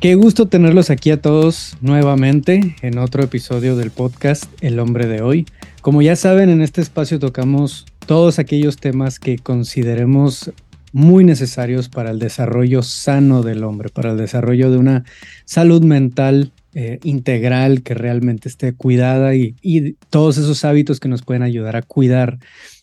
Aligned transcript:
Qué 0.00 0.14
gusto 0.14 0.46
tenerlos 0.46 0.90
aquí 0.90 1.10
a 1.10 1.20
todos 1.20 1.76
nuevamente 1.80 2.76
en 2.82 2.98
otro 2.98 3.24
episodio 3.24 3.74
del 3.74 3.90
podcast 3.90 4.44
El 4.60 4.78
hombre 4.78 5.08
de 5.08 5.22
hoy. 5.22 5.44
Como 5.80 6.02
ya 6.02 6.14
saben, 6.14 6.50
en 6.50 6.62
este 6.62 6.80
espacio 6.80 7.18
tocamos 7.18 7.84
todos 8.06 8.38
aquellos 8.38 8.76
temas 8.76 9.18
que 9.18 9.38
consideremos 9.38 10.52
muy 10.92 11.24
necesarios 11.24 11.88
para 11.88 12.12
el 12.12 12.20
desarrollo 12.20 12.84
sano 12.84 13.42
del 13.42 13.64
hombre, 13.64 13.88
para 13.88 14.12
el 14.12 14.16
desarrollo 14.16 14.70
de 14.70 14.78
una 14.78 15.04
salud 15.44 15.82
mental 15.82 16.52
eh, 16.74 17.00
integral 17.02 17.82
que 17.82 17.94
realmente 17.94 18.48
esté 18.48 18.74
cuidada 18.74 19.34
y, 19.34 19.56
y 19.62 19.94
todos 20.10 20.38
esos 20.38 20.64
hábitos 20.64 21.00
que 21.00 21.08
nos 21.08 21.22
pueden 21.22 21.42
ayudar 21.42 21.74
a 21.74 21.82
cuidar 21.82 22.38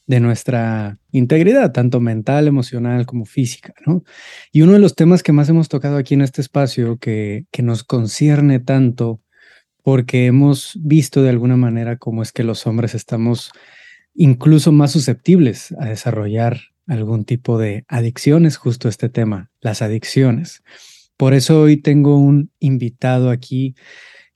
de 0.08 0.20
nuestra 0.20 1.00
integridad, 1.12 1.72
tanto 1.72 2.00
mental, 2.00 2.48
emocional 2.48 3.05
como 3.05 3.26
física, 3.26 3.73
¿no? 3.86 4.04
Y 4.52 4.62
uno 4.62 4.73
de 4.73 4.80
los 4.80 4.96
temas 4.96 5.23
que 5.23 5.32
más 5.32 5.50
hemos 5.50 5.68
tocado 5.68 5.98
aquí 5.98 6.13
en 6.13 6.22
este 6.22 6.41
espacio, 6.41 6.98
que, 6.98 7.46
que 7.52 7.63
nos 7.63 7.84
concierne 7.84 8.60
tanto, 8.60 9.22
porque 9.82 10.26
hemos 10.26 10.77
visto 10.82 11.23
de 11.23 11.30
alguna 11.30 11.58
manera 11.58 11.98
cómo 11.98 12.22
es 12.22 12.32
que 12.32 12.44
los 12.44 12.66
hombres 12.68 12.96
estamos 12.96 13.52
incluso 14.13 14.72
más 14.72 14.91
susceptibles 14.91 15.73
a 15.80 15.86
desarrollar 15.86 16.60
algún 16.88 17.26
tipo 17.26 17.58
de 17.58 17.84
adicciones, 17.88 18.58
justo 18.58 18.88
este 18.90 19.10
tema, 19.10 19.52
las 19.60 19.82
adicciones. 19.82 20.63
Por 21.18 21.34
eso 21.34 21.62
hoy 21.62 21.77
tengo 21.77 22.18
un 22.18 22.52
invitado 22.60 23.30
aquí 23.30 23.76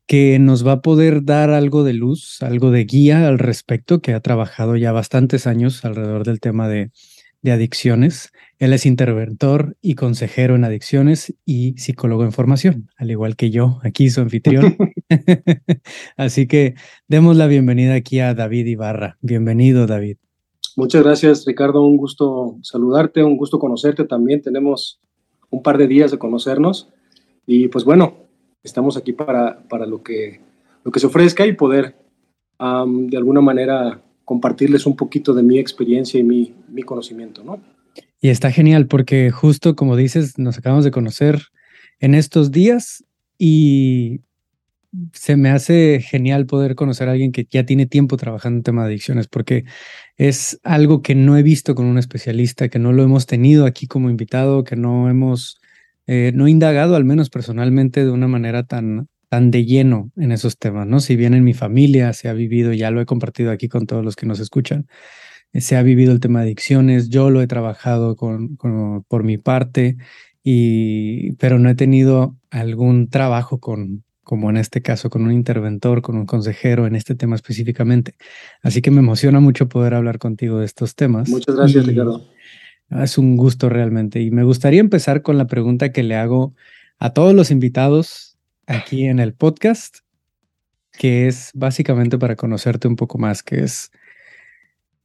que 0.09 0.39
nos 0.39 0.65
va 0.65 0.71
a 0.71 0.81
poder 0.81 1.23
dar 1.23 1.51
algo 1.51 1.83
de 1.83 1.93
luz, 1.93 2.41
algo 2.41 2.71
de 2.71 2.83
guía 2.85 3.27
al 3.27 3.37
respecto, 3.37 4.01
que 4.01 4.15
ha 4.15 4.19
trabajado 4.21 4.75
ya 4.75 4.91
bastantes 4.91 5.45
años 5.45 5.85
alrededor 5.85 6.25
del 6.25 6.39
tema 6.39 6.67
de, 6.67 6.89
adicciones. 7.45 8.31
Él 8.57 8.73
es 8.73 8.87
interventor 8.87 9.77
y 9.83 9.93
consejero 9.93 10.55
en 10.55 10.63
adicciones 10.63 11.35
y 11.45 11.77
psicólogo 11.77 12.23
en 12.23 12.31
formación, 12.31 12.89
al 12.97 13.11
igual 13.11 13.35
que 13.35 13.51
yo, 13.51 13.79
aquí 13.83 14.09
su 14.09 14.21
anfitrión. 14.21 14.75
Así 16.17 16.47
que 16.47 16.73
demos 17.07 17.37
la 17.37 17.45
bienvenida 17.45 17.93
aquí 17.93 18.19
a 18.19 18.33
David 18.33 18.65
Ibarra. 18.65 19.19
Bienvenido, 19.21 19.85
David. 19.85 20.17
Muchas 20.75 21.03
gracias, 21.03 21.45
Ricardo. 21.45 21.85
Un 21.85 21.97
gusto 21.97 22.57
saludarte, 22.63 23.23
un 23.23 23.37
gusto 23.37 23.59
conocerte 23.59 24.05
también. 24.05 24.41
Tenemos 24.41 24.99
un 25.51 25.61
par 25.61 25.77
de 25.77 25.87
días 25.87 26.09
de 26.09 26.17
conocernos 26.17 26.89
y 27.45 27.67
pues 27.67 27.85
bueno, 27.85 28.28
estamos 28.63 28.97
aquí 28.97 29.13
para, 29.13 29.59
para 29.69 29.85
lo, 29.85 30.03
que, 30.03 30.41
lo 30.83 30.91
que 30.91 30.99
se 30.99 31.07
ofrezca 31.07 31.45
y 31.45 31.53
poder 31.53 31.95
de 32.59 33.17
alguna 33.17 33.41
manera 33.41 34.01
compartirles 34.25 34.85
un 34.85 34.95
poquito 34.95 35.33
de 35.33 35.43
mi 35.43 35.57
experiencia 35.57 36.19
y 36.19 36.23
mi, 36.23 36.53
mi 36.67 36.83
conocimiento, 36.83 37.43
¿no? 37.43 37.61
Y 38.21 38.29
está 38.29 38.51
genial 38.51 38.87
porque 38.87 39.31
justo 39.31 39.75
como 39.75 39.95
dices, 39.95 40.37
nos 40.37 40.57
acabamos 40.57 40.83
de 40.83 40.91
conocer 40.91 41.41
en 41.99 42.15
estos 42.15 42.51
días 42.51 43.05
y 43.37 44.21
se 45.13 45.35
me 45.35 45.49
hace 45.49 46.01
genial 46.01 46.45
poder 46.45 46.75
conocer 46.75 47.07
a 47.07 47.11
alguien 47.11 47.31
que 47.31 47.47
ya 47.49 47.65
tiene 47.65 47.85
tiempo 47.85 48.17
trabajando 48.17 48.57
en 48.57 48.63
tema 48.63 48.81
de 48.81 48.89
adicciones, 48.89 49.27
porque 49.27 49.65
es 50.17 50.59
algo 50.63 51.01
que 51.01 51.15
no 51.15 51.37
he 51.37 51.43
visto 51.43 51.75
con 51.75 51.85
un 51.85 51.97
especialista, 51.97 52.69
que 52.69 52.79
no 52.79 52.91
lo 52.91 53.03
hemos 53.03 53.25
tenido 53.25 53.65
aquí 53.65 53.87
como 53.87 54.09
invitado, 54.09 54.63
que 54.63 54.75
no 54.75 55.09
hemos 55.09 55.59
eh, 56.11 56.31
no 56.33 56.47
he 56.47 56.49
indagado, 56.49 56.95
al 56.95 57.05
menos 57.05 57.29
personalmente, 57.29 58.03
de 58.03 58.09
una 58.09 58.27
manera 58.27 58.63
tan, 58.63 59.09
tan 59.29 59.51
de 59.51 59.63
lleno 59.65 60.11
en 60.17 60.31
esos 60.31 60.57
temas, 60.57 60.87
¿no? 60.87 61.01
Si 61.01 61.15
bien 61.15 61.35
en 61.35 61.43
mi 61.43 61.53
familia 61.53 62.13
se 62.13 62.29
ha 62.29 62.33
vivido, 62.33 62.73
ya 62.73 62.89
lo 62.89 62.99
he 62.99 63.05
compartido 63.05 63.51
aquí 63.51 63.69
con 63.69 63.85
todos 63.85 64.03
los 64.03 64.15
que 64.15 64.25
nos 64.25 64.39
escuchan, 64.39 64.87
eh, 65.53 65.61
se 65.61 65.77
ha 65.77 65.83
vivido 65.83 66.11
el 66.11 66.19
tema 66.19 66.39
de 66.39 66.45
adicciones, 66.45 67.09
yo 67.09 67.29
lo 67.29 67.43
he 67.43 67.47
trabajado 67.47 68.15
con, 68.15 68.57
por 69.07 69.23
mi 69.23 69.37
parte, 69.37 69.97
y, 70.43 71.33
pero 71.33 71.59
no 71.59 71.69
he 71.69 71.75
tenido 71.75 72.35
algún 72.49 73.09
trabajo 73.11 73.59
con, 73.59 74.03
como 74.23 74.49
en 74.49 74.57
este 74.57 74.81
caso, 74.81 75.11
con 75.11 75.21
un 75.21 75.31
interventor, 75.31 76.01
con 76.01 76.17
un 76.17 76.25
consejero 76.25 76.87
en 76.87 76.95
este 76.95 77.13
tema 77.13 77.35
específicamente. 77.35 78.15
Así 78.63 78.81
que 78.81 78.89
me 78.89 79.01
emociona 79.01 79.39
mucho 79.41 79.69
poder 79.69 79.93
hablar 79.93 80.17
contigo 80.17 80.57
de 80.57 80.65
estos 80.65 80.95
temas. 80.95 81.29
Muchas 81.29 81.55
gracias, 81.55 81.85
Ricardo. 81.85 82.25
Es 82.89 83.17
un 83.17 83.37
gusto 83.37 83.69
realmente. 83.69 84.21
Y 84.21 84.31
me 84.31 84.43
gustaría 84.43 84.79
empezar 84.79 85.21
con 85.21 85.37
la 85.37 85.47
pregunta 85.47 85.91
que 85.91 86.03
le 86.03 86.15
hago 86.15 86.53
a 86.97 87.11
todos 87.13 87.33
los 87.33 87.51
invitados 87.51 88.37
aquí 88.67 89.05
en 89.05 89.19
el 89.19 89.33
podcast, 89.33 89.99
que 90.91 91.27
es 91.27 91.51
básicamente 91.53 92.17
para 92.17 92.35
conocerte 92.35 92.87
un 92.87 92.95
poco 92.95 93.17
más, 93.17 93.43
que 93.43 93.63
es 93.63 93.91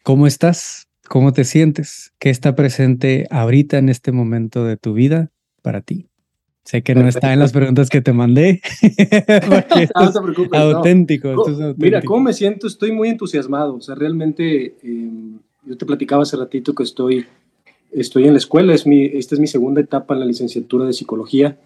¿cómo 0.03 0.27
estás? 0.27 0.89
¿Cómo 1.09 1.33
te 1.33 1.45
sientes? 1.45 2.12
¿Qué 2.19 2.31
está 2.31 2.55
presente 2.55 3.27
ahorita 3.31 3.78
en 3.78 3.89
este 3.89 4.12
momento 4.12 4.65
de 4.65 4.77
tu 4.77 4.95
vida 4.95 5.31
para 5.62 5.83
ti? 5.83 6.09
Sé 6.65 6.83
que 6.83 6.95
no 6.95 7.06
está 7.06 7.34
en 7.34 7.41
las 7.41 7.53
preguntas 7.53 7.91
que 7.91 8.01
te 8.01 8.15
mandé. 8.15 8.62
no 8.83 10.12
te 10.12 10.21
preocupes. 10.21 10.59
Auténtico, 10.59 11.34
Mira, 11.77 12.01
¿cómo 12.01 12.21
me 12.21 12.33
siento? 12.33 12.66
Estoy 12.66 12.91
muy 12.91 13.11
entusiasmado. 13.11 13.77
O 13.77 13.81
sea, 13.83 13.95
realmente, 13.95 14.75
em, 14.83 15.39
yo 15.66 15.77
te 15.77 15.84
platicaba 15.84 16.22
hace 16.22 16.39
ratito 16.39 16.75
que 16.75 16.84
estoy 16.84 17.27
estoy 17.94 18.25
en 18.25 18.32
la 18.32 18.38
escuela, 18.38 18.75
es 18.75 18.87
mi, 18.87 19.05
esta 19.05 19.34
es 19.34 19.41
mi 19.41 19.47
segunda 19.47 19.81
etapa 19.81 20.15
en 20.15 20.21
la 20.21 20.27
licenciatura 20.27 20.84
de 20.84 20.93
psicología. 20.93 21.56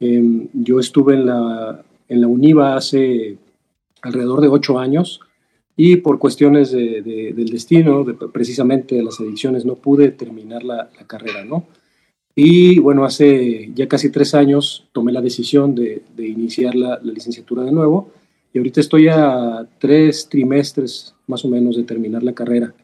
Em, 0.00 0.48
yo 0.52 0.78
estuve 0.80 1.14
en 1.14 1.26
la, 1.26 1.82
en 2.08 2.20
la 2.20 2.26
UNIVA 2.26 2.76
hace 2.76 3.38
alrededor 4.02 4.40
de 4.40 4.48
ocho 4.48 4.78
años 4.78 5.20
y 5.76 5.96
por 5.96 6.18
cuestiones 6.18 6.72
del 6.72 7.50
destino, 7.50 8.04
de, 8.04 8.14
precisamente 8.14 8.94
de 8.94 9.02
las 9.02 9.20
adicciones, 9.20 9.64
no 9.64 9.74
pude 9.76 10.10
terminar 10.10 10.64
la, 10.64 10.88
carrera, 11.06 11.44
¿no? 11.44 11.66
Y 12.34 12.78
bueno, 12.80 13.04
hace 13.04 13.70
ya 13.74 13.86
casi 13.88 14.10
tres 14.10 14.34
años 14.34 14.86
tomé 14.92 15.12
la 15.12 15.20
decisión 15.22 15.74
de, 15.74 16.02
de 16.14 16.28
iniciar 16.28 16.74
la, 16.74 16.98
la, 17.02 17.12
licenciatura 17.12 17.62
de 17.62 17.72
nuevo 17.72 18.10
y 18.52 18.58
ahorita 18.58 18.80
estoy 18.80 19.08
a 19.08 19.66
tres 19.78 20.28
trimestres 20.28 21.14
más 21.26 21.44
o 21.44 21.48
menos 21.48 21.76
de 21.76 21.84
terminar 21.84 22.22
la 22.22 22.34
carrera 22.34 22.74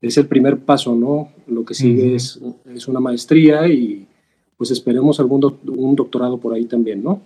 es 0.00 0.16
el 0.16 0.26
primer 0.26 0.58
paso, 0.58 0.94
¿no? 0.94 1.32
Lo 1.46 1.64
que 1.64 1.74
sigue 1.74 2.14
es, 2.14 2.40
es, 2.66 2.88
una 2.88 3.00
maestría 3.00 3.66
y 3.66 4.06
pues 4.56 4.70
esperemos 4.70 5.18
algún 5.20 5.44
un 5.66 5.96
doctorado 5.96 6.38
por 6.38 6.54
ahí 6.54 6.66
también, 6.66 7.02
¿no? 7.02 7.22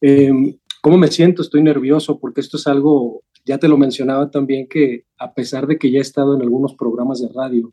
Em, 0.00 0.56
¿Cómo 0.80 0.98
me 0.98 1.08
siento? 1.08 1.42
Estoy 1.42 1.62
nervioso 1.62 2.18
porque 2.18 2.40
esto 2.40 2.56
es 2.56 2.66
algo, 2.66 3.22
ya 3.44 3.58
te 3.58 3.68
lo 3.68 3.78
mencionaba 3.78 4.30
también, 4.30 4.66
que 4.66 5.04
a 5.16 5.32
pesar 5.32 5.66
de 5.66 5.78
que 5.78 5.90
ya 5.90 5.98
he 5.98 6.02
estado 6.02 6.34
en 6.34 6.42
algunos 6.42 6.74
programas 6.74 7.20
de 7.20 7.28
radio 7.28 7.72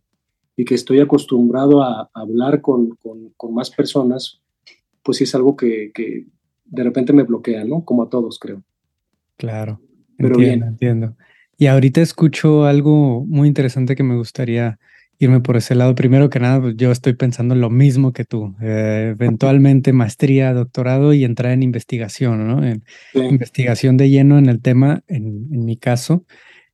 y 0.55 0.63
que 0.63 0.75
estoy 0.75 0.99
acostumbrado 0.99 1.81
a, 1.81 2.09
hablar 2.13 2.61
con, 2.61 2.89
con, 2.97 3.29
con, 3.35 3.53
más 3.53 3.71
personas, 3.71 4.41
pues 5.01 5.17
sí 5.17 5.23
es 5.23 5.33
algo 5.33 5.55
que, 5.55 5.91
que, 5.93 6.27
de 6.65 6.83
repente 6.83 7.13
me 7.13 7.23
bloquea, 7.23 7.63
¿no? 7.63 7.83
Como 7.83 8.03
a 8.03 8.09
todos, 8.09 8.37
creo. 8.37 8.61
Claro. 9.37 9.79
Pero 10.17 10.35
entiendo, 10.35 10.65
bien. 10.65 10.73
entiendo. 10.73 11.15
Y 11.59 11.67
ahorita 11.67 11.99
escucho 11.99 12.63
algo 12.63 13.25
muy 13.27 13.49
interesante 13.49 13.97
que 13.97 14.03
me 14.03 14.15
gustaría 14.15 14.79
irme 15.17 15.41
por 15.41 15.57
ese 15.57 15.75
lado. 15.75 15.93
Primero 15.93 16.29
que 16.29 16.39
nada, 16.39 16.61
pues, 16.61 16.77
yo 16.77 16.89
estoy 16.89 17.15
pensando 17.15 17.53
lo 17.53 17.69
mismo 17.69 18.13
que 18.13 18.23
tú. 18.23 18.55
Eh, 18.61 19.09
eventualmente 19.11 19.91
maestría, 19.91 20.53
doctorado 20.53 21.13
y 21.13 21.25
entrar 21.25 21.51
en 21.51 21.61
investigación, 21.61 22.47
¿no? 22.47 22.65
En 22.65 22.81
investigación 23.13 23.97
de 23.97 24.09
lleno 24.09 24.39
en 24.39 24.47
el 24.47 24.61
tema, 24.61 25.03
en, 25.07 25.49
en, 25.51 25.65
mi 25.65 25.75
caso, 25.75 26.25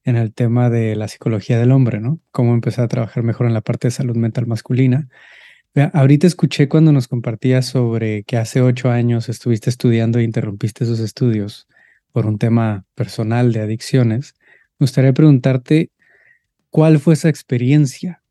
en 0.03 0.18
el 0.18 0.31
tema 0.31 0.69
de 0.69 0.96
la 0.96 1.07
psicología 1.07 1.57
del 1.57 1.72
hombre, 1.72 2.00
¿no? 2.00 2.19
Cómo 2.29 2.53
empezar 2.53 2.85
a 2.85 2.88
trabajar 2.88 3.23
mejor 3.23 3.47
en 3.47 3.56
la 3.56 3.62
parte 3.62 3.88
de 3.88 3.91
salud 3.91 4.16
mental 4.16 4.46
masculina. 4.46 5.09
Ahorita 5.94 6.28
escuché 6.28 6.69
cuando 6.69 6.91
nos 6.91 7.07
compartías 7.07 7.66
sobre 7.66 8.23
que 8.23 8.38
hace 8.38 8.62
ocho 8.62 8.91
años 8.91 9.29
estuviste 9.29 9.72
estudiando 9.72 10.20
e 10.20 10.23
interrumpiste 10.23 10.84
esos 10.84 10.99
estudios 10.99 11.67
por 12.11 12.28
un 12.28 12.38
tema 12.38 12.85
personal 12.93 13.52
de 13.52 13.61
adicciones. 13.61 14.35
Me 14.77 14.85
gustaría 14.85 15.13
preguntarte 15.13 15.89
cuál 16.69 16.99
fue 16.99 17.13
esa 17.13 17.29
experiencia, 17.29 18.22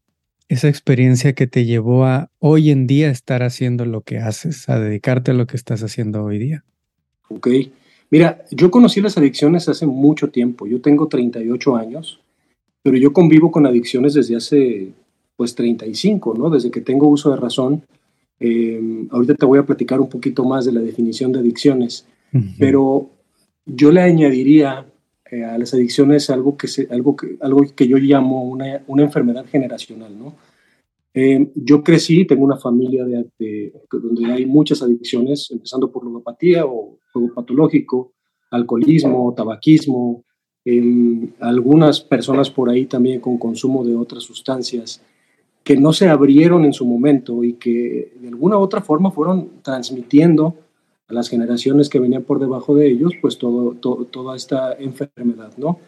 esa 0.48 0.68
experiencia 0.68 1.32
que 1.32 1.46
te 1.46 1.64
llevó 1.64 2.04
a 2.04 2.30
hoy 2.38 2.70
en 2.70 2.86
día 2.86 3.10
estar 3.10 3.42
haciendo 3.42 3.86
lo 3.86 4.02
que 4.02 4.18
haces, 4.18 4.68
a 4.68 4.78
dedicarte 4.78 5.30
a 5.30 5.34
lo 5.34 5.46
que 5.46 5.56
estás 5.56 5.82
haciendo 5.82 6.22
hoy 6.22 6.38
día. 6.38 6.64
Ok, 7.28 7.48
mira, 8.10 8.44
yo 8.50 8.70
conocí 8.70 9.00
las 9.00 9.16
adicciones 9.16 9.68
hace 9.70 9.86
mucho 9.86 10.28
tiempo, 10.28 10.66
yo 10.66 10.82
tengo 10.82 11.08
38 11.08 11.76
años, 11.76 12.20
pero 12.82 12.98
yo 12.98 13.14
convivo 13.14 13.50
con 13.50 13.64
adicciones 13.64 14.12
desde 14.12 14.36
hace 14.36 14.92
pues 15.36 15.54
35, 15.54 16.34
¿no? 16.36 16.50
Desde 16.50 16.70
que 16.70 16.82
tengo 16.82 17.08
uso 17.08 17.30
de 17.30 17.36
razón. 17.36 17.82
Em, 18.38 19.08
ahorita 19.10 19.34
te 19.34 19.46
voy 19.46 19.58
a 19.58 19.64
platicar 19.64 20.00
un 20.00 20.08
poquito 20.10 20.44
más 20.44 20.66
de 20.66 20.72
la 20.72 20.80
definición 20.80 21.32
de 21.32 21.38
adicciones, 21.38 22.06
pero 22.58 23.08
yo 23.64 23.90
le 23.90 24.02
añadiría 24.02 24.84
eh, 25.30 25.44
a 25.44 25.56
las 25.58 25.72
adicciones 25.74 26.28
algo 26.30 26.56
que, 26.56 26.68
se, 26.68 26.88
algo 26.90 27.16
que, 27.16 27.36
algo 27.40 27.64
que 27.74 27.88
yo 27.88 27.96
llamo 27.96 28.44
una, 28.44 28.82
una 28.86 29.02
enfermedad 29.02 29.46
generacional, 29.46 30.18
¿no? 30.18 30.34
Eh, 31.14 31.50
yo 31.54 31.82
crecí, 31.84 32.24
tengo 32.24 32.44
una 32.44 32.56
familia 32.56 33.04
de, 33.04 33.72
donde 33.90 34.32
hay 34.32 34.46
muchas 34.46 34.82
adicciones, 34.82 35.48
empezando 35.52 35.90
por 35.90 36.04
ludopatía 36.04 36.66
o 36.66 36.98
juego 37.12 37.32
patológico, 37.32 38.12
alcoholismo, 38.50 39.32
tabaquismo, 39.36 40.24
algunas 41.40 42.00
personas 42.00 42.50
por 42.50 42.68
ahí 42.68 42.86
también 42.86 43.20
con 43.20 43.38
consumo 43.38 43.84
de 43.84 43.94
otras 43.94 44.24
sustancias 44.24 45.02
que 45.62 45.76
no 45.76 45.92
se 45.92 46.08
abrieron 46.08 46.64
en 46.64 46.72
su 46.72 46.84
momento 46.84 47.42
y 47.42 47.54
que 47.54 48.12
de 48.20 48.28
alguna 48.28 48.58
u 48.58 48.60
otra 48.60 48.82
forma 48.82 49.10
fueron 49.10 49.62
transmitiendo 49.62 50.56
a 51.08 51.14
las 51.14 51.28
generaciones 51.28 51.88
que 51.88 51.98
venían 51.98 52.22
por 52.22 52.40
debajo 52.40 52.74
de 52.74 52.88
ellos, 52.88 53.12
pues 53.20 53.38
todo, 53.38 53.74
toda 53.74 54.36
esta 54.36 54.72
enfermedad, 54.74 55.52
¿no? 55.56 55.78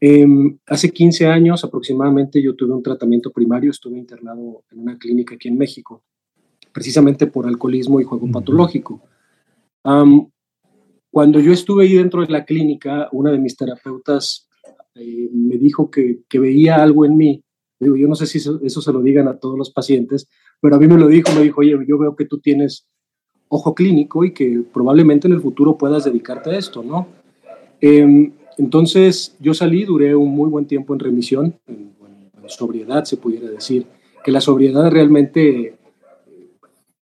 Em, 0.00 0.58
hace 0.66 0.90
15 0.90 1.26
años 1.26 1.62
aproximadamente 1.62 2.42
yo 2.42 2.54
tuve 2.54 2.72
un 2.72 2.82
tratamiento 2.82 3.30
primario, 3.30 3.70
estuve 3.70 3.98
internado 3.98 4.64
en 4.70 4.80
una 4.80 4.96
clínica 4.96 5.34
aquí 5.34 5.48
en 5.48 5.58
México, 5.58 6.02
precisamente 6.72 7.26
por 7.26 7.46
alcoholismo 7.46 8.00
y 8.00 8.04
juego 8.04 8.30
patológico. 8.30 9.02
cuando 11.10 11.40
yo 11.40 11.52
estuve 11.52 11.84
ahí 11.84 11.94
dentro 11.94 12.22
de 12.22 12.28
la 12.28 12.44
clínica, 12.44 13.08
una 13.12 13.32
de 13.32 13.38
mis 13.38 13.56
terapeutas 13.56 14.48
eh, 14.94 15.28
me 15.32 15.56
dijo 15.56 15.90
que, 15.90 16.20
que, 16.28 16.38
veía 16.38 16.82
algo 16.82 17.04
en 17.04 17.16
mí. 17.16 17.42
Digo, 17.78 17.96
yo 17.96 18.06
no 18.06 18.14
sé 18.14 18.26
si 18.26 18.38
eso, 18.38 18.60
eso, 18.62 18.80
se 18.80 18.92
lo 18.92 19.02
digan 19.02 19.26
a 19.26 19.38
todos 19.38 19.58
los 19.58 19.70
pacientes, 19.70 20.28
pero 20.60 20.76
a 20.76 20.78
mí 20.78 20.86
me 20.86 20.98
lo 20.98 21.08
dijo, 21.08 21.32
me 21.34 21.42
dijo, 21.42 21.60
oye, 21.60 21.76
yo 21.86 21.98
veo 21.98 22.14
que 22.14 22.26
tú 22.26 22.38
tienes 22.38 22.86
ojo 23.50 23.74
clínico 23.74 24.24
y 24.24 24.32
que 24.32 24.62
probablemente 24.72 25.26
en 25.26 25.34
el 25.34 25.40
futuro 25.40 25.76
puedas 25.76 26.04
dedicarte 26.04 26.50
a 26.50 26.56
esto, 26.56 26.82
¿no? 26.82 27.08
Em, 27.80 28.32
entonces 28.56 29.36
yo 29.40 29.52
salí, 29.52 29.84
duré 29.84 30.14
un 30.14 30.30
muy 30.30 30.48
buen 30.48 30.66
tiempo 30.66 30.94
en 30.94 31.00
remisión, 31.00 31.54
en, 31.66 31.90
sobriedad 32.46 33.04
se 33.04 33.16
pudiera 33.16 33.48
decir, 33.48 33.86
que 34.24 34.32
la 34.32 34.40
sobriedad 34.40 34.90
realmente 34.90 35.76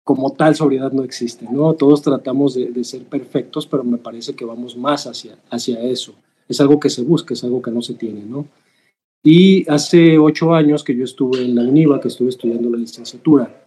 como 0.03 0.33
tal 0.33 0.55
sobriedad 0.55 0.91
no 0.91 1.03
existe, 1.03 1.45
¿no? 1.49 1.73
Todos 1.73 2.01
tratamos 2.01 2.53
de, 2.53 2.83
ser 2.83 3.03
perfectos, 3.03 3.65
pero 3.65 3.85
me 3.85 3.97
parece 3.97 4.35
que 4.35 4.43
vamos 4.43 4.75
más 4.75 5.07
hacia, 5.07 5.37
hacia 5.49 5.81
eso. 5.81 6.15
Es 6.49 6.59
algo 6.59 6.81
que 6.81 6.89
se 6.89 7.01
busca, 7.01 7.33
es 7.33 7.45
algo 7.45 7.61
que 7.61 7.71
no 7.71 7.81
se 7.81 7.93
tiene, 7.93 8.25
¿no? 8.25 8.45
Y 9.23 9.69
hace 9.69 10.17
ocho 10.17 10.53
años 10.53 10.83
que 10.83 10.95
yo 10.95 11.05
estuve 11.05 11.45
en 11.45 11.55
la 11.55 11.61
UNIVA, 11.61 12.01
que 12.01 12.09
estuve 12.09 12.27
estudiando 12.27 12.69
la 12.69 12.77
licenciatura, 12.77 13.65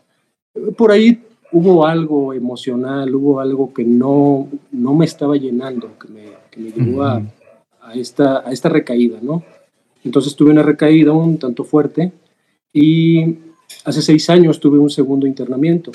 por 0.77 0.93
ahí 0.93 1.19
hubo 1.53 1.87
algo 1.87 2.33
emocional, 2.33 3.15
hubo 3.15 3.41
algo 3.41 3.73
que 3.73 3.85
no, 3.85 4.49
no 4.71 4.95
me 4.95 5.05
estaba 5.05 5.37
llenando, 5.37 5.99
que 5.99 6.09
me, 6.09 6.25
que 6.51 6.61
me 6.61 6.71
llevó 6.71 7.03
a, 7.03 7.23
a, 7.81 7.95
esta, 7.95 8.47
a 8.47 8.53
esta 8.53 8.69
recaída, 8.69 9.19
¿no? 9.23 9.43
Entonces 10.05 10.35
tuve 10.35 10.51
una 10.51 10.63
recaída 10.63 11.13
un 11.13 11.39
tanto 11.39 11.65
fuerte 11.65 12.13
y 12.73 13.39
hace 13.85 14.03
seis 14.03 14.31
años 14.31 14.61
tuve 14.61 14.79
un 14.79 14.91
segundo 14.91 15.27
internamiento. 15.27 15.91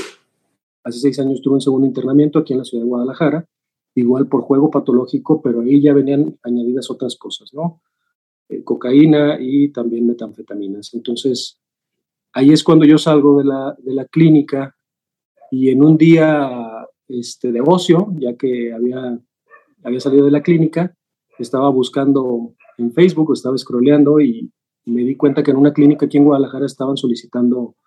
Hace 0.83 0.99
seis 0.99 1.19
años 1.19 1.41
tuve 1.41 1.55
un 1.55 1.61
segundo 1.61 1.87
internamiento 1.87 2.39
aquí 2.39 2.53
en 2.53 2.59
la 2.59 2.65
ciudad 2.65 2.83
de 2.83 2.89
Guadalajara, 2.89 3.45
igual 3.95 4.27
por 4.27 4.41
juego 4.41 4.69
patológico, 4.69 5.41
pero 5.41 5.61
ahí 5.61 5.81
ya 5.81 5.93
venían 5.93 6.37
añadidas 6.43 6.91
otras 6.91 7.15
cosas, 7.15 7.53
¿no? 7.53 7.81
Eh, 8.49 8.63
cocaína 8.63 9.37
y 9.39 9.69
también 9.69 10.05
metanfetaminas. 10.05 10.93
Entonces, 10.93 11.57
ahí 12.33 12.51
es 12.51 12.63
cuando 12.63 12.85
yo 12.85 12.99
salgo 12.99 13.39
de 13.39 13.45
la, 13.45 13.75
de 13.79 13.93
la 13.93 14.05
clínica 14.05 14.75
y 15.55 15.69
en 15.69 15.81
un 15.81 15.95
día 15.95 16.85
este, 17.07 17.53
de 17.53 17.61
ocio, 17.61 18.11
ya 18.19 18.35
que 18.35 18.73
había, 18.73 19.17
había 19.85 19.99
salido 20.01 20.25
de 20.25 20.31
la 20.31 20.43
clínica, 20.43 20.93
estaba 21.39 21.69
buscando 21.69 22.55
en 22.77 22.91
Facebook, 22.91 23.31
estaba 23.31 23.57
scrolleando 23.57 24.19
y 24.19 24.51
me 24.83 25.03
di 25.03 25.15
cuenta 25.15 25.43
que 25.43 25.51
en 25.51 25.57
una 25.57 25.71
clínica 25.71 26.07
aquí 26.07 26.17
en 26.17 26.25
Guadalajara 26.25 26.65
estaban 26.65 26.97
solicitando 26.97 27.77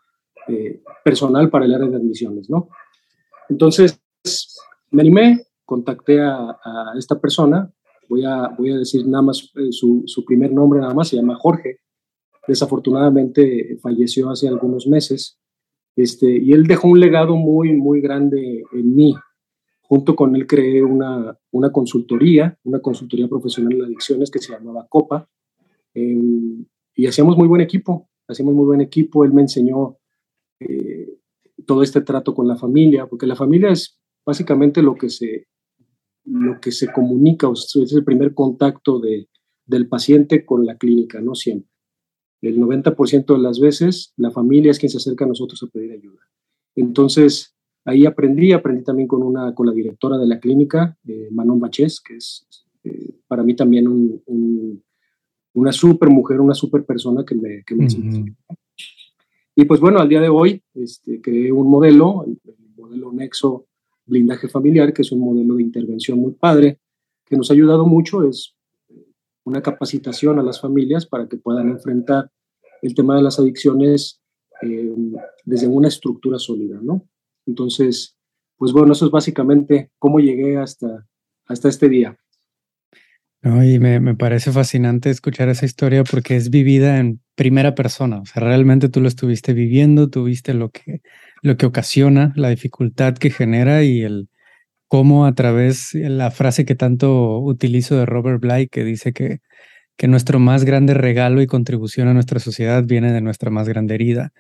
eh, 0.49 0.83
personal 1.05 1.51
para 1.51 1.67
el 1.67 1.75
área 1.75 1.89
de 1.89 1.97
admisiones, 1.97 2.49
¿no? 2.49 2.71
Entonces, 3.51 4.01
me 4.91 5.03
animé, 5.03 5.45
contacté 5.67 6.23
a, 6.23 6.57
esta 6.97 7.21
persona, 7.21 7.71
voy 8.09 8.25
a, 8.25 8.49
voy 8.57 8.73
a 8.73 8.79
decir 8.79 9.07
nada 9.07 9.21
más 9.21 9.53
eh, 9.57 9.73
su, 9.73 10.05
su, 10.07 10.25
primer 10.25 10.53
nombre, 10.53 10.81
nada 10.81 10.95
más, 10.95 11.09
se 11.09 11.17
llama 11.17 11.37
Jorge. 11.37 11.81
Desafortunadamente 12.47 13.79
falleció 13.83 14.31
hace 14.31 14.49
algunos 14.49 14.87
meses 14.87 15.39
este, 15.99 16.31
y 16.31 16.53
él 16.53 16.69
dejó 16.69 16.87
un 16.87 17.01
legado 17.01 17.35
muy, 17.35 17.73
muy 17.73 18.01
grande 18.01 18.63
en 18.73 18.95
mí. 18.95 19.17
Junto 19.81 20.15
con 20.15 20.37
él 20.37 20.47
creé 20.47 20.85
una, 20.85 21.37
una 21.51 21.73
consultoría, 21.73 22.57
una 22.63 22.79
consultoría 22.79 23.27
profesional 23.27 23.73
en 23.73 23.83
adicciones 23.83 24.31
que 24.31 24.39
se 24.39 24.53
llamaba 24.53 24.87
Copa. 24.89 25.29
Em, 25.95 26.65
y 26.95 27.07
hacíamos 27.09 27.37
muy 27.37 27.49
buen 27.49 27.63
equipo, 27.63 28.09
hacíamos 28.29 28.55
muy 28.55 28.65
buen 28.65 28.81
equipo. 28.81 29.25
Él 29.25 29.33
me 29.33 29.43
enseñó 29.43 29.97
eh, 30.61 31.19
todo 31.67 31.83
este 31.83 32.03
trato 32.03 32.33
con 32.33 32.47
la 32.47 32.55
familia, 32.55 33.09
porque 33.09 33.27
la 33.27 33.35
familia 33.35 33.71
es 33.71 33.99
básicamente 34.25 34.83
lo 34.83 34.95
que 34.95 35.11
se, 35.11 35.49
lo 36.27 36.61
que 36.61 36.71
se 36.71 36.93
comunica, 36.93 37.49
o 37.49 37.55
es 37.55 37.93
el 37.93 38.05
primer 38.05 38.35
contacto 38.35 39.01
de, 39.01 39.29
del 39.67 39.89
paciente 39.89 40.47
con 40.47 40.65
la 40.65 40.77
clínica, 40.77 41.21
no 41.21 41.35
siempre. 41.35 41.73
El 42.41 42.59
90% 42.59 43.35
de 43.35 43.43
las 43.43 43.59
veces 43.59 44.13
la 44.17 44.31
familia 44.31 44.71
es 44.71 44.79
quien 44.79 44.91
se 44.91 44.99
acerca 44.99 45.25
a 45.25 45.29
nosotros 45.29 45.63
a 45.63 45.67
pedir 45.67 45.93
ayuda. 45.93 46.21
Entonces, 46.77 47.57
ahí 47.85 48.07
aprendí, 48.07 48.53
aprendí 48.53 48.85
también 48.85 49.09
con, 49.09 49.23
una, 49.23 49.55
con 49.55 49.67
la 49.67 49.73
directora 49.73 50.17
de 50.19 50.27
la 50.27 50.39
clínica, 50.39 50.97
eh, 51.07 51.29
Manon 51.33 51.59
Bachés, 51.59 52.01
que 52.01 52.17
es 52.17 52.47
eh, 52.85 53.15
para 53.27 53.43
mí 53.43 53.55
también 53.55 53.89
una 55.55 55.73
súper 55.73 56.09
mujer, 56.11 56.41
una 56.41 56.55
súper 56.55 56.85
persona 56.85 57.25
que 57.25 57.35
me, 57.35 57.65
que. 57.65 57.77
Y 59.57 59.65
pues 59.65 59.81
bueno, 59.81 59.99
al 59.99 60.09
día 60.09 60.21
de 60.21 60.29
hoy 60.29 60.63
este, 60.75 61.21
creé 61.21 61.51
un 61.51 61.69
modelo, 61.69 62.25
el, 62.25 62.39
modelo 62.77 63.13
Nexo 63.13 63.67
Blindaje 64.07 64.49
Familiar, 64.49 64.93
que 64.93 65.03
es 65.03 65.11
un 65.11 65.19
modelo 65.19 65.57
de 65.57 65.63
intervención 65.63 66.21
muy 66.21 66.33
padre, 66.33 66.79
que 67.27 67.37
nos 67.37 67.51
ha 67.51 67.55
ayudado 67.55 67.85
mucho, 67.85 68.23
es 68.23 68.55
una 69.49 69.63
capacitación 69.63 70.39
a 70.39 70.43
las 70.43 70.61
familias 70.61 71.07
para 71.07 71.29
que 71.29 71.37
puedan 71.37 71.69
enfrentar 71.69 72.31
el 72.83 72.95
tema 72.95 73.17
de 73.17 73.23
las 73.23 73.39
adicciones 73.39 74.21
eh, 74.63 74.95
desde 75.45 75.67
una 75.67 75.89
estructura 75.89 76.39
sólida, 76.39 76.79
¿no? 76.83 77.09
Entonces, 77.47 78.17
pues 78.57 78.73
bueno, 78.73 78.93
eso 78.93 79.07
es 79.07 79.11
básicamente 79.11 79.91
cómo 79.99 80.21
llegué 80.21 80.59
hasta, 80.59 81.07
hasta 81.47 81.69
este 81.69 81.89
día. 81.89 82.17
y 83.43 83.79
me, 83.79 84.01
me, 84.01 84.15
parece 84.15 84.53
fascinante 84.53 85.11
escuchar 85.11 85.49
esa 85.49 85.65
historia 85.65 86.05
porque 86.05 86.37
es 86.37 86.51
vivida 86.51 86.99
en 86.99 87.21
primera 87.35 87.75
persona. 87.75 88.21
O 88.21 88.27
sea, 88.27 88.43
realmente 88.43 88.89
tú 88.89 89.01
lo 89.01 89.09
estuviste 89.09 89.55
viviendo, 89.55 90.11
tuviste 90.11 90.55
lo 90.55 90.71
que, 90.71 91.03
lo 91.43 91.57
que 91.57 91.67
ocasiona, 91.67 92.33
la 92.37 92.51
dificultad 92.51 93.15
que 93.15 93.31
genera 93.31 93.83
y 93.85 94.03
el, 94.03 94.29
cómo 94.89 95.27
a 95.27 95.35
través 95.35 95.91
de 95.93 96.09
la 96.11 96.31
frase 96.31 96.65
que 96.65 96.75
tanto 96.75 97.39
utilizo 97.41 97.97
de 97.97 98.07
Robert 98.07 98.41
Bly, 98.41 98.69
que 98.69 98.85
dice 98.85 99.13
que, 99.13 99.41
que 99.97 100.09
nuestro 100.09 100.39
más 100.41 100.65
grande 100.65 100.95
regalo 100.95 101.43
y 101.43 101.47
contribución 101.47 102.09
a 102.09 102.15
nuestra 102.15 102.41
sociedad 102.41 102.85
viene 102.85 103.13
de 103.13 103.21
nuestra 103.21 103.51
más 103.51 103.69
grande 103.69 103.95
herida 103.95 104.33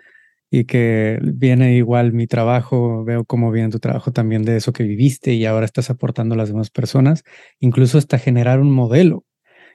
y 0.50 0.64
que 0.64 1.19
viene 1.23 1.76
igual 1.76 2.12
mi 2.12 2.26
trabajo, 2.26 3.05
veo 3.05 3.25
cómo 3.25 3.50
viene 3.50 3.71
tu 3.71 3.81
trabajo 3.81 4.12
también 4.12 4.45
de 4.45 4.57
eso 4.57 4.73
que 4.73 4.85
viviste 4.85 5.35
y 5.35 5.45
ahora 5.47 5.67
estás 5.67 5.90
aportando 5.90 6.35
a 6.35 6.38
las 6.38 6.49
demás 6.49 6.71
personas, 6.71 7.25
incluso 7.61 7.99
hasta 7.99 8.19
generar 8.19 8.61
un 8.61 8.71
modelo, 8.71 9.25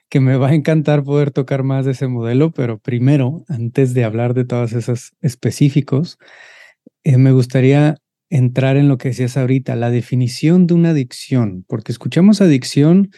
que 0.08 0.20
me 0.20 0.36
va 0.36 0.48
a 0.50 0.54
encantar 0.54 1.04
poder 1.04 1.30
tocar 1.30 1.62
más 1.64 1.84
de 1.86 1.92
ese 1.92 2.08
modelo, 2.08 2.52
pero 2.52 2.78
primero, 2.78 3.44
antes 3.48 3.94
de 3.94 4.04
hablar 4.04 4.34
de 4.34 4.44
todos 4.44 4.72
esos 4.72 5.12
específicos, 5.22 6.18
eh, 7.04 7.18
me 7.18 7.32
gustaría 7.32 7.98
entrar 8.34 8.76
en 8.76 8.88
lo 8.88 8.98
que 8.98 9.10
decías 9.10 9.36
ahorita, 9.36 9.76
la 9.76 9.90
definición 9.90 10.66
de 10.66 10.74
una 10.74 10.90
adicción, 10.90 11.64
porque 11.68 11.92
escuchamos 11.92 12.40
adicción 12.40 13.10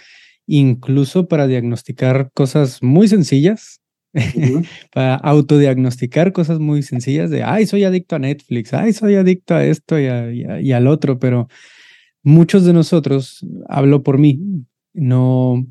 incluso 0.47 1.27
para 1.27 1.47
diagnosticar 1.47 2.31
cosas 2.35 2.83
muy 2.83 3.09
sencillas, 3.09 3.81
para 4.93 5.15
autodiagnosticar 5.15 6.33
cosas 6.33 6.59
muy 6.59 6.83
sencillas 6.83 7.31
de, 7.31 7.43
ay, 7.43 7.67
soy 7.67 7.85
adicto 7.85 8.17
a 8.17 8.19
Netflix, 8.19 8.75
ay, 8.75 8.93
soy 8.93 9.15
adicto 9.15 9.55
a 9.55 9.65
esto 9.65 9.99
y, 9.99 10.05
y 10.61 10.73
al 10.73 10.87
otro, 10.87 11.19
pero 11.19 11.49
muchos 12.23 12.67
de 12.67 12.75
nosotros, 12.75 13.45
hablo 13.69 14.03
por 14.03 14.19
mí, 14.19 14.39
no 14.93 15.67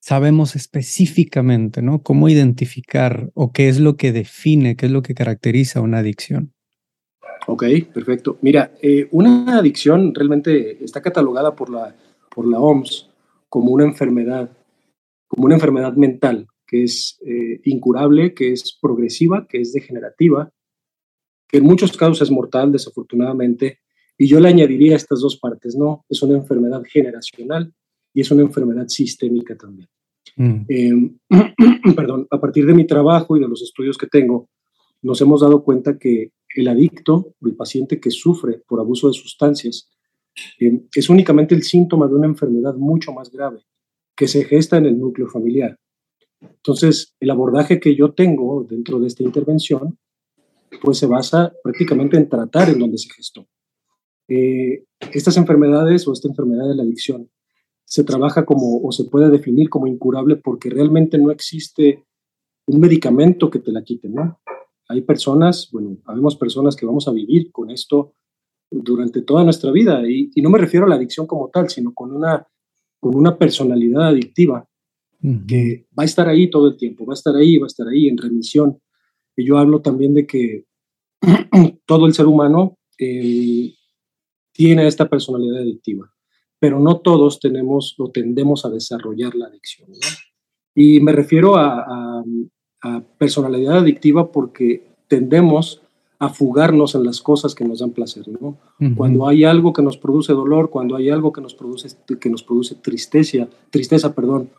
sabemos 0.00 0.56
específicamente, 0.56 1.82
¿no? 1.82 2.02
Cómo 2.02 2.28
identificar 2.28 3.30
o 3.34 3.52
qué 3.52 3.68
es 3.68 3.78
lo 3.78 3.96
que 3.96 4.10
define, 4.10 4.74
qué 4.74 4.86
es 4.86 4.92
lo 4.92 5.02
que 5.02 5.14
caracteriza 5.14 5.80
una 5.80 5.98
adicción. 5.98 6.52
Ok, 7.46 7.64
perfecto. 7.92 8.38
Mira, 8.42 8.72
eh, 8.82 9.08
una 9.12 9.58
adicción 9.58 10.14
realmente 10.14 10.82
está 10.84 11.00
catalogada 11.00 11.54
por 11.54 11.70
la, 11.70 11.94
por 12.34 12.46
la 12.46 12.58
OMS 12.58 13.08
como 13.48 13.72
una 13.72 13.84
enfermedad, 13.84 14.50
como 15.26 15.46
una 15.46 15.54
enfermedad 15.54 15.94
mental, 15.94 16.46
que 16.66 16.84
es 16.84 17.18
eh, 17.24 17.60
incurable, 17.64 18.34
que 18.34 18.52
es 18.52 18.76
progresiva, 18.80 19.46
que 19.48 19.60
es 19.60 19.72
degenerativa, 19.72 20.52
que 21.48 21.58
en 21.58 21.64
muchos 21.64 21.96
casos 21.96 22.20
es 22.20 22.30
mortal, 22.30 22.70
desafortunadamente. 22.70 23.80
Y 24.18 24.26
yo 24.26 24.38
le 24.40 24.48
añadiría 24.48 24.96
estas 24.96 25.20
dos 25.20 25.38
partes, 25.38 25.76
¿no? 25.76 26.04
Es 26.08 26.22
una 26.22 26.36
enfermedad 26.36 26.82
generacional 26.84 27.72
y 28.12 28.20
es 28.20 28.30
una 28.30 28.42
enfermedad 28.42 28.88
sistémica 28.88 29.56
también. 29.56 29.88
Mm. 30.36 30.64
Em, 30.68 31.18
perdón, 31.96 32.26
a 32.30 32.40
partir 32.40 32.66
de 32.66 32.74
mi 32.74 32.86
trabajo 32.86 33.36
y 33.36 33.40
de 33.40 33.48
los 33.48 33.62
estudios 33.62 33.96
que 33.96 34.06
tengo, 34.06 34.48
nos 35.02 35.20
hemos 35.20 35.40
dado 35.40 35.62
cuenta 35.62 35.98
que 35.98 36.32
el 36.60 36.68
adicto 36.68 37.34
o 37.40 37.46
el 37.46 37.54
paciente 37.54 38.00
que 38.00 38.10
sufre 38.10 38.62
por 38.66 38.80
abuso 38.80 39.08
de 39.08 39.14
sustancias 39.14 39.90
eh, 40.60 40.82
es 40.94 41.08
únicamente 41.08 41.54
el 41.54 41.62
síntoma 41.62 42.06
de 42.06 42.14
una 42.14 42.26
enfermedad 42.26 42.74
mucho 42.74 43.12
más 43.12 43.30
grave 43.30 43.60
que 44.16 44.28
se 44.28 44.44
gesta 44.44 44.76
en 44.76 44.86
el 44.86 44.98
núcleo 44.98 45.28
familiar. 45.28 45.78
Entonces, 46.40 47.14
el 47.20 47.30
abordaje 47.30 47.80
que 47.80 47.94
yo 47.94 48.12
tengo 48.12 48.64
dentro 48.64 48.98
de 48.98 49.06
esta 49.06 49.22
intervención, 49.22 49.98
pues 50.82 50.98
se 50.98 51.06
basa 51.06 51.52
prácticamente 51.62 52.16
en 52.16 52.28
tratar 52.28 52.68
en 52.68 52.78
donde 52.78 52.98
se 52.98 53.08
gestó. 53.10 53.46
Eh, 54.28 54.84
estas 55.12 55.36
enfermedades 55.36 56.06
o 56.06 56.12
esta 56.12 56.28
enfermedad 56.28 56.68
de 56.68 56.74
la 56.74 56.82
adicción 56.82 57.30
se 57.84 58.04
trabaja 58.04 58.44
como 58.44 58.82
o 58.82 58.92
se 58.92 59.04
puede 59.04 59.30
definir 59.30 59.70
como 59.70 59.86
incurable 59.86 60.36
porque 60.36 60.68
realmente 60.68 61.16
no 61.16 61.30
existe 61.30 62.04
un 62.66 62.80
medicamento 62.80 63.48
que 63.48 63.60
te 63.60 63.72
la 63.72 63.82
quite, 63.82 64.08
¿no? 64.08 64.38
Hay 64.88 65.02
personas, 65.02 65.68
bueno, 65.72 65.98
habemos 66.04 66.36
personas 66.36 66.74
que 66.76 66.86
vamos 66.86 67.06
a 67.08 67.12
vivir 67.12 67.52
con 67.52 67.70
esto 67.70 68.14
durante 68.70 69.22
toda 69.22 69.44
nuestra 69.44 69.70
vida 69.70 70.02
y, 70.08 70.30
no 70.42 70.50
me 70.50 70.58
refiero 70.58 70.86
a 70.86 70.88
la 70.88 70.96
adicción 70.96 71.26
como 71.26 71.48
tal, 71.48 71.68
sino 71.68 71.92
con 71.94 72.14
una, 72.14 72.46
con 73.00 73.14
una 73.14 73.36
personalidad 73.36 74.08
adictiva 74.08 74.66
que 75.48 75.86
va 75.98 76.04
a 76.04 76.06
estar 76.06 76.28
ahí 76.28 76.48
todo 76.48 76.68
el 76.68 76.76
tiempo, 76.76 77.04
va 77.04 77.12
a 77.12 77.14
estar 77.14 77.34
ahí, 77.34 77.58
va 77.58 77.66
a 77.66 77.66
estar 77.66 77.88
ahí 77.88 78.08
en 78.08 78.18
remisión. 78.18 78.78
Y 79.36 79.44
yo 79.44 79.58
hablo 79.58 79.80
también 79.80 80.14
de 80.14 80.26
que 80.26 80.64
todo 81.86 82.06
el 82.06 82.14
ser 82.14 82.26
humano 82.26 82.78
eh, 82.98 83.74
tiene 84.52 84.86
esta 84.86 85.08
personalidad 85.08 85.62
adictiva 85.62 86.08
pero 86.58 86.80
no 86.80 87.00
todos 87.00 87.38
tenemos 87.40 87.94
o 87.98 88.10
tendemos 88.10 88.64
a 88.64 88.70
desarrollar 88.70 89.34
la 89.34 89.46
adicción. 89.46 89.90
Y 90.74 91.00
me 91.00 91.12
refiero 91.12 91.56
a, 91.56 92.22
personalidad 93.18 93.78
adictiva 93.78 94.30
porque 94.30 94.82
tendemos 95.08 95.82
a 96.20 96.28
fugarnos 96.28 96.94
en 96.94 97.04
las 97.04 97.20
cosas 97.20 97.54
que 97.54 97.64
nos 97.64 97.78
dan 97.78 97.90
placer, 97.90 98.24
¿no? 98.28 98.56
Cuando 98.96 99.28
hay 99.28 99.44
algo 99.44 99.72
que 99.72 99.82
nos 99.82 99.96
produce 99.96 100.32
dolor, 100.32 100.70
cuando 100.70 100.96
hay 100.96 101.10
algo 101.10 101.32
que 101.32 101.40
nos 101.40 101.54
produce, 101.54 101.88
que 102.20 102.30
nos 102.30 102.42
produce 102.42 102.74
tristeza, 102.74 103.48
tristeza, 103.70 104.14
perdón, 104.14 104.50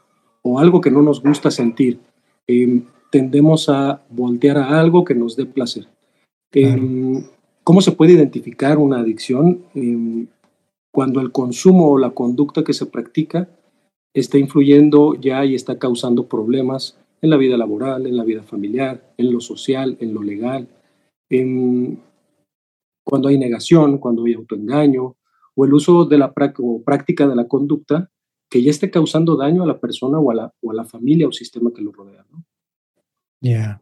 o 0.42 0.60
algo 0.60 0.80
que 0.80 0.92
no 0.92 1.02
nos 1.02 1.22
gusta 1.22 1.52
sentir, 1.52 2.00
em, 2.48 2.84
tendemos 3.12 3.68
a 3.68 4.02
voltear 4.10 4.58
a 4.58 4.80
algo 4.80 5.04
que 5.04 5.16
nos 5.16 5.36
dé 5.36 5.46
placer. 5.46 5.88
Em, 6.54 7.24
¿Cómo 7.64 7.82
se 7.82 7.92
puede 7.92 8.14
identificar 8.14 8.78
una 8.78 9.00
adicción? 9.00 9.60
Em, 9.76 10.28
cuando 10.92 11.20
el 11.20 11.32
consumo 11.32 11.92
o 11.92 11.98
la 11.98 12.12
conducta 12.12 12.64
que 12.64 12.74
se 12.74 12.86
practica 12.86 13.50
está 14.14 14.38
influyendo 14.38 15.14
ya 15.16 15.46
y 15.46 15.56
está 15.56 15.78
causando 15.78 16.28
problemas 16.28 16.98
en 17.22 17.30
la 17.30 17.38
vida 17.38 17.58
laboral, 17.58 18.08
en 18.08 18.18
la 18.18 18.24
vida 18.24 18.44
familiar, 18.44 19.14
en 19.18 19.32
lo 19.32 19.40
social, 19.40 19.98
en 20.00 20.14
lo 20.14 20.24
legal, 20.24 20.68
en 21.30 22.02
cuando 23.04 23.28
hay 23.28 23.38
negación, 23.38 23.98
cuando 23.98 24.26
hay 24.26 24.34
autoengaño 24.34 25.16
o 25.56 25.66
el 25.66 25.74
uso 25.74 26.06
de 26.06 26.18
la 26.18 26.34
práctica 26.34 27.28
de 27.28 27.36
la 27.36 27.48
conducta 27.48 28.10
que 28.50 28.64
ya 28.64 28.72
esté 28.72 28.90
causando 28.90 29.36
daño 29.36 29.64
a 29.64 29.68
la 29.68 29.80
persona 29.80 30.20
o 30.20 30.32
a 30.32 30.36
la, 30.36 30.54
o 30.62 30.72
a 30.72 30.74
la 30.74 30.86
familia 30.86 31.28
o 31.28 31.32
sistema 31.32 31.72
que 31.74 31.82
lo 31.82 31.92
rodea. 31.92 32.26
Ya. 33.42 33.82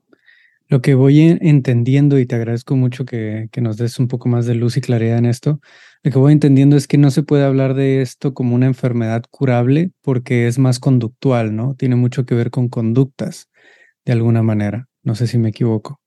Lo 0.69 0.81
que 0.81 0.95
voy 0.95 1.19
entendiendo, 1.19 2.19
y 2.19 2.25
te 2.25 2.35
agradezco 2.35 2.75
mucho 2.75 3.05
que, 3.05 3.47
que, 3.51 3.61
nos 3.61 3.77
des 3.77 3.99
un 3.99 4.07
poco 4.07 4.27
más 4.27 4.45
de 4.45 4.55
luz 4.55 4.75
y 4.75 4.81
claridad 4.81 5.17
en 5.17 5.25
esto, 5.25 5.61
lo 6.03 6.11
que 6.11 6.19
voy 6.19 6.33
entendiendo 6.33 6.75
es 6.75 6.87
que 6.87 6.97
no 6.97 7.09
se 7.09 7.23
puede 7.23 7.43
hablar 7.43 7.73
de 7.73 8.01
esto 8.01 8.33
como 8.33 8.55
una 8.55 8.65
enfermedad 8.65 9.23
curable 9.29 9.91
porque 10.01 10.47
es 10.47 10.59
más 10.59 10.79
conductual, 10.79 11.55
¿no? 11.55 11.75
Tiene 11.75 11.95
mucho 11.95 12.25
que 12.25 12.35
ver 12.35 12.51
con 12.51 12.69
conductas, 12.69 13.49
de 14.05 14.13
alguna 14.13 14.43
manera. 14.43 14.87
No 15.03 15.15
sé 15.15 15.27
si 15.27 15.37
me 15.37 15.49
equivoco. 15.49 15.99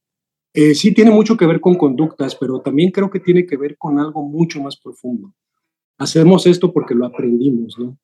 Eh, 0.52 0.74
sí, 0.74 0.92
tiene 0.92 1.10
mucho 1.10 1.36
que 1.36 1.46
ver 1.46 1.60
con 1.60 1.76
conductas, 1.76 2.34
pero 2.34 2.60
también 2.60 2.90
creo 2.90 3.10
que 3.10 3.20
tiene 3.20 3.46
que 3.46 3.56
ver 3.56 3.76
con 3.78 3.98
algo 3.98 4.22
mucho 4.22 4.60
más 4.60 4.76
profundo. 4.76 5.32
Hacemos 5.98 6.46
esto 6.46 6.72
porque 6.72 6.94
lo 6.94 7.06
aprendimos, 7.06 7.78
¿no? 7.78 7.98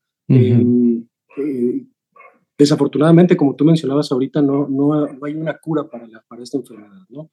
Desafortunadamente, 2.59 3.37
como 3.37 3.55
tú 3.55 3.65
mencionabas 3.65 4.11
ahorita, 4.11 4.41
no, 4.41 4.67
no, 4.69 5.09
hay 5.23 5.35
una 5.35 5.59
cura 5.59 5.89
para, 5.89 6.07
la, 6.07 6.25
para 6.27 6.43
esta 6.43 6.59
enfermedad, 6.59 7.07
¿no? 7.09 7.31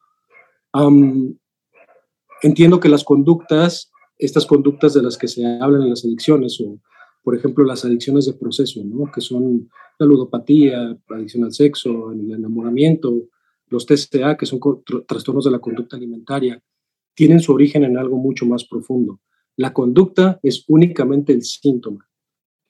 entiendo 2.42 2.80
que 2.80 2.90
las 2.90 3.04
conductas, 3.04 3.92
estas 4.18 4.46
conductas 4.46 4.94
de 4.94 5.02
las 5.02 5.18
que 5.18 5.28
se 5.28 5.46
hablan 5.46 5.84
en 5.84 5.92
las 5.92 6.04
adicciones, 6.04 6.60
o 6.60 6.80
por 7.24 7.36
ejemplo 7.36 7.64
las 7.64 7.86
adicciones 7.86 8.26
de 8.26 8.34
proceso, 8.34 8.82
¿no? 8.84 9.10
que 9.12 9.22
son 9.22 9.70
la 9.98 10.06
ludopatía, 10.06 10.98
la 11.08 11.16
adicción 11.16 11.46
al 11.46 11.54
sexo, 11.54 12.12
el 12.12 12.32
enamoramiento, 12.32 13.14
los 13.68 13.86
TCA, 13.86 14.36
que 14.36 14.46
son 14.46 14.60
trastornos 15.08 15.46
de 15.46 15.52
la 15.52 15.60
conducta 15.60 15.96
alimentaria, 15.96 16.62
tienen 17.16 17.40
su 17.40 17.54
origen 17.54 17.84
en 17.84 17.98
algo 17.98 18.18
mucho 18.18 18.46
más 18.46 18.66
profundo. 18.66 19.20
La 19.56 19.72
conducta 19.72 20.40
es 20.42 20.66
únicamente 20.68 21.32
el 21.32 21.44
síntoma 21.44 22.08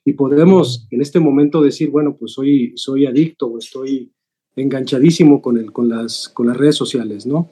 y 0.04 0.12
podemos 0.12 0.86
en 0.90 1.00
este 1.00 1.18
momento 1.18 1.62
decir, 1.62 1.90
bueno, 1.90 2.16
pues 2.16 2.32
soy, 2.32 2.72
soy 2.76 3.06
adicto 3.06 3.46
o 3.46 3.58
estoy 3.58 4.12
enganchadísimo 4.54 5.40
con, 5.40 5.56
el, 5.56 5.72
con, 5.72 5.88
las, 5.88 6.28
con 6.28 6.46
las 6.46 6.56
redes 6.56 6.76
sociales, 6.76 7.26
¿no? 7.26 7.48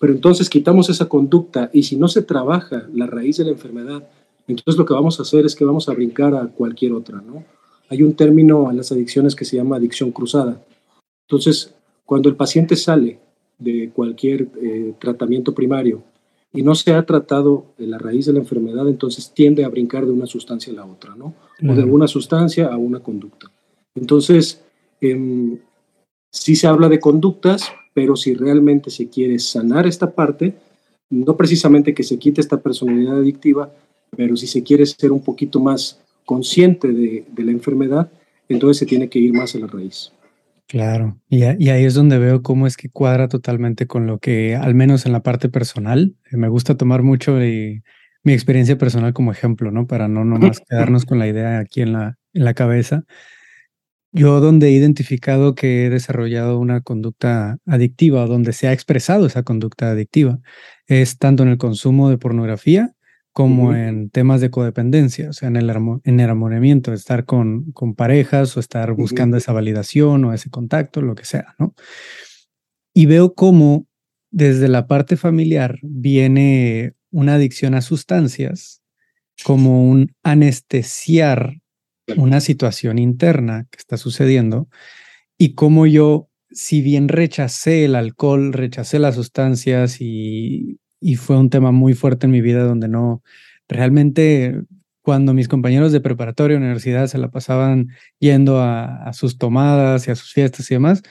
Pero 0.00 0.12
entonces 0.12 0.50
quitamos 0.50 0.90
esa 0.90 1.08
conducta 1.08 1.70
y 1.72 1.84
si 1.84 1.96
no 1.96 2.08
se 2.08 2.22
trabaja 2.22 2.88
la 2.92 3.06
raíz 3.06 3.38
de 3.38 3.44
la 3.44 3.52
enfermedad, 3.52 4.08
entonces 4.48 4.76
lo 4.76 4.84
que 4.84 4.92
vamos 4.92 5.18
a 5.18 5.22
hacer 5.22 5.46
es 5.46 5.54
que 5.54 5.64
vamos 5.64 5.88
a 5.88 5.94
brincar 5.94 6.34
a 6.34 6.48
cualquier 6.48 6.92
otra, 6.92 7.22
¿no? 7.22 7.44
Hay 7.88 8.02
un 8.02 8.14
término 8.14 8.70
en 8.70 8.76
las 8.76 8.90
adicciones 8.92 9.36
que 9.36 9.44
se 9.44 9.56
llama 9.56 9.76
adicción 9.76 10.10
cruzada. 10.10 10.62
Entonces, 11.28 11.74
cuando 12.04 12.28
el 12.28 12.36
paciente 12.36 12.76
sale 12.76 13.20
de 13.58 13.90
cualquier 13.94 14.48
eh, 14.60 14.94
tratamiento 14.98 15.54
primario 15.54 16.02
y 16.54 16.62
no 16.62 16.76
se 16.76 16.94
ha 16.94 17.04
tratado 17.04 17.66
la 17.78 17.98
raíz 17.98 18.26
de 18.26 18.32
la 18.32 18.38
enfermedad, 18.38 18.88
entonces 18.88 19.32
tiende 19.34 19.64
a 19.64 19.68
brincar 19.68 20.06
de 20.06 20.12
una 20.12 20.26
sustancia 20.26 20.72
a 20.72 20.76
la 20.76 20.86
otra, 20.86 21.16
¿no? 21.16 21.34
O 21.68 21.74
de 21.74 21.82
una 21.82 22.06
sustancia 22.06 22.68
a 22.68 22.76
una 22.76 23.00
conducta. 23.00 23.50
Entonces, 23.96 24.62
eh, 25.00 25.58
sí 26.30 26.54
se 26.54 26.68
habla 26.68 26.88
de 26.88 27.00
conductas, 27.00 27.72
pero 27.92 28.14
si 28.14 28.34
realmente 28.34 28.90
se 28.90 29.08
quiere 29.08 29.40
sanar 29.40 29.86
esta 29.86 30.12
parte, 30.12 30.54
no 31.10 31.36
precisamente 31.36 31.92
que 31.92 32.04
se 32.04 32.18
quite 32.18 32.40
esta 32.40 32.60
personalidad 32.60 33.18
adictiva, 33.18 33.72
pero 34.16 34.36
si 34.36 34.46
se 34.46 34.62
quiere 34.62 34.86
ser 34.86 35.10
un 35.10 35.22
poquito 35.22 35.58
más 35.58 36.00
consciente 36.24 36.92
de, 36.92 37.24
de 37.32 37.44
la 37.44 37.50
enfermedad, 37.50 38.10
entonces 38.48 38.78
se 38.78 38.86
tiene 38.86 39.08
que 39.08 39.18
ir 39.18 39.32
más 39.32 39.56
a 39.56 39.58
la 39.58 39.66
raíz. 39.66 40.12
Claro, 40.66 41.20
y, 41.28 41.42
ahí 41.42 41.84
es 41.84 41.94
donde 41.94 42.18
veo 42.18 42.42
cómo 42.42 42.66
es 42.66 42.76
que 42.76 42.88
cuadra 42.88 43.28
totalmente 43.28 43.86
con 43.86 44.06
lo 44.06 44.18
que, 44.18 44.56
al 44.56 44.74
menos 44.74 45.04
en 45.04 45.12
la 45.12 45.22
parte 45.22 45.48
personal, 45.50 46.16
eh, 46.30 46.36
me 46.36 46.48
gusta 46.48 46.76
tomar 46.76 47.02
mucho 47.02 47.34
mi 47.34 48.32
experiencia 48.32 48.78
personal 48.78 49.12
como 49.12 49.30
ejemplo, 49.30 49.70
¿no? 49.70 49.86
Para 49.86 50.08
no 50.08 50.24
nomás 50.24 50.60
quedarnos 50.60 51.04
con 51.04 51.18
la 51.18 51.28
idea 51.28 51.58
aquí 51.58 51.82
en 51.82 51.92
la, 51.92 52.16
en 52.32 52.44
la 52.44 52.54
cabeza. 52.54 53.04
Yo 54.10 54.40
donde 54.40 54.68
he 54.68 54.70
identificado 54.70 55.54
que 55.54 55.86
he 55.86 55.90
desarrollado 55.90 56.58
una 56.58 56.80
conducta 56.80 57.58
adictiva 57.66 58.26
donde 58.26 58.52
se 58.52 58.68
ha 58.68 58.72
expresado 58.72 59.26
esa 59.26 59.42
conducta 59.42 59.90
adictiva 59.90 60.38
es 60.86 61.18
tanto 61.18 61.42
en 61.42 61.50
el 61.50 61.58
consumo 61.58 62.08
de 62.08 62.16
pornografía 62.16 62.93
como 63.34 63.74
en 63.74 64.10
temas 64.10 64.40
de 64.40 64.50
codependencia, 64.50 65.28
o 65.28 65.32
sea, 65.32 65.48
en 65.48 65.56
el 65.56 65.68
enamoramiento, 66.04 66.92
estar 66.92 67.24
con, 67.24 67.72
con 67.72 67.96
parejas 67.96 68.56
o 68.56 68.60
estar 68.60 68.92
buscando 68.92 69.36
esa 69.36 69.52
validación 69.52 70.24
o 70.24 70.32
ese 70.32 70.50
contacto, 70.50 71.02
lo 71.02 71.16
que 71.16 71.24
sea, 71.24 71.56
¿no? 71.58 71.74
Y 72.94 73.06
veo 73.06 73.34
cómo 73.34 73.88
desde 74.30 74.68
la 74.68 74.86
parte 74.86 75.16
familiar 75.16 75.80
viene 75.82 76.94
una 77.10 77.34
adicción 77.34 77.74
a 77.74 77.82
sustancias, 77.82 78.82
como 79.42 79.90
un 79.90 80.14
anestesiar 80.22 81.60
una 82.16 82.40
situación 82.40 83.00
interna 83.00 83.66
que 83.68 83.78
está 83.78 83.96
sucediendo 83.96 84.68
y 85.36 85.54
cómo 85.54 85.86
yo, 85.86 86.28
si 86.50 86.82
bien 86.82 87.08
rechacé 87.08 87.84
el 87.86 87.96
alcohol, 87.96 88.52
rechacé 88.52 89.00
las 89.00 89.16
sustancias 89.16 90.00
y 90.00 90.78
y 91.04 91.16
fue 91.16 91.36
un 91.36 91.50
tema 91.50 91.70
muy 91.70 91.92
fuerte 91.92 92.24
en 92.24 92.32
mi 92.32 92.40
vida 92.40 92.64
donde 92.64 92.88
no, 92.88 93.22
realmente 93.68 94.58
cuando 95.02 95.34
mis 95.34 95.48
compañeros 95.48 95.92
de 95.92 96.00
preparatoria, 96.00 96.56
universidad 96.56 97.08
se 97.08 97.18
la 97.18 97.30
pasaban 97.30 97.88
yendo 98.20 98.62
a, 98.62 99.12
sus 99.12 99.36
tomadas 99.36 100.08
y 100.08 100.12
a 100.12 100.14
sus 100.14 100.32
fiestas 100.32 100.70
y 100.70 100.76
demás, 100.76 101.02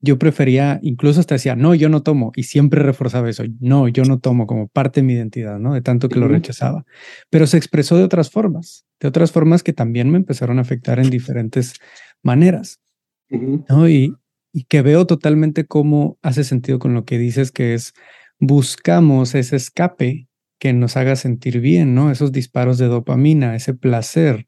yo 0.00 0.18
prefería, 0.18 0.80
incluso 0.82 1.20
hasta 1.20 1.34
decía, 1.34 1.56
no, 1.56 1.74
yo 1.74 1.90
no 1.90 2.02
tomo, 2.02 2.32
y 2.36 2.44
siempre 2.44 2.82
reforzaba 2.82 3.28
eso, 3.28 3.44
no, 3.60 3.86
yo 3.86 4.04
no 4.04 4.18
tomo 4.18 4.46
como 4.46 4.66
parte 4.68 5.00
de 5.00 5.06
mi 5.06 5.12
identidad, 5.12 5.58
¿no? 5.58 5.74
De 5.74 5.82
tanto 5.82 6.08
que 6.08 6.18
lo 6.18 6.26
rechazaba. 6.26 6.86
Pero 7.28 7.46
se 7.46 7.58
expresó 7.58 7.98
de 7.98 8.04
otras 8.04 8.30
formas, 8.30 8.86
de 8.98 9.08
otras 9.08 9.30
formas 9.30 9.62
que 9.62 9.74
también 9.74 10.10
me 10.10 10.16
empezaron 10.16 10.58
a 10.58 10.62
afectar 10.62 11.00
en 11.00 11.10
diferentes 11.10 11.74
maneras, 12.22 12.80
¿no? 13.28 13.90
Y, 13.90 14.14
y 14.54 14.64
que 14.64 14.80
veo 14.80 15.06
totalmente 15.06 15.66
cómo 15.66 16.16
hace 16.22 16.44
sentido 16.44 16.78
con 16.78 16.94
lo 16.94 17.04
que 17.04 17.18
dices, 17.18 17.52
que 17.52 17.74
es 17.74 17.92
buscamos 18.38 19.34
ese 19.34 19.56
escape 19.56 20.28
que 20.58 20.72
nos 20.72 20.96
haga 20.96 21.16
sentir 21.16 21.60
bien, 21.60 21.94
¿no? 21.94 22.10
Esos 22.10 22.32
disparos 22.32 22.78
de 22.78 22.86
dopamina, 22.86 23.54
ese 23.54 23.74
placer, 23.74 24.46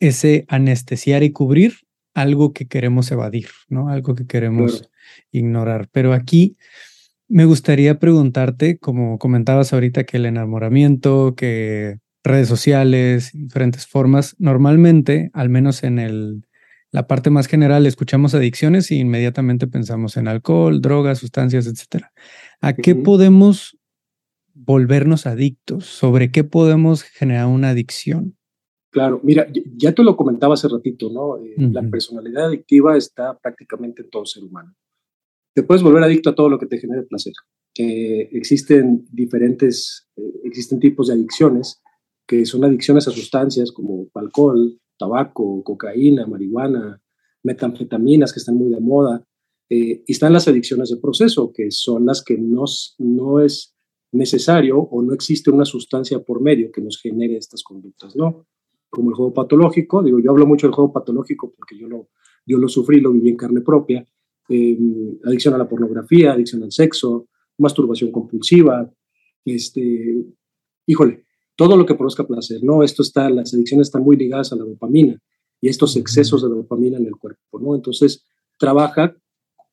ese 0.00 0.44
anestesiar 0.48 1.22
y 1.22 1.30
cubrir 1.30 1.74
algo 2.14 2.52
que 2.52 2.66
queremos 2.66 3.10
evadir, 3.10 3.48
¿no? 3.68 3.88
Algo 3.88 4.14
que 4.14 4.26
queremos 4.26 4.90
ignorar. 5.30 5.88
Pero 5.92 6.12
aquí 6.12 6.56
me 7.28 7.44
gustaría 7.44 7.98
preguntarte, 7.98 8.78
como 8.78 9.18
comentabas 9.18 9.72
ahorita, 9.72 10.04
que 10.04 10.16
el 10.16 10.26
enamoramiento, 10.26 11.34
que 11.36 11.98
redes 12.24 12.48
sociales, 12.48 13.30
diferentes 13.32 13.86
formas, 13.86 14.34
normalmente, 14.38 15.30
al 15.32 15.48
menos 15.48 15.84
en 15.84 15.98
el, 15.98 16.46
la 16.96 17.06
parte 17.06 17.28
más 17.28 17.46
general, 17.46 17.84
escuchamos 17.84 18.34
adicciones 18.34 18.90
y 18.90 18.96
inmediatamente 18.96 19.66
pensamos 19.66 20.16
en 20.16 20.28
alcohol, 20.28 20.80
drogas, 20.80 21.18
sustancias, 21.18 21.66
etcétera. 21.66 22.10
¿A 22.62 22.72
qué 22.72 22.94
podemos 22.94 23.76
volvernos 24.54 25.26
adictos, 25.26 25.84
sobre 25.84 26.32
qué 26.32 26.42
podemos 26.42 27.02
generar 27.02 27.48
una 27.48 27.68
adicción. 27.68 28.38
Claro, 28.90 29.20
mira, 29.22 29.46
ya 29.76 29.92
te 29.92 30.02
lo 30.02 30.16
comentaba 30.16 30.54
hace 30.54 30.68
ratito, 30.68 31.10
¿no? 31.10 31.36
Eh, 31.36 31.54
la 31.70 31.82
personalidad 31.82 32.46
adictiva 32.46 32.96
está 32.96 33.36
prácticamente 33.36 34.00
en 34.00 34.08
todo 34.08 34.24
ser 34.24 34.44
humano. 34.44 34.74
Te 35.54 35.64
puedes 35.64 35.82
volver 35.82 36.02
adicto 36.02 36.30
a 36.30 36.34
todo 36.34 36.48
lo 36.48 36.58
que 36.58 36.64
te 36.64 36.78
genere 36.78 37.02
placer. 37.02 37.34
existen 37.74 39.06
diferentes, 39.12 40.08
eh, 40.16 40.22
existen 40.44 40.80
tipos 40.80 41.08
de 41.08 41.12
adicciones 41.12 41.82
que 42.26 42.44
son 42.44 42.64
adicciones 42.64 43.06
a 43.08 43.10
sustancias 43.10 43.72
como 43.72 44.08
alcohol, 44.14 44.78
tabaco, 44.98 45.62
cocaína, 45.62 46.26
marihuana, 46.26 47.00
metanfetaminas 47.42 48.32
que 48.32 48.40
están 48.40 48.56
muy 48.56 48.70
de 48.70 48.80
moda. 48.80 49.24
Eh, 49.68 50.04
y 50.06 50.12
están 50.12 50.32
las 50.32 50.48
adicciones 50.48 50.90
de 50.90 50.96
proceso, 50.96 51.52
que 51.52 51.70
son 51.70 52.06
las 52.06 52.22
que 52.22 52.38
no, 52.38 52.64
no 52.98 53.40
es 53.40 53.74
necesario 54.12 54.78
o 54.78 55.02
no 55.02 55.12
existe 55.12 55.50
una 55.50 55.64
sustancia 55.64 56.20
por 56.20 56.40
medio 56.40 56.70
que 56.70 56.80
nos 56.80 57.00
genere 57.00 57.36
estas 57.36 57.62
conductas, 57.62 58.14
¿no? 58.16 58.46
como 58.96 59.10
el 59.10 59.16
juego 59.16 59.34
patológico. 59.34 60.02
Digo, 60.02 60.18
yo 60.18 60.30
hablo 60.30 60.46
mucho 60.46 60.66
del 60.66 60.74
juego 60.74 60.92
patológico 60.92 61.52
porque 61.54 61.78
yo 61.78 61.88
lo, 61.88 62.08
yo 62.46 62.58
lo 62.58 62.68
sufrí, 62.68 63.00
lo 63.00 63.12
viví 63.12 63.28
en 63.28 63.36
carne 63.36 63.60
propia. 63.60 64.04
Em, 64.48 65.18
adicción 65.24 65.54
a 65.54 65.58
la 65.58 65.68
pornografía, 65.68 66.32
adicción 66.32 66.62
al 66.62 66.72
sexo, 66.72 67.28
masturbación 67.58 68.12
compulsiva, 68.12 68.90
este, 69.44 70.24
híjole, 70.86 71.25
todo 71.56 71.76
lo 71.76 71.86
que 71.86 71.94
produzca 71.94 72.26
placer, 72.26 72.62
¿no? 72.62 72.82
Esto 72.82 73.02
está, 73.02 73.28
las 73.30 73.52
adicciones 73.54 73.88
están 73.88 74.02
muy 74.02 74.16
ligadas 74.16 74.52
a 74.52 74.56
la 74.56 74.64
dopamina 74.64 75.18
y 75.60 75.68
estos 75.68 75.96
excesos 75.96 76.42
de 76.42 76.48
dopamina 76.48 76.98
en 76.98 77.06
el 77.06 77.16
cuerpo, 77.16 77.58
¿no? 77.58 77.74
Entonces, 77.74 78.26
trabaja 78.58 79.16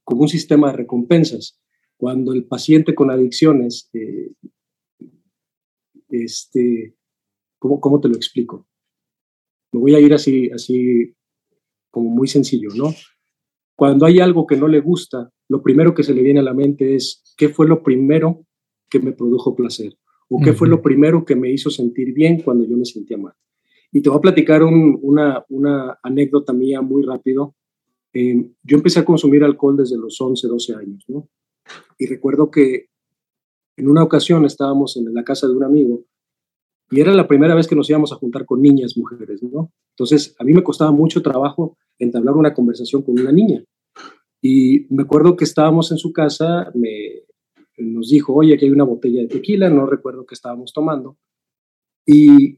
como 0.04 0.22
un 0.22 0.30
sistema 0.30 0.72
de 0.72 0.78
recompensas. 0.78 1.60
Cuando 1.98 2.34
el 2.34 2.46
paciente 2.46 2.96
con 2.96 3.12
adicciones, 3.12 3.90
eh, 3.94 4.32
este, 6.10 6.96
¿cómo, 7.60 7.80
¿cómo 7.80 8.00
te 8.00 8.08
lo 8.08 8.16
explico? 8.16 8.68
Me 9.72 9.80
voy 9.80 9.96
a 9.96 10.00
ir 10.00 10.14
así, 10.14 10.50
así 10.52 11.16
como 11.92 12.10
muy 12.10 12.28
sencillo, 12.28 12.70
¿no? 12.76 12.94
Cuando 13.76 14.06
hay 14.06 14.20
algo 14.20 14.46
que 14.46 14.56
no 14.56 14.68
le 14.68 14.80
gusta, 14.80 15.32
lo 15.50 15.62
primero 15.62 15.94
que 15.94 16.04
se 16.04 16.14
le 16.14 16.22
viene 16.22 16.40
a 16.40 16.44
la 16.44 16.54
mente 16.54 16.96
es, 16.96 17.24
¿qué 17.38 17.50
fue 17.50 17.68
lo 17.68 17.84
primero 17.84 18.46
que 18.90 19.00
me 19.00 19.12
produjo 19.12 19.56
placer? 19.56 19.98
¿O 20.30 20.40
qué 20.42 20.54
fue 20.54 20.68
lo 20.68 20.82
primero 20.82 21.26
que 21.26 21.36
me 21.36 21.52
hizo 21.52 21.70
sentir 21.70 22.14
bien 22.14 22.42
cuando 22.42 22.66
yo 22.66 22.76
me 22.78 22.86
sentía 22.86 23.18
mal? 23.18 23.34
Y 23.92 24.02
te 24.02 24.10
voy 24.10 24.18
a 24.18 24.22
platicar 24.22 24.64
una, 24.64 25.46
una, 25.50 26.00
anécdota 26.02 26.54
mía 26.54 26.82
muy 26.82 27.04
rápido. 27.04 27.56
Eh, 28.14 28.52
yo 28.64 28.78
empecé 28.78 29.00
a 29.00 29.06
consumir 29.06 29.44
alcohol 29.44 29.78
desde 29.78 29.98
los 29.98 30.20
11, 30.20 30.48
12 30.48 30.76
años, 30.76 31.04
¿no? 31.08 31.28
Y 31.98 32.08
recuerdo 32.08 32.50
que 32.50 32.88
en 33.78 33.88
una 33.88 34.04
ocasión 34.04 34.46
estábamos 34.46 34.98
en 34.98 35.14
la 35.14 35.24
casa 35.24 35.48
de 35.48 35.54
un 35.54 35.64
amigo 35.64 36.04
y 36.92 37.02
era 37.02 37.14
la 37.14 37.28
primera 37.28 37.56
vez 37.56 37.68
que 37.68 37.76
nos 37.76 37.90
íbamos 37.90 38.12
a 38.12 38.16
juntar 38.16 38.46
con 38.46 38.62
niñas, 38.62 38.98
mujeres, 38.98 39.42
¿no? 39.42 39.72
Entonces, 39.92 40.36
a 40.38 40.44
mí 40.44 40.54
me 40.54 40.64
costaba 40.64 40.92
mucho 40.92 41.22
trabajo 41.22 41.78
entablar 41.98 42.36
una 42.36 42.54
conversación 42.54 43.02
con 43.02 43.20
una 43.20 43.32
niña. 43.32 43.64
Y 44.42 44.86
me 44.94 45.04
acuerdo 45.04 45.36
que 45.36 45.46
estábamos 45.46 45.92
en 45.92 45.98
su 45.98 46.12
casa, 46.12 46.72
me, 46.76 47.23
nos 47.78 48.10
dijo, 48.10 48.34
oye, 48.34 48.54
aquí 48.54 48.66
hay 48.66 48.72
una 48.72 48.84
botella 48.84 49.22
de 49.22 49.28
tequila, 49.28 49.70
no 49.70 49.86
recuerdo 49.86 50.26
qué 50.26 50.36
estábamos 50.36 50.74
tomando. 50.74 51.18
Y 52.06 52.58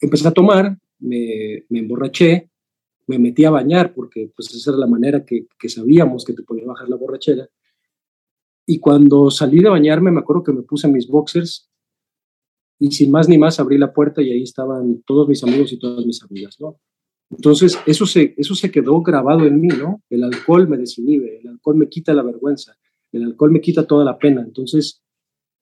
empecé 0.00 0.28
a 0.28 0.32
tomar, 0.32 0.76
me, 0.98 1.64
me 1.68 1.78
emborraché, 1.78 2.50
me 3.06 3.18
metí 3.18 3.44
a 3.44 3.50
bañar 3.50 3.92
porque 3.94 4.30
pues 4.34 4.54
esa 4.54 4.70
era 4.70 4.78
la 4.78 4.86
manera 4.86 5.24
que, 5.24 5.46
que 5.58 5.68
sabíamos 5.68 6.24
que 6.24 6.32
te 6.32 6.42
podía 6.42 6.64
bajar 6.64 6.88
la 6.88 6.96
borrachera. 6.96 7.48
Y 8.66 8.78
cuando 8.78 9.30
salí 9.30 9.60
de 9.60 9.68
bañarme, 9.68 10.12
me 10.12 10.20
acuerdo 10.20 10.44
que 10.44 10.52
me 10.52 10.62
puse 10.62 10.86
mis 10.86 11.08
boxers 11.08 11.70
y 12.78 12.90
sin 12.92 13.10
más 13.10 13.28
ni 13.28 13.36
más 13.36 13.58
abrí 13.58 13.78
la 13.78 13.92
puerta 13.92 14.22
y 14.22 14.30
ahí 14.30 14.42
estaban 14.42 15.02
todos 15.02 15.28
mis 15.28 15.42
amigos 15.42 15.72
y 15.72 15.78
todas 15.78 16.06
mis 16.06 16.22
amigas, 16.22 16.56
¿no? 16.60 16.78
Entonces, 17.30 17.78
eso 17.86 18.06
se, 18.06 18.34
eso 18.36 18.54
se 18.54 18.70
quedó 18.70 19.00
grabado 19.02 19.46
en 19.46 19.60
mí, 19.60 19.68
¿no? 19.68 20.02
El 20.08 20.24
alcohol 20.24 20.68
me 20.68 20.76
desinhibe, 20.76 21.38
el 21.40 21.48
alcohol 21.48 21.76
me 21.76 21.88
quita 21.88 22.12
la 22.12 22.22
vergüenza, 22.22 22.76
el 23.12 23.24
alcohol 23.24 23.50
me 23.50 23.60
quita 23.60 23.86
toda 23.86 24.04
la 24.04 24.18
pena. 24.18 24.42
Entonces, 24.42 25.02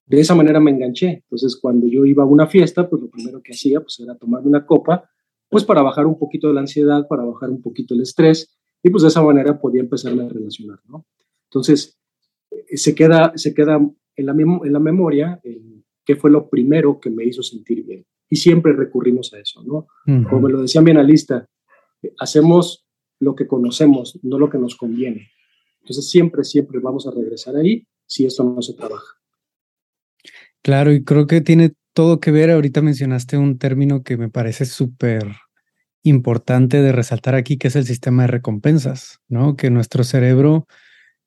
de 0.06 0.20
esa 0.20 0.34
manera 0.34 0.61
me 0.61 0.70
enganché. 0.70 1.22
Entonces, 1.24 1.56
cuando 1.56 1.87
yo 1.87 2.04
iba 2.04 2.22
a 2.22 2.26
una 2.26 2.46
fiesta, 2.46 2.88
pues 2.88 3.02
lo 3.02 3.11
primero 3.11 3.42
que 3.42 3.52
hacía 3.52 3.80
pues, 3.80 4.00
era 4.00 4.16
tomarme 4.16 4.48
una 4.48 4.66
copa, 4.66 5.11
pues 5.48 5.64
para 5.64 5.82
bajar 5.82 6.06
un 6.06 6.18
poquito 6.18 6.52
la 6.52 6.61
ansiedad, 6.61 7.06
para 7.08 7.24
bajar 7.24 7.50
un 7.50 7.62
poquito 7.62 7.94
el 7.94 8.02
estrés, 8.02 8.58
y 8.82 8.90
pues 8.90 9.02
de 9.02 9.08
esa 9.08 9.22
manera 9.22 9.58
podía 9.61 9.80
empezarme 9.80 10.24
a 10.24 10.28
relacionar, 10.28 10.78
¿no? 10.87 11.06
Entonces, 11.44 11.98
eh, 12.50 12.76
se 12.76 12.94
queda, 12.94 13.32
se 13.34 13.54
queda 13.54 13.76
en 14.16 14.26
la, 14.26 14.32
en 14.32 14.72
la 14.72 14.78
memoria 14.78 15.40
qué 16.04 16.16
fue 16.16 16.30
lo 16.30 16.48
primero 16.48 16.98
que 17.00 17.11
me 17.11 17.24
hizo 17.24 17.42
sentir 17.42 17.84
bien. 17.84 18.06
Y 18.30 18.37
siempre 18.37 18.72
recurrimos 18.72 19.32
a 19.34 19.40
eso, 19.40 19.62
¿no? 19.62 19.87
Como 20.28 20.40
me 20.40 20.50
lo 20.50 20.62
decía 20.62 20.80
mi 20.80 20.90
analista, 20.90 21.48
hacemos 22.18 22.87
lo 23.20 23.34
que 23.34 23.46
conocemos, 23.46 24.18
no 24.22 24.38
lo 24.38 24.48
que 24.48 24.58
nos 24.58 24.76
conviene. 24.76 25.28
Entonces 25.88 26.11
siempre, 26.11 26.44
siempre 26.44 26.81
vamos 26.81 27.07
a 27.07 27.11
regresar 27.11 27.57
ahí 27.57 27.87
si 28.07 28.27
esto 28.27 28.44
no 28.44 28.61
se 28.61 28.74
trabaja. 28.74 29.16
Claro, 30.61 30.92
y 30.92 31.03
creo 31.03 31.27
que 31.27 31.40
tiene 31.40 31.72
todo 31.94 32.20
que 32.20 32.31
ver, 32.31 32.51
ahorita 32.51 32.83
mencionaste 32.83 33.38
un 33.38 33.57
término 33.57 34.03
que 34.03 34.18
me 34.18 34.29
parece 34.29 34.66
súper 34.66 35.27
importante 36.03 36.83
de 36.83 36.92
resaltar 36.92 37.35
aquí, 37.35 37.57
que 37.57 37.68
es 37.68 37.77
el 37.77 37.87
sistema 37.87 38.24
de 38.24 38.29
recompensas, 38.29 39.20
¿no? 39.29 39.57
Que 39.57 39.70
nuestro 39.70 40.05
cerebro 40.05 40.66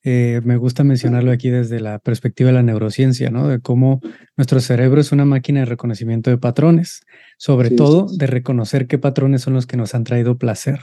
eh, 0.04 0.42
me 0.44 0.58
gusta 0.58 0.84
mencionarlo 0.84 1.32
aquí 1.32 1.50
desde 1.50 1.80
la 1.80 1.98
perspectiva 1.98 2.50
de 2.50 2.54
la 2.54 2.64
neurociencia, 2.64 3.32
¿no? 3.32 3.48
De 3.48 3.62
cómo 3.62 4.00
nuestro 4.38 4.60
cerebro 4.60 5.02
es 5.02 5.12
una 5.12 5.26
máquina 5.26 5.62
de 5.62 5.66
reconocimiento 5.66 6.30
de 6.30 6.38
patrones, 6.38 7.02
sobre 7.38 7.72
todo 7.72 8.06
de 8.16 8.28
reconocer 8.28 8.86
qué 8.86 9.00
patrones 9.00 9.42
son 9.42 9.56
los 9.56 9.66
que 9.66 9.78
nos 9.78 9.96
han 9.96 10.04
traído 10.04 10.38
placer, 10.38 10.80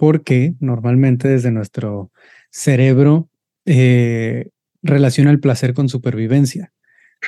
porque 0.00 0.54
normalmente 0.60 1.28
desde 1.28 1.50
nuestro 1.50 2.10
cerebro 2.50 3.28
eh, 3.66 4.48
relaciona 4.82 5.30
el 5.30 5.40
placer 5.40 5.74
con 5.74 5.90
supervivencia, 5.90 6.72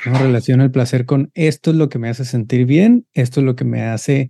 ¿no? 0.07 0.17
Relaciona 0.17 0.63
el 0.63 0.71
placer 0.71 1.05
con 1.05 1.29
esto 1.35 1.69
es 1.69 1.77
lo 1.77 1.87
que 1.87 1.99
me 1.99 2.09
hace 2.09 2.25
sentir 2.25 2.65
bien, 2.65 3.05
esto 3.13 3.41
es 3.41 3.45
lo 3.45 3.55
que 3.55 3.63
me 3.63 3.83
hace 3.83 4.29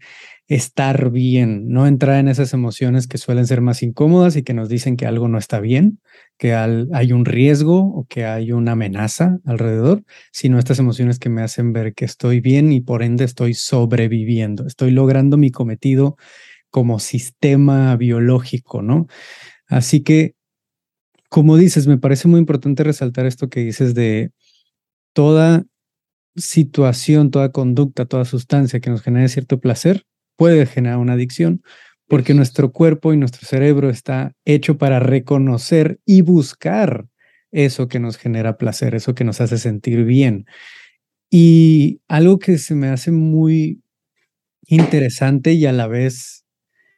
estar 0.49 1.09
bien, 1.09 1.69
no 1.69 1.87
entrar 1.87 2.19
en 2.19 2.27
esas 2.27 2.53
emociones 2.53 3.07
que 3.07 3.17
suelen 3.17 3.47
ser 3.47 3.61
más 3.61 3.81
incómodas 3.81 4.35
y 4.35 4.43
que 4.43 4.53
nos 4.53 4.67
dicen 4.67 4.97
que 4.97 5.05
algo 5.05 5.29
no 5.29 5.37
está 5.37 5.61
bien, 5.61 6.01
que 6.37 6.53
hay 6.53 7.13
un 7.13 7.23
riesgo 7.23 7.79
o 7.79 8.05
que 8.09 8.25
hay 8.25 8.51
una 8.51 8.73
amenaza 8.73 9.37
alrededor, 9.45 10.03
sino 10.33 10.59
estas 10.59 10.79
emociones 10.79 11.17
que 11.17 11.29
me 11.29 11.43
hacen 11.43 11.71
ver 11.71 11.93
que 11.93 12.03
estoy 12.03 12.41
bien 12.41 12.73
y 12.73 12.81
por 12.81 13.03
ende 13.03 13.23
estoy 13.23 13.53
sobreviviendo, 13.53 14.67
estoy 14.67 14.91
logrando 14.91 15.37
mi 15.37 15.49
cometido 15.49 16.17
como 16.73 16.97
sistema 16.97 17.95
biológico, 17.97 18.81
¿no? 18.81 19.05
Así 19.67 20.01
que, 20.01 20.33
como 21.29 21.55
dices, 21.55 21.85
me 21.85 21.99
parece 21.99 22.27
muy 22.27 22.39
importante 22.39 22.83
resaltar 22.83 23.27
esto 23.27 23.47
que 23.47 23.59
dices 23.59 23.93
de 23.93 24.31
toda 25.13 25.65
situación, 26.35 27.29
toda 27.29 27.51
conducta, 27.51 28.07
toda 28.07 28.25
sustancia 28.25 28.79
que 28.79 28.89
nos 28.89 29.03
genere 29.03 29.29
cierto 29.29 29.59
placer, 29.59 30.07
puede 30.35 30.65
generar 30.65 30.97
una 30.97 31.13
adicción, 31.13 31.61
porque 32.07 32.33
nuestro 32.33 32.71
cuerpo 32.71 33.13
y 33.13 33.17
nuestro 33.17 33.47
cerebro 33.47 33.91
está 33.91 34.33
hecho 34.43 34.79
para 34.79 34.99
reconocer 34.99 35.99
y 36.07 36.21
buscar 36.21 37.05
eso 37.51 37.87
que 37.87 37.99
nos 37.99 38.17
genera 38.17 38.57
placer, 38.57 38.95
eso 38.95 39.13
que 39.13 39.25
nos 39.25 39.41
hace 39.41 39.59
sentir 39.59 40.05
bien. 40.05 40.47
Y 41.29 42.01
algo 42.07 42.39
que 42.39 42.57
se 42.57 42.73
me 42.73 42.87
hace 42.87 43.11
muy 43.11 43.83
interesante 44.65 45.53
y 45.53 45.67
a 45.67 45.71
la 45.71 45.85
vez 45.85 46.42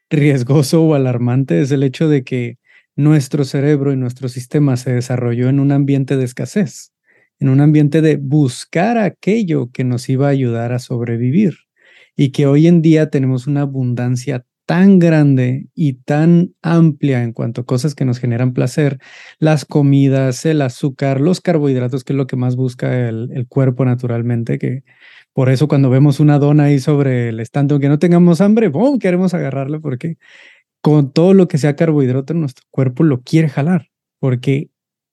riesgoso 0.09 0.83
o 0.83 0.93
alarmante 0.93 1.61
es 1.61 1.71
el 1.71 1.83
hecho 1.83 2.07
de 2.07 2.23
que 2.23 2.57
nuestro 2.95 3.43
cerebro 3.43 3.91
y 3.91 3.97
nuestro 3.97 4.29
sistema 4.29 4.77
se 4.77 4.93
desarrolló 4.93 5.49
en 5.49 5.59
un 5.59 5.71
ambiente 5.71 6.17
de 6.17 6.25
escasez, 6.25 6.93
en 7.39 7.49
un 7.49 7.59
ambiente 7.61 8.01
de 8.01 8.17
buscar 8.17 8.97
aquello 8.97 9.69
que 9.71 9.83
nos 9.83 10.07
iba 10.09 10.27
a 10.27 10.31
ayudar 10.31 10.71
a 10.71 10.79
sobrevivir 10.79 11.55
y 12.15 12.31
que 12.31 12.47
hoy 12.47 12.67
en 12.67 12.81
día 12.81 13.09
tenemos 13.09 13.47
una 13.47 13.61
abundancia 13.61 14.45
tan 14.65 14.97
grande 14.99 15.67
y 15.75 15.93
tan 15.93 16.55
amplia 16.61 17.23
en 17.23 17.33
cuanto 17.33 17.61
a 17.61 17.65
cosas 17.65 17.93
que 17.93 18.05
nos 18.05 18.19
generan 18.19 18.53
placer, 18.53 18.99
las 19.37 19.63
comidas, 19.65 20.45
el 20.45 20.61
azúcar, 20.61 21.21
los 21.21 21.39
carbohidratos, 21.39 22.03
que 22.03 22.13
es 22.13 22.17
lo 22.17 22.27
que 22.27 22.35
más 22.35 22.55
busca 22.55 23.07
el, 23.07 23.45
cuerpo 23.47 23.85
naturalmente, 23.85 24.57
que 24.57 24.83
por 25.35 25.49
eso 25.49 25.67
cuando 25.67 25.89
vemos 25.89 26.21
una 26.21 26.39
dona 26.39 26.63
ahí 26.63 26.79
sobre 26.79 27.27
el 27.27 27.41
estante, 27.41 27.73
aunque 27.73 27.89
no 27.89 27.99
tengamos 27.99 28.39
hambre, 28.39 28.69
¡bum! 28.69 28.99
queremos 28.99 29.33
agarrarla 29.33 29.81
porque 29.81 30.17
con 30.79 31.11
todo 31.11 31.33
lo 31.33 31.49
que 31.49 31.57
sea 31.57 31.75
carbohidrato, 31.75 32.33
nuestro 32.33 32.65
cuerpo 32.71 33.03
lo 33.03 33.21
quiere 33.21 33.49
jalar, 33.49 33.89
porque 34.19 34.69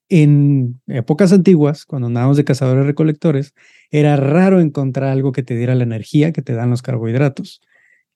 en 0.08 0.80
épocas 0.86 1.32
antiguas, 1.32 1.84
cuando 1.86 2.06
andábamos 2.06 2.36
de 2.36 2.44
cazadores 2.44 2.86
recolectores, 2.86 3.52
era 3.90 4.14
raro 4.14 4.60
encontrar 4.60 5.10
algo 5.10 5.32
que 5.32 5.42
te 5.42 5.56
diera 5.56 5.74
la 5.74 5.82
energía 5.82 6.32
que 6.32 6.42
te 6.42 6.52
dan 6.52 6.70
los 6.70 6.82
carbohidratos. 6.82 7.60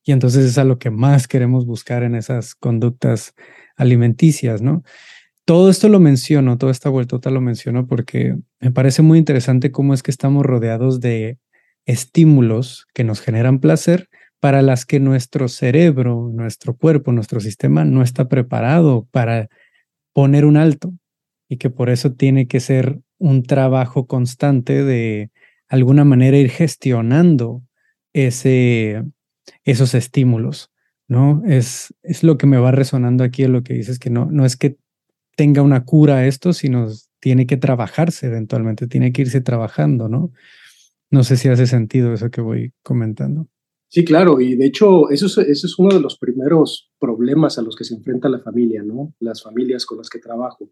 Y 0.05 0.13
entonces 0.13 0.45
es 0.45 0.57
a 0.57 0.63
lo 0.63 0.79
que 0.79 0.91
más 0.91 1.27
queremos 1.27 1.65
buscar 1.65 2.03
en 2.03 2.15
esas 2.15 2.55
conductas 2.55 3.33
alimenticias, 3.75 4.61
¿no? 4.61 4.83
todo 5.47 5.69
esto 5.69 5.87
lo 5.87 6.01
menciono, 6.01 6.57
toda 6.57 6.73
esta 6.73 6.89
vuelta 6.89 7.29
lo 7.29 7.39
menciono 7.39 7.87
porque 7.87 8.37
me 8.59 8.71
parece 8.71 9.01
muy 9.01 9.17
interesante 9.17 9.71
cómo 9.71 9.93
es 9.93 10.03
que 10.03 10.11
estamos 10.11 10.45
rodeados 10.45 10.99
de 10.99 11.37
estímulos 11.87 12.85
que 12.93 13.03
nos 13.03 13.21
generan 13.21 13.59
placer 13.59 14.09
para 14.39 14.61
las 14.61 14.85
que 14.85 14.99
nuestro 14.99 15.47
cerebro, 15.47 16.29
nuestro 16.31 16.75
cuerpo, 16.75 17.11
nuestro 17.11 17.39
sistema 17.39 17.85
no 17.85 18.03
está 18.03 18.29
preparado 18.29 19.07
para 19.09 19.47
poner 20.13 20.45
un 20.45 20.57
alto 20.57 20.93
y 21.49 21.57
que 21.57 21.69
por 21.69 21.89
eso 21.89 22.13
tiene 22.13 22.47
que 22.47 22.59
ser 22.59 22.99
un 23.17 23.41
trabajo 23.43 24.05
constante 24.05 24.83
de 24.83 25.31
alguna 25.67 26.03
manera 26.03 26.37
ir 26.37 26.49
gestionando 26.49 27.63
ese, 28.13 29.03
esos 29.63 29.95
estímulos, 29.95 30.71
¿no? 31.07 31.41
Es, 31.47 31.93
es 32.03 32.23
lo 32.23 32.37
que 32.37 32.47
me 32.47 32.57
va 32.57 32.71
resonando 32.71 33.23
aquí 33.23 33.43
en 33.43 33.53
lo 33.53 33.63
que 33.63 33.73
dices, 33.73 33.97
que 33.97 34.09
no, 34.09 34.25
no 34.29 34.45
es 34.45 34.55
que 34.55 34.77
tenga 35.35 35.61
una 35.61 35.83
cura 35.83 36.27
esto, 36.27 36.53
sino 36.53 36.87
tiene 37.19 37.47
que 37.47 37.57
trabajarse 37.57 38.27
eventualmente, 38.27 38.87
tiene 38.87 39.11
que 39.11 39.23
irse 39.23 39.41
trabajando, 39.41 40.09
¿no? 40.09 40.31
No 41.09 41.23
sé 41.23 41.37
si 41.37 41.47
hace 41.47 41.67
sentido 41.67 42.13
eso 42.13 42.29
que 42.29 42.41
voy 42.41 42.73
comentando. 42.83 43.47
Sí, 43.89 44.03
claro, 44.03 44.41
y 44.41 44.55
de 44.55 44.65
hecho 44.65 45.09
eso 45.09 45.27
es, 45.27 45.37
eso 45.37 45.67
es 45.67 45.79
uno 45.79 45.93
de 45.93 46.01
los 46.01 46.17
primeros 46.17 46.91
problemas 46.99 47.57
a 47.57 47.61
los 47.61 47.75
que 47.75 47.85
se 47.85 47.95
enfrenta 47.95 48.27
la 48.27 48.39
familia, 48.39 48.83
¿no? 48.83 49.13
Las 49.19 49.41
familias 49.41 49.85
con 49.85 49.97
las 49.97 50.09
que 50.09 50.19
trabajo, 50.19 50.69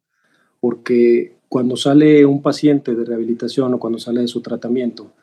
porque 0.60 1.38
cuando 1.48 1.78
sale 1.78 2.26
un 2.26 2.42
paciente 2.42 2.94
de 2.94 3.06
rehabilitación 3.06 3.74
o 3.74 3.80
cuando 3.80 4.00
sale 4.00 4.22
de 4.22 4.28
su 4.28 4.42
tratamiento, 4.42 5.14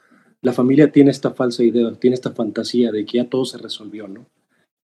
la 0.40 0.55
familia 0.55 0.90
tiene 0.90 1.11
esta 1.11 1.33
falsa 1.33 1.62
idea, 1.62 1.92
tiene 1.92 2.14
esta 2.14 2.31
fantasía 2.31 2.90
de 2.90 3.05
que 3.05 3.18
ya 3.18 3.29
todo 3.29 3.44
se 3.44 3.59
resolvió, 3.59 4.09
¿no? 4.09 4.27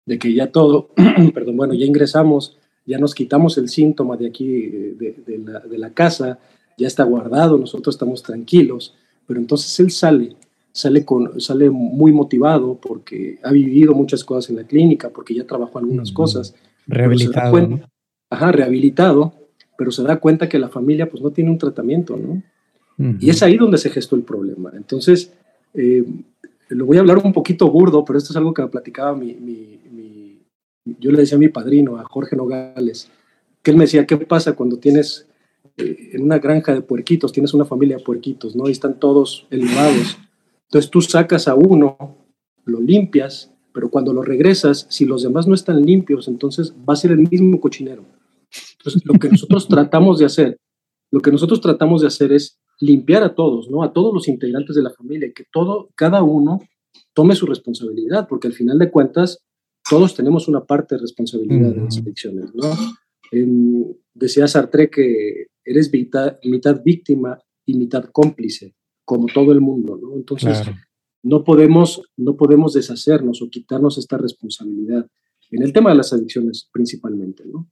De 0.05 0.19
que 0.19 0.34
ya 0.34 0.51
todo, 0.51 0.89
perdón, 1.34 1.55
bueno, 1.55 1.73
ya 1.73 1.86
ingresamos 1.86 2.60
ya 2.89 2.97
nos 2.97 3.13
quitamos 3.13 3.55
el 3.60 3.69
síntoma 3.69 4.17
de 4.17 4.25
aquí, 4.27 4.47
de, 4.47 5.77
la, 5.77 5.93
casa, 5.93 6.39
ya 6.75 6.88
está 6.88 7.03
guardado, 7.03 7.60
nosotros 7.60 7.93
estamos 7.93 8.23
tranquilos, 8.23 8.95
pero 9.30 9.39
entonces 9.39 9.80
él 9.80 9.92
sale, 9.92 10.36
sale, 10.72 11.06
con, 11.06 11.39
sale 11.39 11.70
muy 11.70 12.12
motivado 12.12 12.80
porque 12.82 13.38
ha 13.44 13.52
vivido 13.52 13.94
muchas 13.94 14.24
cosas 14.24 14.50
en 14.50 14.56
la 14.56 14.63
clínica, 14.63 15.12
porque 15.12 15.36
ya 15.36 15.46
trabajó 15.46 15.78
algunas 15.78 16.12
cosas. 16.12 16.56
Rehabilitado. 16.88 17.80
Ajá, 18.28 18.52
rehabilitado, 18.52 19.32
pero 19.78 19.92
se 19.92 20.02
da 20.02 20.20
cuenta 20.20 20.50
que 20.50 20.58
la 20.58 20.68
familia 20.68 21.08
pues 21.08 21.22
no 21.22 21.30
tiene 21.30 21.52
un 21.52 21.60
tratamiento, 21.60 22.18
¿no? 22.18 22.42
Y 23.20 23.30
es 23.30 23.44
ahí 23.44 23.56
donde 23.56 23.78
se 23.78 23.92
gestó 23.92 24.15
el 24.15 24.24
problema. 24.24 24.72
Entonces, 24.76 25.32
eh, 25.76 26.04
lo 26.70 26.88
voy 26.88 26.98
a 26.98 27.02
hablar 27.02 27.20
un 27.20 27.32
poquito 27.32 27.70
burdo, 27.70 28.04
pero 28.04 28.18
esto 28.18 28.34
es 28.34 28.38
algo 28.38 28.52
que 28.52 28.63
me 28.63 28.68
platicaba 28.70 29.15
mi, 29.15 29.80
yo 31.00 31.12
le 31.12 31.20
decía 31.20 31.36
a 31.36 31.39
mi 31.39 31.50
padrino, 31.50 31.98
a 31.98 32.04
Jorge 32.04 32.36
Nogales, 32.36 33.12
que 33.62 33.70
él 33.70 33.78
me 33.78 33.84
decía, 33.84 34.08
¿qué 34.08 34.18
pasa 34.18 34.54
cuando 34.54 34.80
tienes 34.80 35.29
en 35.80 36.22
una 36.24 36.39
granja 36.39 36.74
de 36.74 36.82
puerquitos, 36.82 37.32
tienes 37.32 37.54
una 37.54 37.65
familia 37.65 37.98
de 37.98 38.04
puerquitos, 38.04 38.56
¿no? 38.56 38.68
Y 38.68 38.72
están 38.72 39.00
todos 39.00 39.48
elevados. 39.50 40.18
Entonces 40.65 40.92
tú 40.92 41.02
sacas 41.02 41.48
a 41.48 41.56
uno, 41.56 42.18
lo 42.65 42.80
limpias, 42.80 43.52
pero 43.74 43.89
cuando 43.89 44.13
lo 44.13 44.22
regresas, 44.22 44.86
si 44.89 45.06
los 45.06 45.24
demás 45.24 45.48
no 45.48 45.56
están 45.56 45.82
limpios, 45.84 46.28
entonces 46.28 46.74
va 46.88 46.94
a 46.94 46.98
ser 46.98 47.12
el 47.12 47.28
mismo 47.30 47.60
cochinero. 47.60 48.04
Entonces 48.78 49.04
lo 49.06 49.20
que 49.20 49.30
nosotros 49.32 49.68
tratamos 49.68 50.20
de 50.20 50.26
hacer, 50.26 50.58
lo 51.12 51.22
que 51.22 51.32
nosotros 51.32 51.62
tratamos 51.62 52.02
de 52.02 52.08
hacer 52.08 52.32
es 52.32 52.60
limpiar 52.80 53.24
a 53.24 53.36
todos, 53.36 53.70
¿no? 53.70 53.84
A 53.84 53.94
todos 53.94 54.13
los 54.13 54.28
integrantes 54.28 54.76
de 54.76 54.84
la 54.84 54.92
familia, 54.92 55.32
que 55.34 55.46
todo, 55.52 55.89
cada 55.96 56.24
uno 56.24 56.62
tome 57.13 57.36
su 57.36 57.46
responsabilidad, 57.46 58.28
porque 58.28 58.48
al 58.48 58.54
final 58.54 58.80
de 58.80 58.89
cuentas, 58.92 59.39
todos 59.89 60.15
tenemos 60.15 60.48
una 60.48 60.63
parte 60.63 60.96
de 60.96 61.02
responsabilidad 61.02 61.72
en 61.72 61.86
las 61.86 61.98
adicciones, 61.98 62.54
¿no? 62.54 62.70
decía 64.13 64.48
Sartre 64.48 64.89
que 64.89 65.48
eres 65.63 65.91
mitad, 65.91 66.82
víctima 66.84 67.39
y 67.65 67.76
mitad 67.76 68.06
cómplice, 68.12 68.76
como 69.06 69.28
todo 69.28 69.52
el 69.52 69.62
mundo, 69.62 70.00
¿no? 70.02 70.15
Entonces, 70.15 70.62
no, 71.24 71.43
podemos, 71.43 72.02
no 72.17 72.36
podemos 72.36 72.74
deshacernos 72.74 73.41
o 73.41 73.50
quitarnos 73.50 73.98
esta 73.98 74.17
responsabilidad 74.17 75.08
en 75.52 75.63
el 75.63 75.74
tema 75.74 75.91
de 75.91 75.98
las 75.98 76.13
adicciones 76.13 76.69
principalmente, 76.72 77.43
¿no? 77.45 77.69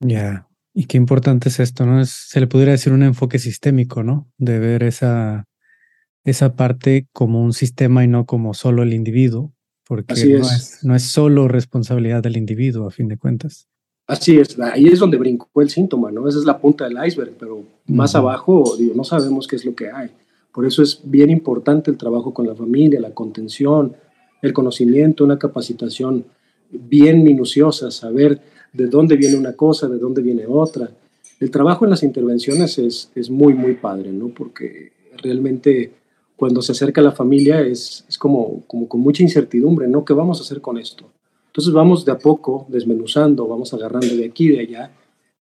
Ya, 0.00 0.48
y 0.72 0.84
qué 0.84 0.96
importante 0.96 1.48
es 1.48 1.60
esto, 1.60 1.84
¿no? 1.84 2.00
Es, 2.00 2.10
se 2.10 2.40
le 2.40 2.46
podría 2.46 2.72
decir 2.72 2.92
un 2.92 3.02
enfoque 3.02 3.38
sistémico, 3.38 4.02
¿no? 4.02 4.30
De 4.38 4.58
ver 4.58 4.82
esa, 4.82 5.48
esa 6.24 6.54
parte 6.54 7.08
como 7.12 7.42
un 7.42 7.52
sistema 7.52 8.04
y 8.04 8.08
no 8.08 8.24
como 8.24 8.54
solo 8.54 8.82
el 8.82 8.92
individuo 8.92 9.52
porque 9.90 10.14
no, 10.38 10.46
es. 10.46 10.78
no 10.84 10.94
es 10.94 11.02
solo 11.02 11.48
responsabilidad 11.48 12.22
del 12.22 12.36
individuo, 12.36 12.86
a 12.86 12.92
fin 12.92 13.08
de 13.08 13.16
cuentas. 13.18 13.68
Así 14.10 14.38
es, 14.38 14.58
ahí 14.58 14.88
es 14.88 14.98
donde 14.98 15.16
brincó 15.16 15.62
el 15.62 15.70
síntoma, 15.70 16.10
¿no? 16.10 16.26
Esa 16.26 16.40
es 16.40 16.44
la 16.44 16.58
punta 16.58 16.88
del 16.88 16.98
iceberg, 17.06 17.30
pero 17.38 17.62
más 17.86 18.16
abajo, 18.16 18.74
digo, 18.76 18.92
no 18.96 19.04
sabemos 19.04 19.46
qué 19.46 19.54
es 19.54 19.64
lo 19.64 19.72
que 19.72 19.88
hay. 19.88 20.10
Por 20.52 20.66
eso 20.66 20.82
es 20.82 21.00
bien 21.04 21.30
importante 21.30 21.92
el 21.92 21.96
trabajo 21.96 22.34
con 22.34 22.44
la 22.44 22.56
familia, 22.56 22.98
la 22.98 23.14
contención, 23.14 23.94
el 24.42 24.52
conocimiento, 24.52 25.22
una 25.22 25.38
capacitación 25.38 26.24
bien 26.72 27.22
minuciosa, 27.22 27.92
saber 27.92 28.40
de 28.72 28.86
dónde 28.88 29.14
viene 29.14 29.36
una 29.36 29.52
cosa, 29.52 29.88
de 29.88 29.98
dónde 29.98 30.22
viene 30.22 30.44
otra. 30.44 30.90
El 31.38 31.52
trabajo 31.52 31.84
en 31.84 31.92
las 31.92 32.02
intervenciones 32.02 32.78
es, 32.78 33.12
es 33.14 33.30
muy, 33.30 33.54
muy 33.54 33.74
padre, 33.74 34.10
¿no? 34.10 34.30
Porque 34.30 34.90
realmente 35.18 35.92
cuando 36.34 36.62
se 36.62 36.72
acerca 36.72 37.00
la 37.00 37.12
familia 37.12 37.60
es, 37.60 38.04
es 38.08 38.18
como, 38.18 38.64
como 38.66 38.88
con 38.88 39.02
mucha 39.02 39.22
incertidumbre, 39.22 39.86
¿no? 39.86 40.04
¿Qué 40.04 40.14
vamos 40.14 40.40
a 40.40 40.42
hacer 40.42 40.60
con 40.60 40.78
esto? 40.78 41.06
Entonces 41.50 41.72
vamos 41.72 42.04
de 42.04 42.12
a 42.12 42.18
poco 42.18 42.64
desmenuzando, 42.68 43.48
vamos 43.48 43.74
agarrando 43.74 44.14
de 44.14 44.24
aquí 44.24 44.46
y 44.46 44.50
de 44.50 44.60
allá 44.60 44.92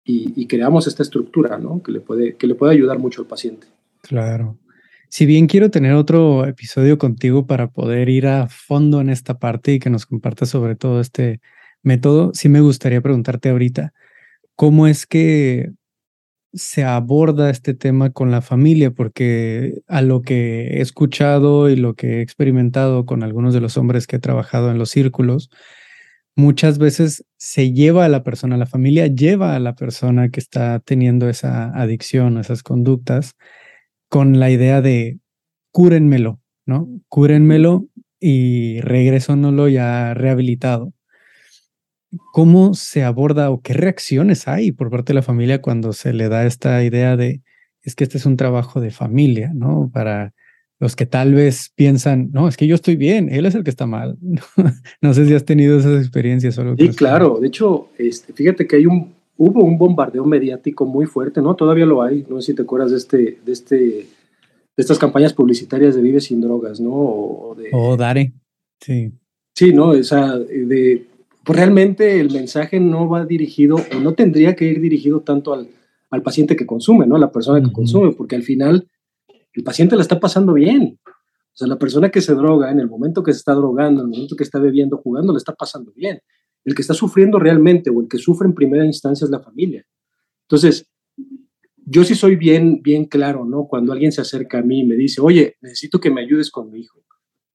y, 0.03 0.47
creamos 0.47 0.87
esta 0.87 1.03
estructura, 1.03 1.59
¿no? 1.59 1.83
Que 1.83 1.91
le, 1.91 1.99
puede, 1.99 2.35
que 2.35 2.47
le 2.47 2.55
puede 2.55 2.73
ayudar 2.73 2.97
mucho 2.97 3.21
al 3.21 3.27
paciente. 3.27 3.67
Claro. 4.01 4.57
Si 5.07 5.27
bien 5.27 5.45
quiero 5.45 5.69
tener 5.69 5.93
otro 5.93 6.47
episodio 6.47 6.97
contigo 6.97 7.45
para 7.45 7.69
poder 7.69 8.09
ir 8.09 8.25
a 8.25 8.47
fondo 8.47 9.01
en 9.01 9.09
esta 9.11 9.37
parte 9.37 9.73
y 9.73 9.79
que 9.79 9.91
nos 9.91 10.07
compartas 10.07 10.49
sobre 10.49 10.75
todo 10.75 10.99
este 10.99 11.41
método, 11.83 12.31
sí 12.33 12.49
me 12.49 12.61
gustaría 12.61 13.01
preguntarte 13.01 13.49
ahorita, 13.49 13.93
¿cómo 14.55 14.87
es 14.87 15.05
que 15.05 15.73
se 16.53 16.83
aborda 16.83 17.49
este 17.49 17.73
tema 17.75 18.09
con 18.09 18.31
la 18.31 18.41
familia, 18.41 18.91
porque 18.91 19.81
a 19.87 20.01
lo 20.01 20.21
que 20.21 20.77
he 20.77 20.81
escuchado 20.81 21.69
y 21.69 21.75
lo 21.75 21.93
que 21.93 22.17
he 22.17 22.21
experimentado 22.21 23.05
con 23.05 23.21
algunos 23.21 23.53
de 23.53 23.61
los 23.61 23.77
hombres 23.77 24.07
que 24.07 24.15
he 24.15 24.19
trabajado 24.19 24.71
en 24.71 24.79
los 24.79 24.89
círculos, 24.89 25.51
muchas 26.35 26.77
veces 26.77 27.25
se 27.37 27.73
lleva 27.73 28.05
a 28.05 28.09
la 28.09 28.23
persona, 28.23 28.57
la 28.57 28.65
familia 28.65 29.07
lleva 29.07 29.55
a 29.55 29.59
la 29.59 29.75
persona 29.75 30.29
que 30.29 30.39
está 30.39 30.79
teniendo 30.79 31.29
esa 31.29 31.69
adicción, 31.79 32.37
esas 32.37 32.63
conductas, 32.63 33.33
con 34.09 34.39
la 34.39 34.49
idea 34.49 34.81
de 34.81 35.19
cúrenmelo, 35.71 36.41
¿no? 36.65 36.89
Cúrenmelo 37.09 37.87
y 38.19 38.81
regresónolo 38.81 39.67
ya 39.69 40.13
rehabilitado. 40.13 40.93
¿Cómo 42.33 42.73
se 42.73 43.03
aborda 43.03 43.51
o 43.51 43.61
qué 43.61 43.73
reacciones 43.73 44.47
hay 44.47 44.71
por 44.71 44.89
parte 44.89 45.13
de 45.13 45.15
la 45.15 45.21
familia 45.21 45.61
cuando 45.61 45.93
se 45.93 46.13
le 46.13 46.27
da 46.27 46.45
esta 46.45 46.83
idea 46.83 47.15
de, 47.15 47.43
es 47.83 47.95
que 47.95 48.03
este 48.03 48.17
es 48.17 48.25
un 48.25 48.35
trabajo 48.35 48.81
de 48.81 48.91
familia, 48.91 49.51
¿no? 49.53 49.91
Para 49.93 50.33
los 50.79 50.95
que 50.95 51.05
tal 51.05 51.33
vez 51.33 51.71
piensan, 51.75 52.29
no, 52.31 52.47
es 52.47 52.55
que 52.55 52.65
yo 52.65 52.75
estoy 52.75 52.95
bien, 52.95 53.29
él 53.29 53.45
es 53.45 53.53
el 53.53 53.63
que 53.63 53.69
está 53.69 53.85
mal. 53.85 54.17
no 55.01 55.13
sé 55.13 55.25
si 55.25 55.33
has 55.33 55.43
tenido 55.43 55.77
esas 55.77 55.99
experiencias 55.99 56.57
o 56.57 56.61
algo. 56.61 56.75
Sí, 56.77 56.89
claro. 56.89 57.37
De 57.39 57.47
hecho, 57.47 57.89
este, 57.97 58.31
fíjate 58.31 58.65
que 58.65 58.77
hay 58.77 58.85
un, 58.85 59.13
hubo 59.37 59.63
un 59.63 59.77
bombardeo 59.77 60.25
mediático 60.25 60.85
muy 60.85 61.05
fuerte, 61.05 61.41
¿no? 61.41 61.55
Todavía 61.55 61.85
lo 61.85 62.01
hay. 62.01 62.25
No 62.29 62.41
sé 62.41 62.51
si 62.51 62.55
te 62.55 62.61
acuerdas 62.61 62.91
de 62.91 62.97
este, 62.97 63.39
de 63.45 63.51
este, 63.51 63.75
de 63.75 64.07
estas 64.77 64.97
campañas 64.97 65.33
publicitarias 65.33 65.95
de 65.95 66.01
Vive 66.01 66.21
sin 66.21 66.39
drogas, 66.39 66.79
¿no? 66.79 66.91
O, 66.93 67.55
de, 67.55 67.69
o 67.73 67.97
Dare, 67.97 68.31
sí. 68.79 69.11
Sí, 69.53 69.73
¿no? 69.73 69.93
Esa 69.93 70.39
de 70.39 71.05
pues 71.43 71.57
realmente 71.57 72.19
el 72.19 72.31
mensaje 72.31 72.79
no 72.79 73.09
va 73.09 73.25
dirigido 73.25 73.77
o 73.77 73.99
no 73.99 74.13
tendría 74.13 74.55
que 74.55 74.65
ir 74.65 74.79
dirigido 74.79 75.21
tanto 75.21 75.53
al, 75.53 75.67
al 76.09 76.21
paciente 76.21 76.55
que 76.55 76.65
consume, 76.65 77.05
¿no? 77.07 77.15
A 77.15 77.19
la 77.19 77.31
persona 77.31 77.61
que 77.61 77.73
consume, 77.73 78.11
porque 78.11 78.35
al 78.35 78.43
final 78.43 78.87
el 79.53 79.63
paciente 79.63 79.95
la 79.95 80.01
está 80.01 80.19
pasando 80.19 80.53
bien. 80.53 80.99
O 81.05 81.57
sea, 81.59 81.67
la 81.67 81.77
persona 81.77 82.09
que 82.09 82.21
se 82.21 82.33
droga, 82.33 82.71
en 82.71 82.79
el 82.79 82.87
momento 82.87 83.23
que 83.23 83.33
se 83.33 83.39
está 83.39 83.53
drogando, 83.53 84.01
en 84.01 84.07
el 84.07 84.11
momento 84.11 84.35
que 84.35 84.43
está 84.43 84.59
bebiendo, 84.59 84.97
jugando, 84.97 85.33
le 85.33 85.37
está 85.37 85.53
pasando 85.53 85.91
bien. 85.95 86.21
El 86.63 86.75
que 86.75 86.81
está 86.81 86.93
sufriendo 86.93 87.39
realmente 87.39 87.89
o 87.89 88.01
el 88.01 88.07
que 88.07 88.17
sufre 88.17 88.47
en 88.47 88.53
primera 88.53 88.85
instancia 88.85 89.25
es 89.25 89.31
la 89.31 89.39
familia. 89.39 89.85
Entonces, 90.43 90.89
yo 91.85 92.03
sí 92.03 92.15
soy 92.15 92.35
bien, 92.35 92.81
bien 92.81 93.05
claro, 93.05 93.45
¿no? 93.45 93.67
Cuando 93.67 93.91
alguien 93.91 94.11
se 94.11 94.21
acerca 94.21 94.59
a 94.59 94.61
mí 94.61 94.81
y 94.81 94.85
me 94.85 94.95
dice, 94.95 95.21
oye, 95.21 95.55
necesito 95.61 95.99
que 95.99 96.11
me 96.11 96.21
ayudes 96.21 96.51
con 96.51 96.71
mi 96.71 96.81
hijo. 96.81 97.03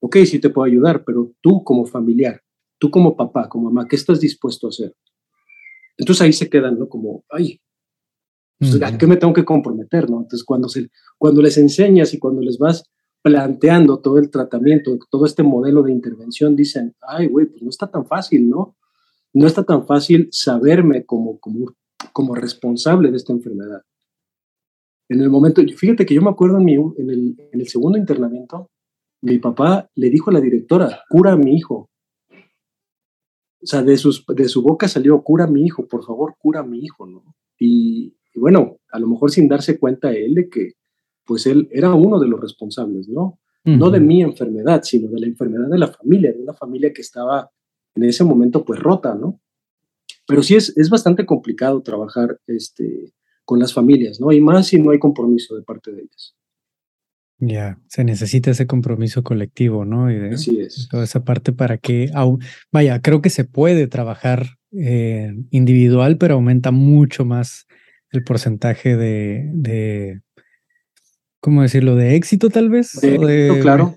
Ok, 0.00 0.16
sí 0.26 0.38
te 0.38 0.50
puedo 0.50 0.66
ayudar, 0.66 1.04
pero 1.04 1.33
tú 1.40 1.62
como 1.64 1.87
familiar, 1.87 2.42
tú 2.78 2.90
como 2.90 3.16
papá, 3.16 3.48
como 3.48 3.70
mamá, 3.70 3.87
¿qué 3.88 3.96
estás 3.96 4.20
dispuesto 4.20 4.66
a 4.66 4.70
hacer? 4.70 4.94
Entonces 5.96 6.22
ahí 6.22 6.33
se 6.33 6.50
quedan, 6.50 6.78
¿no? 6.78 6.88
Como, 6.88 7.24
ay, 7.30 7.61
pues, 8.70 8.83
¿a 8.83 8.98
qué 8.98 9.07
me 9.07 9.16
tengo 9.16 9.33
que 9.33 9.44
comprometer, 9.44 10.09
no? 10.11 10.18
Entonces 10.18 10.44
cuando, 10.44 10.68
se, 10.68 10.90
cuando 11.18 11.42
les 11.42 11.59
enseñas 11.59 12.14
y 12.14 12.18
cuando 12.18 12.40
les 12.40 12.59
vas 12.59 12.85
planteando 13.22 14.00
todo 14.00 14.18
el 14.18 14.31
tratamiento, 14.31 14.98
todo 15.11 15.24
este 15.24 15.42
modelo 15.42 15.83
de 15.83 15.92
intervención, 15.92 16.55
dicen, 16.55 16.94
ay, 17.00 17.27
güey, 17.27 17.46
pues 17.46 17.62
no 17.62 17.70
está 17.70 17.90
tan 17.90 18.07
fácil, 18.07 18.48
¿no? 18.48 18.77
No 19.33 19.46
está 19.46 19.64
tan 19.64 19.87
fácil 19.87 20.29
saberme 20.31 21.05
como, 21.05 21.38
como, 21.38 21.74
como 22.12 22.35
responsable 22.35 23.11
de 23.11 23.16
esta 23.16 23.33
enfermedad. 23.33 23.83
En 25.09 25.20
el 25.20 25.31
momento, 25.31 25.62
fíjate 25.77 26.07
que 26.07 26.14
yo 26.14 26.22
me 26.22 26.31
acuerdo 26.31 26.59
en, 26.59 26.64
mi, 26.64 26.74
en, 26.74 27.11
el, 27.11 27.37
en 27.53 27.61
el 27.61 27.68
segundo 27.68 27.98
internamiento, 27.98 28.70
mi 29.22 29.38
papá 29.38 29.90
le 29.94 30.11
dijo 30.11 30.31
a 30.31 30.35
la 30.35 30.40
directora, 30.40 31.03
cura 31.09 31.33
a 31.33 31.37
mi 31.37 31.57
hijo. 31.57 31.88
O 32.31 33.66
sea, 33.66 33.83
de, 33.83 33.96
sus, 33.96 34.24
de 34.27 34.48
su 34.48 34.62
boca 34.62 34.87
salió, 34.87 35.22
cura 35.22 35.44
a 35.44 35.48
mi 35.48 35.64
hijo, 35.64 35.88
por 35.88 36.05
favor, 36.05 36.35
cura 36.38 36.61
a 36.61 36.64
mi 36.64 36.81
hijo, 36.81 37.07
¿no? 37.07 37.24
Y, 37.59 38.14
bueno, 38.40 38.79
a 38.90 38.99
lo 38.99 39.07
mejor 39.07 39.31
sin 39.31 39.49
darse 39.49 39.79
cuenta 39.79 40.12
él 40.12 40.35
de 40.35 40.49
que, 40.49 40.73
pues 41.25 41.47
él 41.47 41.68
era 41.70 41.94
uno 41.94 42.18
de 42.18 42.29
los 42.29 42.40
responsables, 42.40 43.09
¿no? 43.09 43.38
No 43.66 43.88
de 43.88 43.99
mi 43.99 44.20
enfermedad, 44.20 44.83
sino 44.83 45.09
de 45.09 45.20
la 45.20 45.27
enfermedad 45.27 45.70
de 45.70 45.79
la 45.79 45.88
familia, 45.88 46.31
de 46.33 46.42
una 46.42 46.53
familia 46.53 46.92
que 46.92 47.01
estaba 47.01 47.51
en 47.94 48.05
ese 48.05 48.23
momento 48.23 48.62
pues 48.62 48.79
rota, 48.79 49.14
¿no? 49.14 49.40
Pero 50.27 50.42
sí 50.42 50.55
es, 50.55 50.77
es 50.77 50.90
bastante 50.90 51.25
complicado 51.25 51.81
trabajar 51.81 52.38
este, 52.47 53.14
con 53.47 53.59
las 53.59 53.73
familias, 53.73 54.20
¿no? 54.20 54.33
Y 54.33 54.40
más 54.42 54.66
si 54.66 54.79
no 54.79 54.90
hay 54.90 54.99
compromiso 54.99 55.57
de 55.57 55.62
parte 55.62 55.92
de 55.92 56.03
ellas. 56.03 56.35
Ya, 57.38 57.81
se 57.88 58.05
necesita 58.05 58.51
ese 58.51 58.66
compromiso 58.66 59.23
colectivo, 59.23 59.85
¿no? 59.85 60.11
Y 60.11 60.16
de, 60.16 60.35
Así 60.35 60.61
es. 60.61 60.88
Toda 60.90 61.05
esa 61.05 61.25
parte 61.25 61.53
para 61.53 61.79
que, 61.79 62.11
vaya, 62.70 63.01
creo 63.03 63.23
que 63.23 63.31
se 63.31 63.44
puede 63.44 63.87
trabajar 63.87 64.59
eh, 64.73 65.35
individual, 65.51 66.16
pero 66.16 66.35
aumenta 66.35 66.70
mucho 66.70 67.25
más 67.25 67.66
el 68.14 68.24
porcentaje 68.24 68.96
de, 68.96 69.50
de 69.53 70.22
¿cómo 71.40 71.62
decirlo? 71.62 71.96
De 71.96 72.16
éxito 72.16 72.50
tal 72.50 72.70
vez. 72.70 72.92
De, 73.00 73.59
claro. 73.61 73.94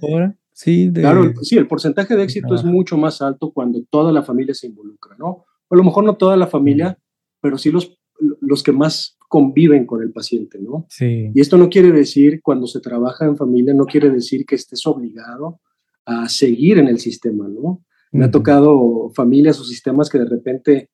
Sí, 0.53 0.91
claro, 0.91 1.33
sí, 1.43 1.55
el 1.55 1.67
porcentaje 1.67 2.15
de 2.15 2.23
éxito 2.23 2.55
es 2.55 2.63
mucho 2.63 2.97
más 2.97 3.21
alto 3.21 3.51
cuando 3.51 3.83
toda 3.91 4.11
la 4.11 4.23
familia 4.23 4.55
se 4.55 4.65
involucra, 4.65 5.15
¿no? 5.19 5.45
a 5.69 5.75
lo 5.75 5.83
mejor 5.83 6.03
no 6.03 6.15
toda 6.15 6.37
la 6.37 6.47
familia, 6.47 6.97
pero 7.41 7.57
sí 7.57 7.71
los, 7.71 7.99
los 8.41 8.63
que 8.63 8.71
más 8.71 9.17
conviven 9.27 9.85
con 9.85 10.01
el 10.01 10.11
paciente, 10.11 10.59
¿no? 10.59 10.85
Sí. 10.89 11.31
Y 11.33 11.41
esto 11.41 11.57
no 11.57 11.69
quiere 11.69 11.91
decir, 11.91 12.41
cuando 12.41 12.67
se 12.67 12.79
trabaja 12.79 13.25
en 13.25 13.35
familia, 13.35 13.73
no 13.73 13.85
quiere 13.85 14.09
decir 14.09 14.45
que 14.45 14.55
estés 14.55 14.85
obligado 14.87 15.59
a 16.05 16.29
seguir 16.29 16.77
en 16.77 16.87
el 16.87 16.99
sistema, 16.99 17.47
¿no? 17.47 17.83
Me 18.11 18.25
ha 18.25 18.31
tocado 18.31 19.11
familias 19.13 19.59
o 19.59 19.65
sistemas 19.65 20.09
que 20.09 20.17
de 20.17 20.25
repente, 20.25 20.89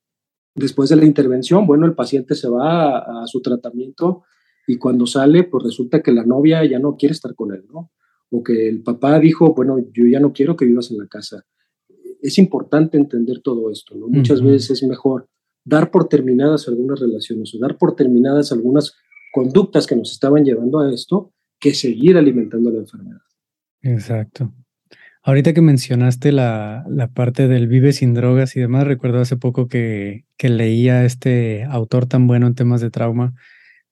después 0.55 0.89
de 0.89 0.95
la 0.95 1.05
intervención, 1.05 1.65
bueno, 1.65 1.85
el 1.85 1.95
paciente 1.95 2.35
se 2.35 2.49
va 2.49 2.97
a, 2.97 3.27
su 3.27 3.41
tratamiento 3.41 4.23
y 4.67 4.77
cuando 4.77 5.05
sale, 5.05 5.43
pues 5.43 5.63
resulta 5.63 6.01
que 6.01 6.11
la 6.11 6.23
novia 6.23 6.63
ya 6.65 6.79
no 6.79 6.95
quiere 6.95 7.13
estar 7.13 7.35
con 7.35 7.53
él, 7.53 7.65
¿no? 7.71 7.91
O 8.29 8.43
que 8.43 8.67
el 8.67 8.81
papá 8.81 9.19
dijo, 9.19 9.53
bueno, 9.53 9.77
yo 9.93 10.05
ya 10.05 10.19
no 10.19 10.33
quiero 10.33 10.55
que 10.55 10.65
vivas 10.65 10.89
en 10.91 10.97
la 10.97 11.07
casa. 11.07 11.43
Es 12.21 12.37
importante 12.37 12.97
entender 12.97 13.41
todo 13.41 13.69
esto, 13.69 13.95
¿no? 13.95 14.07
Muchas 14.07 14.41
veces 14.41 14.81
es 14.81 14.87
mejor 14.87 15.27
dar 15.65 15.91
por 15.91 16.07
terminadas 16.07 16.67
algunas 16.67 16.99
relaciones 16.99 17.53
o 17.53 17.59
dar 17.59 17.77
por 17.77 17.95
terminadas 17.95 18.51
algunas 18.51 18.95
conductas 19.33 19.87
que 19.87 19.95
nos 19.95 20.11
estaban 20.11 20.43
llevando 20.45 20.79
a 20.79 20.93
esto 20.93 21.33
que 21.59 21.73
seguir 21.73 22.17
alimentando 22.17 22.71
la 22.71 22.79
enfermedad. 22.79 23.21
Exacto. 23.81 24.53
Ahorita 25.25 25.53
que 25.53 25.62
mencionaste 25.62 26.33
la, 26.33 26.83
la, 26.89 27.07
parte 27.07 27.47
del 27.47 27.67
vive 27.67 27.93
sin 27.93 28.13
drogas 28.13 28.57
y 28.57 28.59
demás, 28.59 28.86
recuerdo 28.86 29.21
hace 29.21 29.38
poco 29.38 29.69
que, 29.69 30.25
que 30.36 30.49
leía 30.49 30.95
a 30.95 31.05
este 31.05 31.63
autor 31.63 32.07
tan 32.07 32.27
bueno 32.27 32.45
en 32.45 32.55
temas 32.55 32.81
de 32.81 32.91
trauma, 32.91 33.33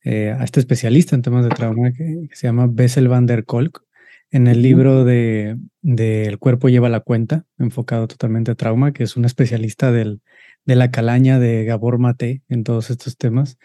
eh, 0.04 0.36
a 0.38 0.44
este 0.44 0.60
especialista 0.60 1.16
en 1.16 1.22
temas 1.22 1.46
de 1.46 1.52
trauma 1.52 1.94
que, 1.94 2.28
se 2.34 2.48
llama 2.48 2.68
Bessel 2.70 3.08
van 3.08 3.28
der 3.28 3.46
Kolk, 3.46 3.82
en 4.30 4.48
el 4.48 4.62
libro 4.62 5.06
de, 5.06 5.58
de, 5.82 6.26
El 6.26 6.38
cuerpo 6.38 6.68
lleva 6.68 6.90
la 6.90 7.00
cuenta, 7.00 7.46
enfocado 7.58 8.10
totalmente 8.10 8.52
a 8.52 8.56
trauma, 8.56 8.92
que 8.92 9.04
es 9.04 9.16
un 9.16 9.24
especialista 9.24 9.94
del, 9.94 10.22
de 10.66 10.76
la 10.76 10.92
calaña 10.92 11.40
de 11.40 11.64
Gabor 11.64 11.98
Mate 11.98 12.42
en 12.50 12.66
todos 12.66 12.90
estos 12.90 13.16
temas, 13.16 13.58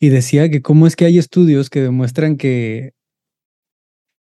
y 0.00 0.08
decía 0.08 0.50
que 0.50 0.62
cómo 0.62 0.88
es 0.88 0.96
que 0.96 1.04
hay 1.04 1.18
estudios 1.18 1.70
que 1.70 1.80
demuestran 1.80 2.36
que 2.36 2.92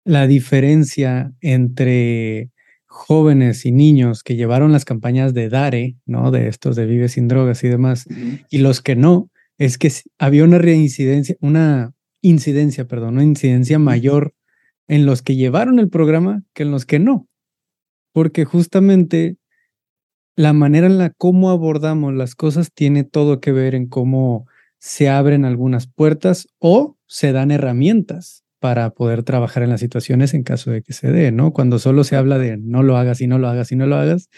la 0.06 0.26
diferencia 0.26 1.34
entre 1.42 2.50
jóvenes 2.90 3.66
y 3.66 3.72
niños 3.72 4.24
que 4.24 4.36
llevaron 4.36 4.72
las 4.72 4.84
campañas 4.84 5.34
de 5.34 5.48
DARE, 5.48 5.96
¿no? 6.06 6.32
De 6.32 6.48
estos 6.48 6.76
de 6.76 6.88
Vive 6.88 7.08
sin 7.08 7.28
drogas 7.28 7.64
y 7.64 7.70
demás, 7.70 8.08
y 8.50 8.58
los 8.58 8.82
que 8.82 8.96
no, 8.96 9.30
es 9.58 9.78
que 9.78 9.92
había 10.18 10.44
una 10.44 10.58
reincidencia, 10.58 11.36
una 11.40 11.94
incidencia, 12.22 12.88
perdón, 12.88 13.16
una 13.16 13.24
incidencia 13.24 13.78
mayor 13.78 14.34
en 14.88 15.06
los 15.06 15.22
que 15.22 15.36
llevaron 15.36 15.80
el 15.80 15.90
programa 15.90 16.42
que 16.54 16.64
en 16.64 16.72
los 16.72 16.86
que 16.86 16.98
no. 17.00 17.28
Porque 18.12 18.44
justamente 18.44 19.38
la 20.36 20.54
manera 20.54 20.88
en 20.88 20.98
la 20.98 21.12
cómo 21.12 21.52
abordamos 21.52 22.14
las 22.14 22.34
cosas 22.34 22.72
tiene 22.74 23.04
todo 23.04 23.40
que 23.40 23.52
ver 23.52 23.76
en 23.76 23.88
cómo 23.88 24.48
se 24.80 25.10
abren 25.10 25.46
algunas 25.46 25.88
puertas 25.88 26.48
o 26.58 26.98
se 27.06 27.34
dan 27.34 27.52
herramientas 27.52 28.44
para 28.60 28.92
poder 28.92 29.24
trabajar 29.24 29.64
en 29.64 29.70
las 29.70 29.80
situaciones 29.80 30.34
en 30.34 30.44
caso 30.44 30.72
de 30.72 30.82
que 30.82 30.94
se 30.94 31.12
dé, 31.12 31.32
¿no? 31.32 31.54
Cuando 31.54 31.80
solo 31.80 32.04
se 32.04 32.16
habla 32.16 32.38
de 32.38 32.58
no 32.58 32.84
lo 32.84 32.98
hagas 32.98 33.22
y 33.22 33.28
no 33.28 33.40
lo 33.40 33.48
hagas 33.48 33.72
y 33.72 33.76
no 33.76 33.88
lo 33.88 33.96
hagas, 33.96 34.30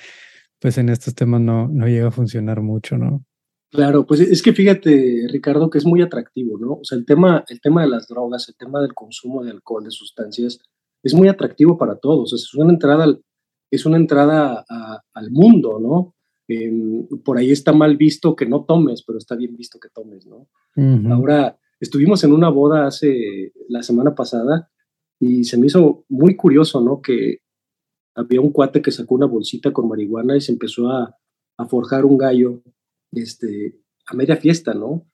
pues 0.60 0.78
en 0.78 0.90
estos 0.90 1.16
temas 1.16 1.42
no, 1.42 1.68
no 1.68 1.88
llega 1.88 2.10
a 2.10 2.12
funcionar 2.12 2.62
mucho, 2.62 2.98
¿no? 2.98 3.26
Claro, 3.72 4.06
pues 4.06 4.20
es 4.20 4.42
que 4.42 4.52
fíjate, 4.52 5.28
Ricardo, 5.30 5.70
que 5.70 5.78
es 5.78 5.86
muy 5.86 6.02
atractivo, 6.02 6.58
¿no? 6.60 6.74
O 6.74 6.84
sea, 6.84 6.98
el 6.98 7.06
tema, 7.06 7.46
el 7.48 7.62
tema 7.62 7.82
de 7.82 7.90
las 7.90 8.08
drogas, 8.08 8.50
el 8.50 8.56
tema 8.56 8.82
del 8.82 8.94
consumo 8.94 9.44
de 9.44 9.52
alcohol, 9.52 9.86
de 9.86 9.92
sustancias, 9.92 10.60
es 11.02 11.14
muy 11.14 11.30
atractivo 11.30 11.78
para 11.78 11.96
todos. 11.96 12.34
Es 12.34 12.54
una 12.54 12.74
entrada 12.74 13.06
al, 13.06 13.24
es 13.72 13.86
una 13.86 13.96
entrada 13.96 14.66
al 15.14 15.32
mundo, 15.32 15.80
¿no? 15.80 16.16
Em, 16.50 17.08
por 17.24 17.38
ahí 17.38 17.52
está 17.52 17.72
mal 17.72 17.96
visto 17.96 18.36
que 18.36 18.46
no 18.46 18.66
tomes, 18.66 19.04
pero 19.04 19.18
está 19.18 19.36
bien 19.36 19.56
visto 19.56 19.80
que 19.80 19.88
tomes, 19.90 20.28
¿no? 20.28 20.50
Ahora, 21.10 21.58
estuvimos 21.82 22.24
en 22.24 22.32
una 22.32 22.50
boda 22.50 22.86
hace 22.86 23.52
la 23.68 23.82
semana 23.82 24.14
pasada 24.16 24.72
y 25.20 25.44
se 25.44 25.58
me 25.58 25.68
hizo 25.68 26.06
muy 26.08 26.36
curioso, 26.36 26.80
¿no? 26.80 27.02
Que 27.02 27.40
había 28.16 28.40
un 28.40 28.52
cuate 28.52 28.82
que 28.82 28.92
sacó 28.92 29.16
una 29.16 29.26
bolsita 29.26 29.74
con 29.74 29.90
marihuana 29.90 30.38
y 30.38 30.42
se 30.42 30.54
empezó 30.54 30.90
a, 30.90 31.18
forjar 31.70 32.06
un 32.06 32.18
gallo 32.18 32.64
este, 33.12 33.80
a 34.08 34.16
media 34.16 34.36
fiesta, 34.36 34.74
¿no? 34.74 34.88
O 34.88 35.08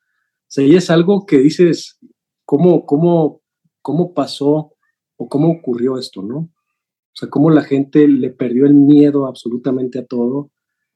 sea, 0.48 0.66
y 0.66 0.76
es 0.76 0.90
algo 0.90 1.26
que 1.26 1.40
dices, 1.40 2.00
¿cómo, 2.46 2.86
cómo, 2.86 3.42
cómo 3.82 4.14
pasó 4.14 4.72
o 5.18 5.28
cómo 5.28 5.52
ocurrió 5.52 5.98
esto, 5.98 6.22
¿no? 6.22 6.38
O 6.38 7.16
sea, 7.16 7.30
cómo 7.30 7.50
la 7.50 7.64
gente 7.64 8.08
le 8.08 8.30
perdió 8.30 8.66
el 8.66 8.76
miedo 8.76 9.28
absolutamente 9.28 10.00
a 10.00 10.06
todo. 10.06 10.52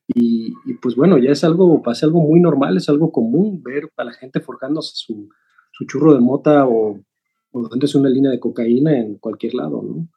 Y, 0.08 0.54
pues 0.82 0.96
bueno, 0.96 1.18
ya 1.18 1.32
es 1.32 1.44
algo, 1.44 1.82
pasa 1.82 2.06
algo 2.06 2.22
muy 2.22 2.40
normal, 2.40 2.78
es 2.78 2.88
algo 2.88 3.12
común 3.12 3.62
ver 3.62 3.90
a 3.98 4.06
la 4.06 4.14
gente 4.14 4.40
forjándose 4.40 4.94
su, 4.96 5.28
su 5.82 5.88
churro 5.88 6.14
de 6.14 6.22
mota 6.22 6.68
o, 6.68 7.00
o 7.52 7.68
dándose 7.68 7.98
una 7.98 8.10
línea 8.10 8.30
de 8.32 8.40
cocaína 8.40 8.98
en 8.98 9.16
cualquier 9.16 9.56
lado, 9.56 9.82
¿no? 9.82 10.08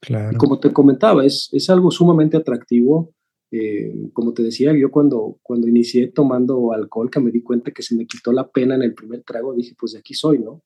Claro. 0.00 0.32
Y 0.32 0.36
como 0.36 0.60
te 0.60 0.70
comentaba, 0.70 1.24
es, 1.24 1.48
es 1.50 1.70
algo 1.70 1.90
sumamente 1.90 2.36
atractivo. 2.36 3.14
Eh, 3.50 4.10
como 4.12 4.34
te 4.34 4.42
decía, 4.42 4.76
yo 4.76 4.90
cuando, 4.90 5.38
cuando 5.42 5.66
inicié 5.66 6.08
tomando 6.08 6.72
alcohol, 6.72 7.10
que 7.10 7.20
me 7.20 7.30
di 7.30 7.42
cuenta 7.42 7.70
que 7.70 7.82
se 7.82 7.96
me 7.96 8.06
quitó 8.06 8.32
la 8.32 8.50
pena 8.50 8.74
en 8.74 8.82
el 8.82 8.92
primer 8.92 9.22
trago, 9.22 9.54
dije, 9.54 9.74
pues 9.78 9.92
de 9.92 10.00
aquí 10.00 10.12
soy, 10.12 10.40
¿no? 10.40 10.62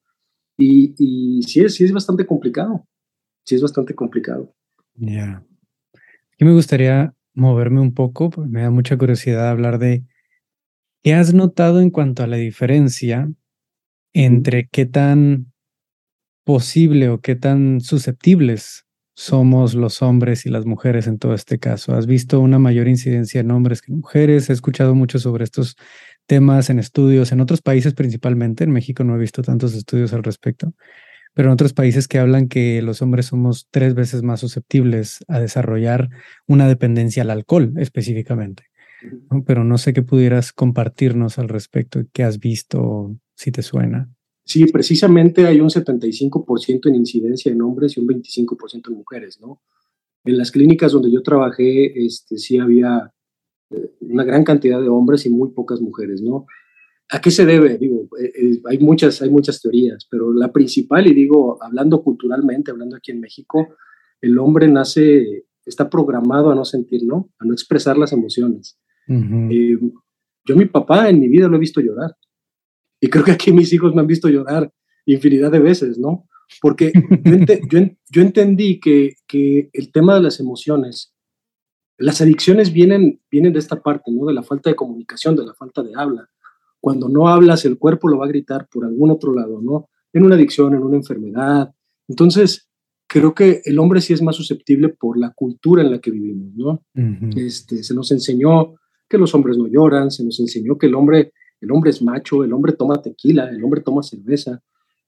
Y, 0.57 0.95
y 0.99 1.43
sí, 1.45 1.61
es, 1.61 1.75
sí 1.75 1.85
es 1.85 1.93
bastante 1.93 2.27
complicado, 2.27 2.85
sí 3.45 3.55
es 3.55 3.63
bastante 3.63 3.95
complicado. 3.95 4.53
Ya. 4.95 5.45
Aquí 6.33 6.45
me 6.45 6.53
gustaría 6.53 7.15
moverme 7.33 7.81
un 7.81 7.95
poco, 7.95 8.31
porque 8.31 8.51
me 8.51 8.63
da 8.63 8.71
mucha 8.71 8.97
curiosidad 8.97 9.51
hablar 9.51 9.79
de 9.79 10.05
qué 11.05 11.15
has 11.15 11.33
notado 11.33 11.81
en 11.81 11.91
cuanto 11.91 12.25
a 12.25 12.27
la 12.27 12.39
diferencia 12.39 13.31
entre 14.13 14.69
qué 14.69 14.87
tan 14.87 15.53
posible 16.45 17.09
o 17.09 17.21
qué 17.21 17.37
tan 17.37 17.81
susceptibles 17.81 18.85
somos 19.15 19.75
los 19.75 20.01
hombres 20.03 20.47
y 20.47 20.51
las 20.51 20.65
mujeres 20.65 21.07
en 21.07 21.19
todo 21.19 21.35
este 21.35 21.59
caso. 21.59 21.95
¿Has 21.95 22.07
visto 22.07 22.41
una 22.41 22.59
mayor 22.59 22.89
incidencia 22.89 23.41
en 23.41 23.51
hombres 23.51 23.83
que 23.83 23.93
en 23.93 23.99
mujeres? 23.99 24.49
He 24.49 24.53
escuchado 24.53 24.95
mucho 24.95 25.19
sobre 25.19 25.45
estos 25.45 25.77
temas 26.27 26.71
en 26.71 26.79
estudios 26.79 27.33
en 27.33 27.41
otros 27.41 27.61
países 27.61 27.95
principalmente. 27.95 28.65
En 28.65 28.71
México 28.71 29.05
no 29.05 29.17
he 29.17 29.19
visto 29.19 29.43
tantos 29.43 29.75
estudios 29.75 30.13
al 30.13 30.23
respecto 30.23 30.73
pero 31.39 31.51
en 31.51 31.53
otros 31.53 31.73
países 31.73 32.09
que 32.09 32.19
hablan 32.19 32.49
que 32.49 32.83
los 32.83 33.01
hombres 33.01 33.27
somos 33.27 33.69
tres 33.71 33.95
veces 33.95 34.25
más 34.25 34.41
susceptibles 34.41 35.25
a 35.29 35.39
desarrollar 35.39 36.09
una 36.49 36.67
dependencia 36.67 37.23
al 37.23 37.31
alcohol 37.31 37.75
específicamente. 37.77 38.65
Pero 39.47 39.63
no 39.63 39.79
sé 39.79 39.93
qué 39.93 40.03
pudieras 40.03 40.53
compartirnos 40.53 41.39
al 41.39 41.49
respecto, 41.49 42.01
qué 42.13 42.25
has 42.25 42.41
visto, 42.41 43.15
si 43.39 43.53
te 43.53 43.63
suena. 43.63 44.13
Sí, 44.45 44.67
precisamente 44.67 45.47
hay 45.47 45.61
un 45.61 45.69
75% 45.69 46.89
en 46.89 46.95
incidencia 46.97 47.53
en 47.53 47.63
hombres 47.63 47.97
y 47.97 48.01
un 48.01 48.09
25% 48.09 48.89
en 48.89 48.95
mujeres, 48.95 49.39
¿no? 49.41 49.63
En 50.25 50.37
las 50.37 50.51
clínicas 50.51 50.91
donde 50.91 51.13
yo 51.13 51.23
trabajé, 51.23 52.05
este, 52.05 52.37
sí 52.37 52.59
había 52.59 53.13
eh, 53.71 53.91
una 54.01 54.25
gran 54.25 54.43
cantidad 54.43 54.81
de 54.81 54.89
hombres 54.89 55.25
y 55.25 55.31
muy 55.31 55.51
pocas 55.51 55.81
mujeres, 55.81 56.21
¿no? 56.21 56.47
¿A 57.11 57.21
qué 57.21 57.31
se 57.31 57.47
debe? 57.47 57.79
Digo, 57.79 58.09
eh, 58.21 58.33
eh, 58.35 58.61
hay, 58.65 58.79
muchas, 58.79 59.23
hay 59.23 59.31
muchas 59.31 59.61
teorías, 59.63 60.07
pero 60.11 60.33
la 60.33 60.53
principal, 60.53 61.07
y 61.07 61.15
digo, 61.15 61.63
hablando 61.63 62.03
culturalmente, 62.03 62.73
hablando 62.73 62.97
aquí 62.97 63.13
en 63.13 63.21
México, 63.21 63.69
el 64.21 64.37
hombre 64.39 64.67
nace, 64.67 65.47
está 65.65 65.89
programado 65.89 66.51
a 66.51 66.57
no 66.57 66.65
sentir, 66.65 67.05
¿no? 67.05 67.31
A 67.39 67.45
no 67.45 67.53
expresar 67.53 67.97
las 67.97 68.13
emociones. 68.13 68.79
Eh, 69.07 69.79
yo 70.45 70.57
mi 70.57 70.67
papá 70.67 71.09
en 71.09 71.21
mi 71.21 71.29
vida 71.29 71.47
lo 71.47 71.57
he 71.57 71.61
visto 71.61 71.81
llorar. 71.81 72.17
Y 73.01 73.09
creo 73.09 73.25
que 73.25 73.33
aquí 73.33 73.53
mis 73.53 73.73
hijos 73.73 73.95
me 73.95 74.01
han 74.01 74.07
visto 74.07 74.29
llorar 74.29 74.73
infinidad 75.07 75.51
de 75.51 75.61
veces, 75.61 75.99
¿no? 75.99 76.27
Porque 76.61 76.93
yo, 77.71 78.21
entendí 78.21 78.81
que, 78.81 79.15
que, 79.27 79.71
el 79.73 79.93
tema 79.93 80.15
de 80.15 80.23
las 80.23 80.41
emociones, 80.41 81.15
las 81.97 82.21
adicciones 82.21 82.73
vienen, 82.73 83.21
vienen 83.31 83.53
de 83.53 83.59
esta 83.59 83.83
parte, 83.83 84.11
¿no? 84.11 84.27
De 84.27 84.35
la 84.35 84.43
falta 84.43 84.71
de 84.71 84.77
comunicación, 84.77 85.37
de 85.37 85.47
la 85.47 85.55
falta 85.55 85.83
de 85.83 85.93
habla. 85.97 86.29
Cuando 86.81 87.09
no 87.09 87.29
hablas, 87.29 87.65
el 87.65 87.79
cuerpo 87.79 88.09
lo 88.09 88.19
va 88.19 88.27
a 88.27 88.29
gritar 88.29 88.69
por 88.71 88.85
algún 88.85 89.11
otro 89.11 89.35
lado, 89.35 89.61
¿no? 89.61 89.89
En 90.13 90.25
una 90.25 90.35
adicción, 90.35 90.75
en 90.75 90.83
una 90.83 90.97
enfermedad. 90.97 91.75
Entonces, 92.07 92.69
creo 93.09 93.35
que 93.35 93.63
el 93.65 93.79
hombre 93.79 94.01
sí 94.01 94.13
es 94.13 94.23
más 94.23 94.37
susceptible 94.37 94.91
por 94.91 95.19
la 95.19 95.31
cultura 95.31 95.83
en 95.83 95.91
la 95.91 95.99
que 95.99 96.11
vivimos, 96.11 96.55
¿no? 96.55 96.85
este, 97.37 97.83
se 97.83 97.95
nos 97.95 98.13
enseñó 98.13 98.75
que 99.09 99.19
los 99.19 99.35
hombres 99.35 99.57
no 99.57 99.67
lloran, 99.67 100.11
se 100.11 100.23
nos 100.23 100.39
enseñó 100.39 100.77
que 100.77 100.87
el 100.87 100.95
hombre, 100.95 101.33
el 101.61 101.71
hombre 101.73 101.91
es 101.91 102.03
macho, 102.03 102.45
el 102.45 102.53
hombre 102.53 102.73
toma 102.73 103.03
tequila, 103.03 103.49
el 103.51 103.63
hombre 103.63 103.81
toma 103.81 104.03
cerveza. 104.03 104.63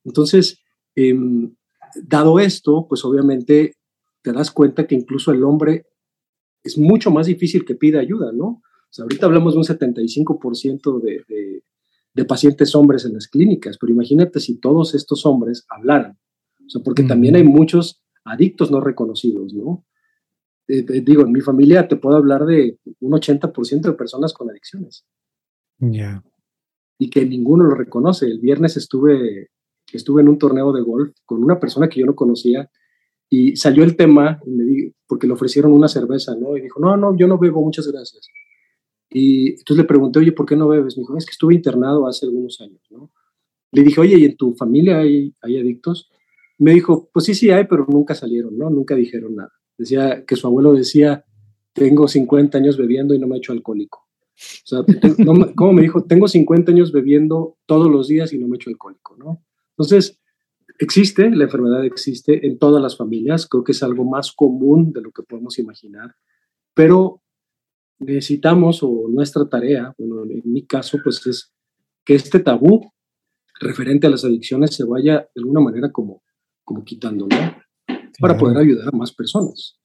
Entonces, 0.05 0.59
em, 0.95 1.55
dado 2.03 2.41
esto, 2.41 2.87
pues 2.89 3.05
obviamente 3.05 3.77
te 4.23 4.33
das 4.33 4.51
cuenta 4.51 4.87
que 4.87 4.95
incluso 4.95 5.33
el 5.33 5.45
hombre 5.45 5.87
es 6.63 6.77
mucho 6.77 7.11
más 7.11 7.27
difícil 7.27 7.65
que 7.65 7.75
pida 7.75 8.01
ayuda, 8.01 8.33
¿no? 8.33 8.47
O 8.47 8.93
sea, 8.93 9.05
ahorita 9.05 9.27
hablamos 9.27 9.55
de 9.55 9.59
un 9.59 9.65
75% 9.65 11.01
de, 11.01 11.25
de, 11.29 11.63
de, 12.13 12.25
pacientes 12.25 12.75
hombres 12.75 13.05
en 13.05 13.15
las 13.15 13.29
clínicas, 13.29 13.79
pero 13.79 13.93
imagínate 13.93 14.41
si 14.41 14.59
todos 14.59 14.95
estos 14.95 15.25
hombres 15.25 15.65
hablaran. 15.69 16.19
O 16.67 16.69
sea, 16.69 16.83
porque 16.83 17.05
también 17.05 17.37
hay 17.37 17.45
muchos 17.45 18.03
adictos 18.25 18.71
no 18.71 18.81
reconocidos, 18.81 19.55
¿no? 19.55 19.85
digo, 20.69 21.23
en 21.23 21.33
mi 21.33 21.41
familia 21.41 21.89
te 21.89 21.97
puedo 21.97 22.17
hablar 22.17 22.47
de 22.47 22.79
un 23.01 23.13
80% 23.13 23.81
de 23.81 23.93
personas 23.93 24.33
con 24.33 24.51
adicciones. 24.51 25.05
Ya. 25.79 26.23
Y 27.01 27.11
que 27.11 27.25
ninguno 27.27 27.65
lo 27.65 27.75
reconoce. 27.75 28.27
El 28.27 28.39
viernes 28.39 28.77
estuve, 28.77 29.49
estuve 29.93 30.23
en 30.23 30.29
un 30.29 30.39
torneo 30.39 30.73
de 30.73 30.83
golf 30.83 31.17
con 31.25 31.43
una 31.43 31.59
persona 31.59 31.89
que 31.89 31.99
yo 31.99 32.07
no 32.07 32.15
conocía 32.15 32.71
y 33.29 33.57
salió 33.57 33.85
el 33.85 33.97
tema 33.97 34.41
porque 35.07 35.27
le 35.27 35.33
ofrecieron 35.33 35.73
una 35.73 35.89
cerveza, 35.89 36.35
¿no? 36.35 36.57
Y 36.57 36.61
dijo, 36.61 36.79
no, 36.79 36.97
no, 36.97 37.17
yo 37.17 37.27
no 37.27 37.39
bebo, 37.39 37.65
muchas 37.65 37.87
gracias. 37.87 38.29
Y 39.09 39.51
entonces 39.51 39.79
le 39.79 39.85
pregunté, 39.85 40.19
oye, 40.19 40.33
¿por 40.33 40.47
qué 40.47 40.57
no 40.57 40.69
bebes? 40.69 40.97
Me 40.97 41.03
dijo, 41.03 41.17
es 41.17 41.25
que 41.25 41.33
estuve 41.33 41.55
internado 41.55 42.07
hace 42.07 42.27
algunos 42.27 42.61
años, 42.61 42.83
¿no? 42.91 43.11
Le 43.73 43.83
dije, 43.83 44.01
oye, 44.01 44.19
¿y 44.19 44.25
en 44.25 44.37
tu 44.37 44.55
familia 44.55 44.99
hay, 44.99 45.33
hay 45.43 45.59
adictos? 45.59 46.11
Me 46.59 46.73
dijo, 46.75 47.09
pues 47.13 47.25
sí, 47.25 47.35
sí 47.35 47.51
hay, 47.51 47.65
pero 47.65 47.87
nunca 47.89 48.15
salieron, 48.15 48.59
¿no? 48.59 48.69
Nunca 48.69 48.95
dijeron 48.95 49.37
nada. 49.37 49.53
Decía 49.79 50.25
que 50.27 50.37
su 50.37 50.47
abuelo 50.47 50.75
decía, 50.75 51.25
tengo 51.73 52.07
50 52.07 52.59
años 52.59 52.77
bebiendo 52.77 53.15
y 53.15 53.19
no 53.19 53.27
me 53.27 53.37
he 53.37 53.39
hecho 53.39 53.53
alcohólico. 53.53 54.10
O 54.41 54.67
sea, 54.67 54.81
como 55.57 55.73
me 55.73 55.83
dijo, 55.83 56.05
tengo 56.05 56.29
50 56.29 56.73
años 56.73 56.93
bebiendo 56.93 57.59
todos 57.67 57.91
los 57.91 58.09
días 58.09 58.33
y 58.33 58.39
no 58.39 58.49
me 58.49 58.55
he 58.55 58.57
hecho 58.57 58.71
alcohólico, 58.71 59.17
¿no? 59.17 59.45
Entonces, 59.71 60.19
existe, 60.79 61.31
la 61.31 61.45
enfermedad 61.45 61.85
existe 61.85 62.47
en 62.47 62.59
todas 62.59 62.83
las 62.83 62.97
familias, 62.97 63.47
creo 63.47 63.65
que 63.65 63.73
es 63.73 63.83
algo 63.83 64.05
más 64.05 64.33
común 64.33 64.93
de 64.93 65.03
lo 65.03 65.11
que 65.11 65.23
podemos 65.23 65.59
imaginar, 65.59 66.15
pero 66.75 67.23
necesitamos, 67.99 68.83
o 68.83 69.07
nuestra 69.09 69.49
tarea, 69.49 69.95
bueno, 69.99 70.23
en 70.25 70.43
mi 70.45 70.65
caso, 70.65 70.99
pues 71.05 71.27
es 71.27 71.53
que 72.05 72.15
este 72.15 72.41
tabú 72.41 72.93
referente 73.61 74.07
a 74.07 74.11
las 74.11 74.25
adicciones 74.25 74.75
se 74.75 74.85
vaya 74.85 75.29
de 75.35 75.41
alguna 75.41 75.61
manera 75.61 75.93
como, 75.93 76.23
como 76.65 76.83
quitando, 76.85 77.27
¿no? 77.27 77.61
para 78.21 78.37
poder 78.37 78.59
ayudar 78.59 78.89
a 78.89 78.97
más 78.97 79.13
personas. 79.13 79.80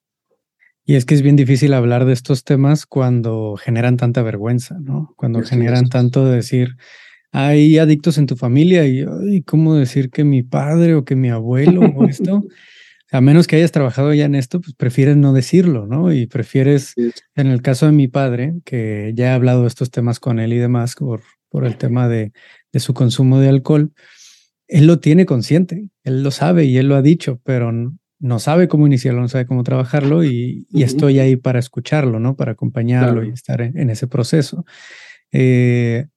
Y 0.86 0.96
es 0.96 1.06
que 1.06 1.16
es 1.16 1.24
bien 1.24 1.36
difícil 1.36 1.74
hablar 1.74 2.06
de 2.06 2.14
estos 2.14 2.44
temas 2.44 2.86
cuando 2.86 3.56
generan 3.58 3.98
tanta 3.98 4.22
vergüenza, 4.22 4.78
¿no? 4.80 5.14
Cuando 5.18 5.42
generan 5.42 5.90
tanto 5.90 6.26
de 6.26 6.36
decir, 6.36 6.78
hay 7.32 7.80
adictos 7.80 8.20
en 8.20 8.28
tu 8.28 8.36
familia 8.36 8.86
y, 8.86 9.42
¿cómo 9.42 9.76
decir 9.76 10.12
que 10.12 10.24
mi 10.24 10.44
padre 10.44 10.94
o 10.94 11.04
que 11.04 11.16
mi 11.16 11.30
abuelo 11.30 11.82
o 11.82 12.06
esto? 12.06 12.44
A 13.12 13.22
menos 13.22 13.48
que 13.48 13.56
hayas 13.56 13.72
trabajado 13.72 14.14
ya 14.14 14.26
en 14.26 14.36
esto, 14.36 14.60
pues 14.60 14.76
prefieres 14.76 15.16
no 15.16 15.32
decirlo, 15.32 15.86
¿no? 15.86 16.12
Y 16.12 16.28
prefieres, 16.28 16.94
en 17.36 17.48
el 17.48 17.62
caso 17.62 17.86
de 17.86 17.92
mi 17.92 18.08
padre, 18.08 18.56
que 18.66 19.14
ya 19.16 19.28
he 19.28 19.30
hablado 19.32 19.62
de 19.62 19.68
estos 19.68 19.92
temas 19.92 20.20
con 20.20 20.40
él 20.40 20.54
y 20.54 20.58
demás 20.58 20.96
por, 20.96 21.22
por 21.50 21.66
el 21.66 21.78
tema 21.78 22.10
de, 22.10 22.34
de 22.74 22.80
su 22.80 22.94
consumo 22.94 23.40
de 23.40 23.50
alcohol, 23.50 23.94
él 24.68 24.88
lo 24.88 25.00
tiene 25.00 25.26
consciente, 25.26 25.90
él 26.04 26.24
lo 26.24 26.32
sabe 26.32 26.66
y 26.66 26.78
él 26.78 26.88
lo 26.88 26.96
ha 26.96 27.02
dicho, 27.02 27.40
pero 27.44 27.72
no 28.26 28.40
sabe 28.40 28.68
cómo 28.68 28.88
iniciarlo, 28.88 29.22
no 29.22 29.28
sabe 29.28 29.46
cómo 29.46 29.64
trabajarlo 29.64 30.24
y, 30.24 30.66
estoy 30.74 31.20
ahí 31.20 31.36
para 31.36 31.60
escucharlo, 31.60 32.20
¿no? 32.20 32.36
Para 32.36 32.54
acompañarlo 32.54 33.24
y 33.24 33.30
estar 33.30 33.62
en, 33.62 33.90
ese 33.92 34.08
proceso. 34.08 34.66
Eh, 35.32 36.08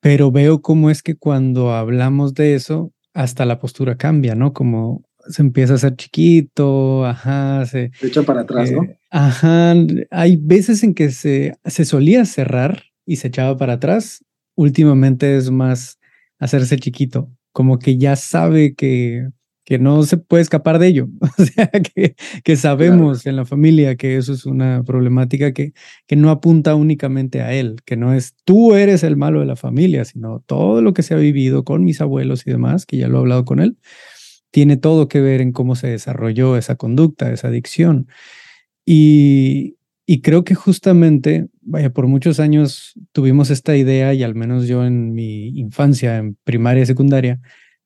pero 0.00 0.30
veo 0.30 0.62
cómo 0.62 0.90
es 0.90 1.02
que 1.02 1.16
cuando 1.16 1.72
hablamos 1.72 2.34
de 2.34 2.54
eso, 2.54 2.92
hasta 3.14 3.46
la 3.46 3.58
postura 3.58 3.96
cambia, 3.96 4.36
¿no? 4.36 4.52
Como 4.52 5.02
se 5.28 5.42
empieza 5.42 5.74
a 5.74 5.78
ser 5.78 5.96
chiquito, 5.96 7.04
ajá, 7.04 7.66
se... 7.66 7.90
echa 8.00 8.22
para 8.22 8.42
atrás, 8.42 8.70
¿no? 8.70 8.84
Eh, 8.84 9.00
ajá, 9.10 9.74
hay 10.12 10.36
veces 10.36 10.84
en 10.84 10.94
que 10.94 11.10
se, 11.10 11.56
se 11.64 11.84
solía 11.84 12.26
cerrar 12.26 12.84
y 13.04 13.16
se 13.16 13.28
echaba 13.28 13.56
para 13.56 13.74
atrás, 13.74 14.24
últimamente 14.54 15.36
es 15.36 15.50
más 15.50 15.98
hacerse 16.38 16.78
chiquito, 16.78 17.28
como 17.52 17.80
que 17.80 17.98
ya 17.98 18.14
sabe 18.14 18.74
que 18.74 19.30
que 19.64 19.78
no 19.78 20.02
se 20.02 20.18
puede 20.18 20.42
escapar 20.42 20.78
de 20.78 20.88
ello. 20.88 21.08
O 21.38 21.44
sea, 21.44 21.68
que, 21.68 22.14
que 22.44 22.56
sabemos 22.56 23.26
en 23.26 23.36
la 23.36 23.44
familia 23.44 23.96
que 23.96 24.16
eso 24.16 24.32
es 24.32 24.46
una 24.46 24.82
problemática 24.84 25.52
que, 25.52 25.72
que 26.06 26.16
no 26.16 26.30
apunta 26.30 26.74
únicamente 26.74 27.42
a 27.42 27.52
él, 27.52 27.76
que 27.84 27.96
no 27.96 28.14
es 28.14 28.34
tú 28.44 28.74
eres 28.74 29.02
el 29.02 29.16
malo 29.16 29.40
de 29.40 29.46
la 29.46 29.56
familia, 29.56 30.04
sino 30.04 30.40
todo 30.46 30.80
lo 30.80 30.94
que 30.94 31.02
se 31.02 31.14
ha 31.14 31.18
vivido 31.18 31.64
con 31.64 31.84
mis 31.84 32.00
abuelos 32.00 32.46
y 32.46 32.50
demás, 32.50 32.86
que 32.86 32.98
ya 32.98 33.08
lo 33.08 33.18
he 33.18 33.20
hablado 33.20 33.44
con 33.44 33.60
él, 33.60 33.78
tiene 34.50 34.76
todo 34.76 35.08
que 35.08 35.20
ver 35.20 35.40
en 35.40 35.52
cómo 35.52 35.74
se 35.74 35.88
desarrolló 35.88 36.56
esa 36.56 36.76
conducta, 36.76 37.32
esa 37.32 37.48
adicción. 37.48 38.06
Y, 38.86 39.76
y 40.06 40.20
creo 40.20 40.44
que 40.44 40.54
justamente, 40.54 41.48
vaya, 41.62 41.90
por 41.90 42.06
muchos 42.06 42.38
años 42.38 42.94
tuvimos 43.12 43.50
esta 43.50 43.76
idea, 43.76 44.14
y 44.14 44.22
al 44.22 44.34
menos 44.34 44.68
yo 44.68 44.84
en 44.84 45.14
mi 45.14 45.48
infancia, 45.58 46.18
en 46.18 46.36
primaria 46.44 46.82
y 46.82 46.86
secundaria, 46.86 47.40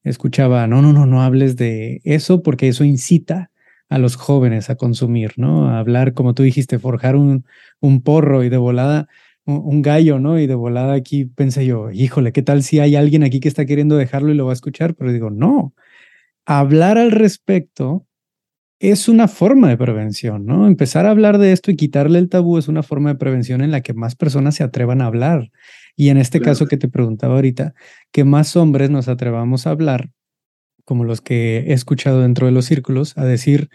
escuchaba, 0.08 0.66
no, 0.66 0.82
no, 0.82 0.92
no, 0.92 1.06
no 1.06 1.22
hables 1.22 1.56
de 1.56 2.00
eso 2.04 2.42
porque 2.42 2.68
eso 2.68 2.84
incita 2.84 3.50
a 3.88 3.98
los 3.98 4.16
jóvenes 4.16 4.70
a 4.70 4.76
consumir, 4.76 5.32
¿no? 5.36 5.68
A 5.68 5.78
hablar, 5.78 6.12
como 6.14 6.34
tú 6.34 6.42
dijiste, 6.42 6.78
forjar 6.78 7.16
un, 7.16 7.44
un 7.80 8.02
porro 8.02 8.44
y 8.44 8.48
de 8.48 8.58
volada 8.58 9.08
un, 9.48 9.82
gallo, 9.82 10.18
¿no? 10.18 10.38
Y 10.38 10.46
de 10.46 10.54
volada 10.54 10.94
aquí 10.94 11.24
pensé 11.24 11.64
yo, 11.66 11.90
híjole, 11.90 12.32
¿qué 12.32 12.42
tal 12.42 12.62
si 12.62 12.80
hay 12.80 12.96
alguien 12.96 13.24
aquí 13.24 13.40
que 13.40 13.48
está 13.48 13.64
queriendo 13.64 13.96
dejarlo 13.96 14.30
y 14.30 14.34
lo 14.34 14.44
va 14.44 14.52
a 14.52 14.54
escuchar? 14.54 14.94
Pero 14.94 15.12
digo, 15.12 15.30
no, 15.30 15.74
hablar 16.46 16.98
al 16.98 17.12
respecto 17.12 18.06
es 18.80 19.08
una 19.08 19.28
forma 19.28 19.68
de 19.68 19.76
prevención, 19.76 20.46
¿no? 20.46 20.66
Empezar 20.66 21.06
a 21.06 21.10
hablar 21.10 21.38
de 21.38 21.52
esto 21.52 21.70
y 21.70 21.76
quitarle 21.76 22.18
el 22.18 22.28
tabú 22.28 22.58
es 22.58 22.68
una 22.68 22.82
forma 22.82 23.10
de 23.10 23.18
prevención 23.18 23.60
en 23.60 23.72
la 23.72 23.80
que 23.80 23.94
más 23.94 24.14
personas 24.14 24.54
se 24.54 24.62
atrevan 24.64 25.02
a 25.02 25.06
hablar 25.06 25.50
y 25.96 26.10
en 26.10 26.16
este 26.16 26.40
caso 26.40 26.66
que 26.66 26.76
te 26.76 26.88
preguntaba 26.88 27.34
ahorita, 27.34 27.74
que 28.12 28.22
más 28.22 28.54
hombres 28.54 28.88
nos 28.88 29.08
atrevamos 29.08 29.66
a 29.66 29.70
hablar, 29.70 30.10
como 30.84 31.02
los 31.02 31.20
que 31.20 31.58
he 31.58 31.72
escuchado 31.72 32.22
dentro 32.22 32.46
de 32.46 32.52
los 32.52 32.66
círculos, 32.66 33.18
a 33.18 33.24
decir, 33.24 33.68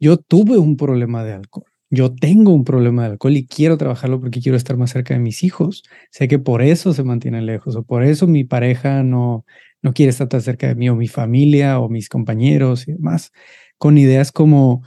yo 0.00 0.16
tuve 0.16 0.56
un 0.56 0.78
problema 0.78 1.22
de 1.22 1.34
alcohol, 1.34 1.66
yo 1.90 2.14
tengo 2.14 2.54
un 2.54 2.64
problema 2.64 3.02
de 3.02 3.10
alcohol 3.10 3.36
y 3.36 3.46
quiero 3.46 3.76
trabajarlo 3.76 4.20
porque 4.20 4.40
quiero 4.40 4.56
estar 4.56 4.78
más 4.78 4.90
cerca 4.90 5.12
de 5.12 5.20
mis 5.20 5.44
hijos. 5.44 5.82
Sé 6.10 6.28
que 6.28 6.38
por 6.38 6.62
eso 6.62 6.94
se 6.94 7.04
mantienen 7.04 7.44
lejos 7.44 7.76
o 7.76 7.84
por 7.84 8.02
eso 8.02 8.26
mi 8.26 8.44
pareja 8.44 9.02
no, 9.02 9.44
no 9.82 9.92
quiere 9.92 10.10
estar 10.10 10.28
tan 10.28 10.40
cerca 10.40 10.66
de 10.66 10.74
mí 10.74 10.88
o 10.88 10.96
mi 10.96 11.08
familia 11.08 11.78
o 11.78 11.88
mis 11.90 12.08
compañeros 12.08 12.88
y 12.88 12.92
demás, 12.92 13.32
con 13.78 13.98
ideas 13.98 14.32
como 14.32 14.82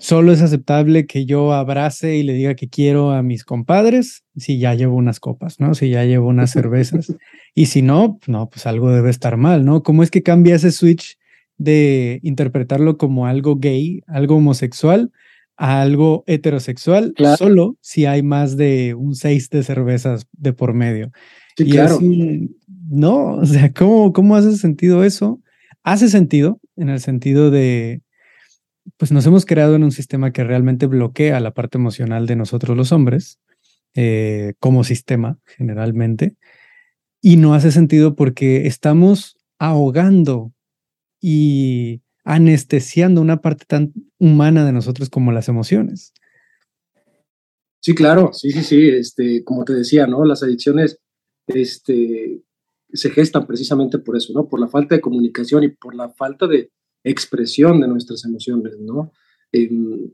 Solo 0.00 0.32
es 0.32 0.40
aceptable 0.40 1.06
que 1.06 1.26
yo 1.26 1.52
abrace 1.52 2.16
y 2.16 2.22
le 2.22 2.32
diga 2.32 2.54
que 2.54 2.70
quiero 2.70 3.10
a 3.10 3.22
mis 3.22 3.44
compadres 3.44 4.24
si 4.34 4.58
ya 4.58 4.74
llevo 4.74 4.96
unas 4.96 5.20
copas, 5.20 5.60
¿no? 5.60 5.74
Si 5.74 5.90
ya 5.90 6.06
llevo 6.06 6.28
unas 6.28 6.50
cervezas. 6.52 7.14
y 7.54 7.66
si 7.66 7.82
no, 7.82 8.18
no, 8.26 8.48
pues 8.48 8.64
algo 8.64 8.90
debe 8.90 9.10
estar 9.10 9.36
mal, 9.36 9.66
¿no? 9.66 9.82
¿Cómo 9.82 10.02
es 10.02 10.10
que 10.10 10.22
cambia 10.22 10.54
ese 10.54 10.72
switch 10.72 11.18
de 11.58 12.18
interpretarlo 12.22 12.96
como 12.96 13.26
algo 13.26 13.56
gay, 13.56 14.00
algo 14.06 14.36
homosexual, 14.36 15.12
a 15.58 15.82
algo 15.82 16.24
heterosexual, 16.26 17.12
solo 17.36 17.76
si 17.82 18.06
hay 18.06 18.22
más 18.22 18.56
de 18.56 18.94
un 18.94 19.14
seis 19.14 19.50
de 19.50 19.62
cervezas 19.62 20.26
de 20.32 20.54
por 20.54 20.72
medio? 20.72 21.12
Sí, 21.58 21.68
claro. 21.68 21.98
no, 22.88 23.34
o 23.34 23.44
sea, 23.44 23.70
¿cómo, 23.74 24.14
¿cómo 24.14 24.34
hace 24.34 24.56
sentido 24.56 25.04
eso? 25.04 25.42
Hace 25.82 26.08
sentido 26.08 26.58
en 26.80 26.88
el 26.88 27.00
sentido 27.00 27.50
de 27.50 28.02
pues 28.96 29.12
nos 29.12 29.26
hemos 29.26 29.46
creado 29.46 29.76
en 29.76 29.84
un 29.84 29.92
sistema 29.92 30.32
que 30.32 30.44
realmente 30.44 30.86
bloquea 30.86 31.40
la 31.40 31.52
parte 31.52 31.78
emocional 31.78 32.26
de 32.26 32.36
nosotros 32.36 32.76
los 32.76 32.92
hombres, 32.92 33.38
eh, 33.94 34.54
como 34.58 34.84
sistema 34.84 35.38
generalmente, 35.44 36.36
y 37.20 37.36
no 37.36 37.54
hace 37.54 37.70
sentido 37.70 38.14
porque 38.16 38.66
estamos 38.66 39.36
ahogando 39.58 40.52
y 41.20 42.00
anestesiando 42.24 43.20
una 43.20 43.40
parte 43.40 43.64
tan 43.66 43.92
humana 44.18 44.64
de 44.64 44.72
nosotros 44.72 45.10
como 45.10 45.32
las 45.32 45.48
emociones. 45.48 46.14
Sí, 47.80 47.94
claro, 47.94 48.32
sí, 48.32 48.50
sí, 48.52 48.62
sí, 48.62 48.88
este, 48.88 49.42
como 49.44 49.64
te 49.64 49.72
decía, 49.72 50.06
¿no? 50.06 50.24
Las 50.24 50.42
adicciones, 50.42 50.98
este, 51.46 52.42
se 52.92 53.10
gestan 53.10 53.46
precisamente 53.46 53.98
por 53.98 54.16
eso, 54.16 54.32
¿no? 54.32 54.48
Por 54.48 54.60
la 54.60 54.68
falta 54.68 54.94
de 54.94 55.00
comunicación 55.00 55.64
y 55.64 55.68
por 55.68 55.94
la 55.94 56.08
falta 56.10 56.46
de 56.46 56.70
expresión 57.04 57.80
de 57.80 57.88
nuestras 57.88 58.24
emociones, 58.24 58.78
¿no? 58.78 59.12
Em, 59.52 60.10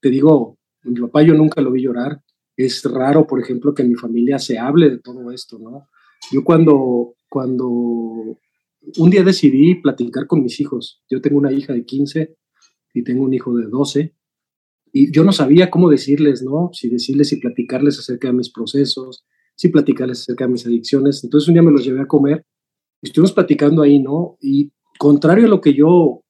te 0.00 0.10
digo, 0.10 0.58
mi 0.84 1.00
papá 1.00 1.22
yo 1.22 1.34
nunca 1.34 1.60
lo 1.60 1.72
vi 1.72 1.82
llorar. 1.82 2.22
Es 2.56 2.84
raro, 2.84 3.26
por 3.26 3.40
ejemplo, 3.40 3.74
que 3.74 3.82
en 3.82 3.90
mi 3.90 3.94
familia 3.94 4.38
se 4.38 4.58
hable 4.58 4.90
de 4.90 4.98
todo 4.98 5.30
esto, 5.30 5.58
¿no? 5.58 5.88
Yo 6.32 6.44
cuando, 6.44 7.14
cuando 7.28 7.68
un 7.68 9.10
día 9.10 9.22
decidí 9.22 9.76
platicar 9.76 10.26
con 10.26 10.42
mis 10.42 10.60
hijos, 10.60 11.02
yo 11.08 11.20
tengo 11.20 11.38
una 11.38 11.52
hija 11.52 11.72
de 11.72 11.84
15 11.84 12.36
y 12.94 13.02
tengo 13.04 13.24
un 13.24 13.32
hijo 13.32 13.54
de 13.56 13.66
12, 13.66 14.14
y 14.92 15.12
yo 15.12 15.24
no 15.24 15.32
sabía 15.32 15.70
cómo 15.70 15.88
decirles, 15.88 16.42
¿no? 16.42 16.70
Si 16.72 16.88
decirles 16.88 17.32
y 17.32 17.36
platicarles 17.36 17.98
acerca 17.98 18.28
de 18.28 18.34
mis 18.34 18.50
procesos, 18.50 19.24
si 19.60 19.68
platicarles 19.68 20.22
acerca 20.22 20.46
de 20.46 20.52
mis 20.52 20.64
adicciones. 20.64 21.22
Entonces 21.22 21.46
un 21.46 21.52
día 21.52 21.62
me 21.62 21.70
los 21.70 21.84
llevé 21.84 22.00
a 22.00 22.06
comer, 22.06 22.46
estuvimos 23.02 23.30
platicando 23.30 23.82
ahí, 23.82 23.98
¿no? 23.98 24.38
Y 24.40 24.72
contrario 24.98 25.44
a 25.44 25.50
lo 25.50 25.60
que 25.60 25.74
yo 25.74 26.22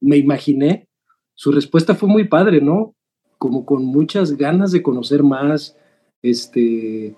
me 0.00 0.16
imaginé, 0.16 0.88
su 1.34 1.52
respuesta 1.52 1.94
fue 1.94 2.08
muy 2.08 2.28
padre, 2.28 2.62
¿no? 2.62 2.94
Como 3.36 3.66
con 3.66 3.84
muchas 3.84 4.38
ganas 4.38 4.72
de 4.72 4.82
conocer 4.82 5.22
más, 5.22 5.76
este, 6.22 7.14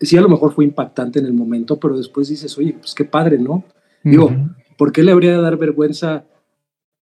sí, 0.00 0.16
a 0.16 0.20
lo 0.20 0.28
mejor 0.28 0.52
fue 0.52 0.64
impactante 0.64 1.18
en 1.18 1.26
el 1.26 1.34
momento, 1.34 1.80
pero 1.80 1.96
después 1.96 2.28
dices, 2.28 2.56
oye, 2.56 2.74
pues 2.74 2.94
qué 2.94 3.04
padre, 3.04 3.36
¿no? 3.36 3.64
Digo, 4.04 4.30
¿por 4.76 4.92
qué 4.92 5.02
le 5.02 5.10
habría 5.10 5.32
de 5.32 5.42
dar 5.42 5.56
vergüenza 5.56 6.24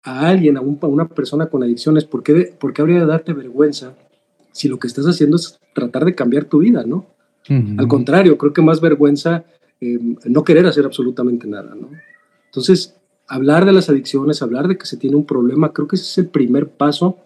a 0.03 0.27
alguien, 0.27 0.57
a, 0.57 0.61
una 0.61 1.07
persona 1.07 1.45
con 1.45 1.63
adicciones? 1.63 2.03
¿Por 2.03 2.23
qué, 2.23 2.53
¿Por 2.59 2.73
qué 2.73 2.81
habría 2.81 2.99
de 2.99 3.05
darte 3.05 3.31
vergüenza 3.31 3.95
si 4.51 4.67
lo 4.67 4.79
que 4.79 4.87
estás 4.87 5.05
haciendo 5.05 5.37
es 5.37 5.61
tratar 5.73 6.03
de 6.03 6.13
cambiar 6.13 6.43
tu 6.43 6.57
vida, 6.57 6.83
¿no? 6.85 7.12
Al 7.49 7.87
contrario, 7.87 8.37
creo 8.37 8.53
que 8.53 8.61
más 8.61 8.79
vergüenza 8.79 9.45
eh, 9.81 9.99
no 10.25 10.43
querer 10.43 10.65
hacer 10.65 10.85
absolutamente 10.85 11.47
nada, 11.47 11.75
¿no? 11.75 11.89
Entonces, 12.45 12.95
hablar 13.27 13.65
de 13.65 13.73
las 13.73 13.89
adicciones, 13.89 14.41
hablar 14.41 14.67
de 14.67 14.77
que 14.77 14.85
se 14.85 14.97
tiene 14.97 15.15
un 15.15 15.25
problema, 15.25 15.73
creo 15.73 15.87
que 15.87 15.95
ese 15.95 16.05
es 16.05 16.17
el 16.19 16.29
primer 16.29 16.69
paso 16.69 17.17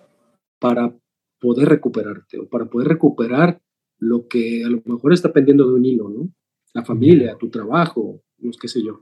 para 0.60 0.94
poder 1.40 1.70
recuperarte 1.70 2.40
o 2.40 2.48
para 2.48 2.66
poder 2.66 2.88
recuperar 2.88 3.62
lo 4.00 4.28
que 4.28 4.64
a 4.64 4.70
lo 4.70 4.82
mejor 4.86 5.14
está 5.14 5.34
pendiendo 5.34 5.68
de 5.68 5.74
un 5.74 5.86
hilo, 5.86 6.10
¿no? 6.10 6.30
La 6.74 6.84
familia, 6.84 7.36
tu 7.40 7.50
trabajo, 7.50 8.22
no 8.40 8.52
qué 8.60 8.68
sé 8.68 8.84
yo. 8.84 9.02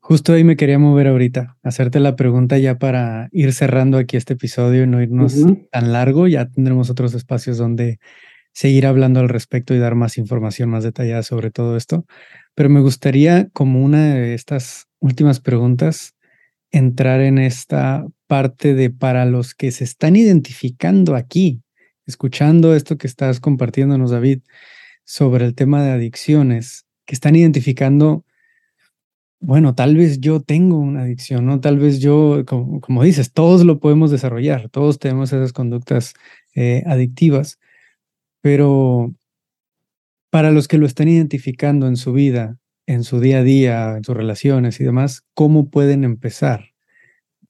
Justo 0.00 0.32
ahí 0.32 0.44
me 0.44 0.56
quería 0.56 0.78
mover 0.78 1.08
ahorita, 1.08 1.56
hacerte 1.62 1.98
la 1.98 2.14
pregunta 2.14 2.58
ya 2.58 2.78
para 2.78 3.28
ir 3.32 3.52
cerrando 3.52 3.96
aquí 3.96 4.16
este 4.16 4.34
episodio 4.34 4.84
y 4.84 4.86
no 4.86 5.02
irnos 5.02 5.34
tan 5.70 5.92
largo, 5.92 6.28
ya 6.28 6.48
tendremos 6.48 6.90
otros 6.90 7.14
espacios 7.14 7.56
donde 7.56 7.98
seguir 8.54 8.86
hablando 8.86 9.20
al 9.20 9.28
respecto 9.28 9.74
y 9.74 9.78
dar 9.78 9.96
más 9.96 10.16
información 10.16 10.70
más 10.70 10.84
detallada 10.84 11.22
sobre 11.22 11.50
todo 11.50 11.76
esto. 11.76 12.06
Pero 12.54 12.70
me 12.70 12.80
gustaría, 12.80 13.48
como 13.52 13.84
una 13.84 14.14
de 14.14 14.34
estas 14.34 14.86
últimas 15.00 15.40
preguntas, 15.40 16.14
entrar 16.70 17.20
en 17.20 17.38
esta 17.38 18.06
parte 18.26 18.74
de 18.74 18.90
para 18.90 19.26
los 19.26 19.54
que 19.54 19.70
se 19.70 19.84
están 19.84 20.16
identificando 20.16 21.16
aquí, 21.16 21.62
escuchando 22.06 22.74
esto 22.74 22.96
que 22.96 23.06
estás 23.06 23.40
compartiéndonos, 23.40 24.12
David, 24.12 24.40
sobre 25.04 25.44
el 25.44 25.54
tema 25.54 25.82
de 25.84 25.90
adicciones, 25.90 26.86
que 27.06 27.14
están 27.14 27.36
identificando, 27.36 28.24
bueno, 29.40 29.74
tal 29.74 29.96
vez 29.96 30.20
yo 30.20 30.40
tengo 30.40 30.78
una 30.78 31.02
adicción, 31.02 31.44
¿no? 31.44 31.60
Tal 31.60 31.78
vez 31.78 32.00
yo, 32.00 32.44
como, 32.46 33.02
dices, 33.02 33.32
todos 33.32 33.64
lo 33.64 33.78
podemos 33.78 34.10
desarrollar, 34.10 34.70
todos 34.70 34.98
tenemos 34.98 35.32
esas 35.32 35.52
conductas 35.52 36.14
eh, 36.54 36.82
adictivas, 36.86 37.58
pero 38.44 39.14
para 40.30 40.50
los 40.50 40.68
que 40.68 40.76
lo 40.76 40.84
están 40.84 41.08
identificando 41.08 41.86
en 41.86 41.96
su 41.96 42.12
vida, 42.12 42.58
en 42.86 43.02
su 43.02 43.18
día 43.18 43.38
a 43.38 43.42
día, 43.42 43.96
en 43.96 44.04
sus 44.04 44.14
relaciones 44.14 44.78
y 44.80 44.84
demás, 44.84 45.22
¿cómo 45.32 45.70
pueden 45.70 46.04
empezar? 46.04 46.66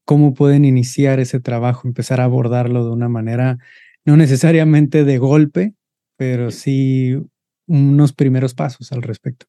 ¿Cómo 0.04 0.34
pueden 0.34 0.64
iniciar 0.64 1.18
ese 1.18 1.40
trabajo, 1.40 1.88
empezar 1.88 2.20
a 2.20 2.24
abordarlo 2.24 2.84
de 2.84 2.92
una 2.92 3.08
manera, 3.08 3.58
no 4.04 4.16
necesariamente 4.16 5.02
de 5.02 5.18
golpe, 5.18 5.74
pero 6.16 6.52
sí 6.52 7.20
unos 7.66 8.12
primeros 8.12 8.54
pasos 8.54 8.92
al 8.92 9.02
respecto? 9.02 9.46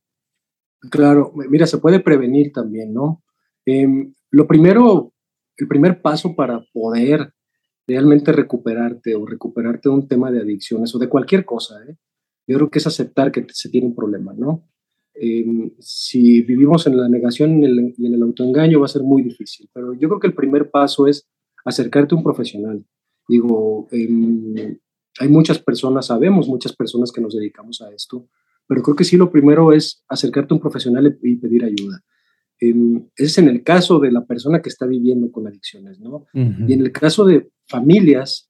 Claro, 0.90 1.32
mira, 1.36 1.68
se 1.68 1.78
puede 1.78 2.00
prevenir 2.00 2.52
también, 2.54 2.92
¿no? 2.92 3.22
Em, 3.68 4.16
lo 4.32 4.48
primero, 4.48 5.14
el 5.58 5.68
primer 5.68 6.02
paso 6.02 6.36
para 6.36 6.66
poder 6.74 7.35
realmente 7.88 8.32
recuperarte 8.32 9.16
o 9.16 9.26
recuperarte 9.26 9.90
de 9.90 9.96
un 9.96 10.08
tema 10.08 10.32
de 10.32 10.42
adicciones 10.42 10.94
o 10.96 11.00
de 11.00 11.10
cualquier 11.10 11.46
cosa, 11.46 11.84
¿eh? 11.88 11.96
yo 12.48 12.58
creo 12.58 12.70
que 12.70 12.80
es 12.80 12.88
aceptar 12.88 13.32
que 13.32 13.46
se 13.50 13.70
tiene 13.70 13.88
un 13.88 13.96
problema, 13.96 14.34
¿no? 14.34 14.68
Em, 15.14 15.72
si 15.80 16.42
vivimos 16.42 16.86
en 16.88 16.98
la 16.98 17.08
negación 17.08 17.62
y 17.62 17.66
en 17.66 18.14
el, 18.14 18.22
autoengaño 18.22 18.80
va 18.80 18.86
a 18.86 18.90
ser 18.90 19.04
muy 19.04 19.24
difícil, 19.24 19.70
pero 19.74 19.94
yo 19.94 20.10
creo 20.10 20.20
que 20.20 20.28
el 20.28 20.34
primer 20.34 20.70
paso 20.70 21.08
es 21.08 21.28
acercarte 21.64 22.14
a 22.14 22.18
un 22.18 22.24
profesional. 22.24 22.86
Digo, 23.28 23.88
em, 23.92 24.78
hay 25.20 25.30
muchas 25.30 25.60
personas, 25.60 26.08
sabemos 26.08 26.48
muchas 26.48 26.76
personas 26.76 27.12
que 27.12 27.22
nos 27.22 27.34
dedicamos 27.34 27.82
a 27.82 27.92
esto, 27.94 28.28
pero 28.68 28.84
creo 28.84 28.96
que 28.96 29.06
sí 29.06 29.16
lo 29.16 29.32
primero 29.32 29.72
es 29.72 30.04
acercarte 30.10 30.54
a 30.54 30.56
un 30.56 30.62
profesional 30.62 31.18
y 31.22 31.36
pedir 31.38 31.64
ayuda. 31.64 32.04
Em, 32.60 33.08
es 33.16 33.38
en 33.38 33.48
el 33.48 33.64
caso 33.64 34.00
de 34.00 34.12
la 34.12 34.26
persona 34.26 34.62
que 34.62 34.70
está 34.70 34.86
viviendo 34.86 35.32
con 35.32 35.48
adicciones, 35.48 36.00
¿no? 36.00 36.26
Y 36.34 36.74
en 36.74 36.82
el 36.82 36.92
caso 36.92 37.26
de 37.26 37.50
familias 37.68 38.50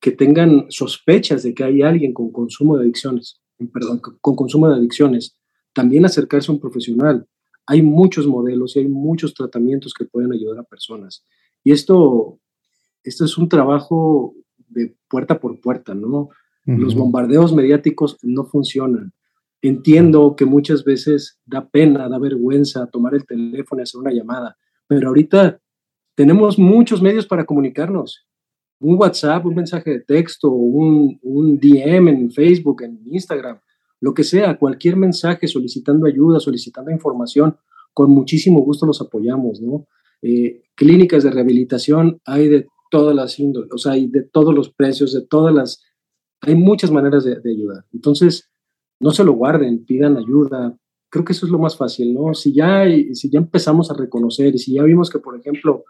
que 0.00 0.10
tengan 0.10 0.66
sospechas 0.68 1.42
de 1.42 1.54
que 1.54 1.64
hay 1.64 1.82
alguien 1.82 2.12
con 2.12 2.30
consumo 2.30 2.76
de 2.76 2.84
adicciones, 2.84 3.40
perdón, 3.72 4.00
con 4.20 4.36
consumo 4.36 4.68
de 4.68 4.76
adicciones, 4.76 5.38
también 5.72 6.04
acercarse 6.04 6.50
a 6.50 6.54
un 6.54 6.60
profesional. 6.60 7.26
Hay 7.66 7.82
muchos 7.82 8.26
modelos 8.26 8.76
y 8.76 8.80
hay 8.80 8.88
muchos 8.88 9.32
tratamientos 9.32 9.94
que 9.94 10.04
pueden 10.04 10.32
ayudar 10.32 10.58
a 10.58 10.64
personas. 10.64 11.24
Y 11.62 11.72
esto, 11.72 12.38
esto 13.02 13.24
es 13.24 13.38
un 13.38 13.48
trabajo 13.48 14.34
de 14.68 14.94
puerta 15.08 15.40
por 15.40 15.60
puerta, 15.60 15.94
¿no? 15.94 16.28
Los 16.66 16.94
bombardeos 16.94 17.54
mediáticos 17.54 18.16
no 18.22 18.44
funcionan. 18.44 19.12
Entiendo 19.60 20.34
que 20.34 20.46
muchas 20.46 20.82
veces 20.82 21.38
da 21.44 21.68
pena, 21.68 22.08
da 22.08 22.18
vergüenza 22.18 22.86
tomar 22.86 23.14
el 23.14 23.26
teléfono 23.26 23.80
y 23.80 23.84
hacer 23.84 24.00
una 24.00 24.12
llamada, 24.12 24.56
pero 24.86 25.08
ahorita 25.08 25.60
tenemos 26.14 26.58
muchos 26.58 27.02
medios 27.02 27.26
para 27.26 27.44
comunicarnos. 27.44 28.26
Un 28.80 28.98
WhatsApp, 28.98 29.44
un 29.46 29.54
mensaje 29.54 29.90
de 29.90 30.00
texto, 30.00 30.50
un, 30.50 31.18
un 31.22 31.58
DM 31.58 32.08
en 32.08 32.30
Facebook, 32.30 32.82
en 32.82 33.00
Instagram, 33.06 33.58
lo 34.00 34.12
que 34.12 34.24
sea, 34.24 34.58
cualquier 34.58 34.96
mensaje 34.96 35.48
solicitando 35.48 36.06
ayuda, 36.06 36.38
solicitando 36.40 36.90
información, 36.90 37.56
con 37.94 38.10
muchísimo 38.10 38.60
gusto 38.60 38.84
los 38.84 39.00
apoyamos, 39.00 39.60
¿no? 39.60 39.86
Eh, 40.20 40.62
clínicas 40.74 41.22
de 41.22 41.30
rehabilitación 41.30 42.20
hay 42.24 42.48
de 42.48 42.66
todas 42.90 43.14
las 43.14 43.38
índoles, 43.38 43.70
o 43.72 43.78
sea, 43.78 43.92
hay 43.92 44.08
de 44.08 44.22
todos 44.22 44.54
los 44.54 44.70
precios, 44.70 45.12
de 45.12 45.22
todas 45.22 45.54
las, 45.54 45.82
hay 46.40 46.54
muchas 46.54 46.90
maneras 46.90 47.24
de, 47.24 47.40
ayudar. 47.50 47.84
Entonces, 47.92 48.50
no 49.00 49.10
se 49.10 49.24
lo 49.24 49.32
guarden, 49.32 49.84
pidan 49.84 50.16
ayuda. 50.16 50.76
Creo 51.08 51.24
que 51.24 51.32
eso 51.32 51.46
es 51.46 51.52
lo 51.52 51.58
más 51.58 51.76
fácil, 51.76 52.14
¿no? 52.14 52.34
Si 52.34 52.52
ya, 52.52 52.84
si 53.12 53.30
ya 53.30 53.38
empezamos 53.38 53.90
a 53.90 53.94
reconocer 53.94 54.54
y 54.54 54.58
si 54.58 54.74
ya 54.74 54.82
vimos 54.82 55.10
que, 55.10 55.18
por 55.18 55.38
ejemplo, 55.38 55.84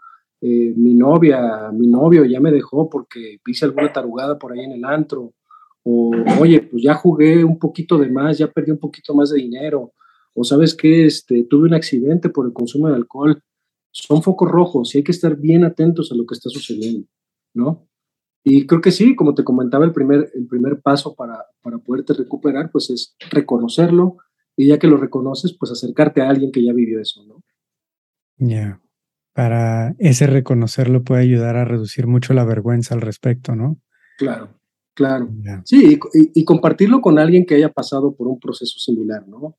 eh, 0.47 0.73
mi 0.75 0.93
novia, 0.93 1.71
mi 1.73 1.87
novio 1.87 2.23
ya 2.23 2.39
me 2.39 2.51
dejó 2.51 2.87
porque 2.87 3.39
hice 3.47 3.65
alguna 3.65 3.91
tarugada 3.91 4.37
por 4.37 4.53
ahí 4.53 4.59
en 4.59 4.73
el 4.73 4.85
antro, 4.85 5.33
o 5.81 6.11
oye, 6.39 6.61
pues 6.61 6.83
ya 6.83 6.93
jugué 6.93 7.43
un 7.43 7.57
poquito 7.57 7.97
de 7.97 8.09
más, 8.11 8.37
ya 8.37 8.51
perdí 8.51 8.69
un 8.69 8.77
poquito 8.77 9.15
más 9.15 9.31
de 9.31 9.39
dinero, 9.39 9.93
o 10.35 10.43
sabes 10.43 10.75
que 10.75 11.07
este, 11.07 11.45
tuve 11.45 11.67
un 11.67 11.73
accidente 11.73 12.29
por 12.29 12.45
el 12.45 12.53
consumo 12.53 12.89
de 12.89 12.95
alcohol, 12.95 13.41
son 13.89 14.21
focos 14.21 14.51
rojos 14.51 14.93
y 14.93 14.99
hay 14.99 15.03
que 15.03 15.13
estar 15.13 15.35
bien 15.35 15.63
atentos 15.63 16.11
a 16.11 16.15
lo 16.15 16.27
que 16.27 16.35
está 16.35 16.49
sucediendo, 16.49 17.07
¿no? 17.55 17.87
Y 18.43 18.67
creo 18.67 18.81
que 18.81 18.91
sí, 18.91 19.15
como 19.15 19.33
te 19.33 19.43
comentaba, 19.43 19.85
el 19.85 19.93
primer, 19.93 20.29
el 20.35 20.45
primer 20.45 20.79
paso 20.79 21.15
para, 21.15 21.43
para 21.63 21.79
poderte 21.79 22.13
recuperar, 22.13 22.69
pues 22.71 22.91
es 22.91 23.15
reconocerlo. 23.31 24.17
Y 24.55 24.67
ya 24.67 24.77
que 24.77 24.85
lo 24.85 24.97
reconoces, 24.97 25.57
pues 25.57 25.71
acercarte 25.71 26.21
a 26.21 26.29
alguien 26.29 26.51
que 26.51 26.63
ya 26.63 26.71
vivió 26.71 27.01
eso, 27.01 27.25
¿no? 27.25 27.41
Ya, 28.37 28.79
para 29.35 29.95
ese 29.99 30.27
reconocerlo 30.27 31.03
puede 31.03 31.23
ayudar 31.23 31.57
a 31.57 31.65
reducir 31.65 32.07
mucho 32.07 32.33
la 32.33 32.45
vergüenza 32.45 32.95
al 32.95 33.01
respecto, 33.01 33.55
¿no? 33.55 33.77
Claro, 34.17 34.49
claro. 34.93 35.29
Sí, 35.65 35.99
y, 36.33 36.45
compartirlo 36.45 37.01
con 37.01 37.19
alguien 37.19 37.45
que 37.45 37.55
haya 37.55 37.69
pasado 37.69 38.15
por 38.15 38.27
un 38.27 38.39
proceso 38.39 38.79
similar, 38.79 39.27
¿no? 39.27 39.57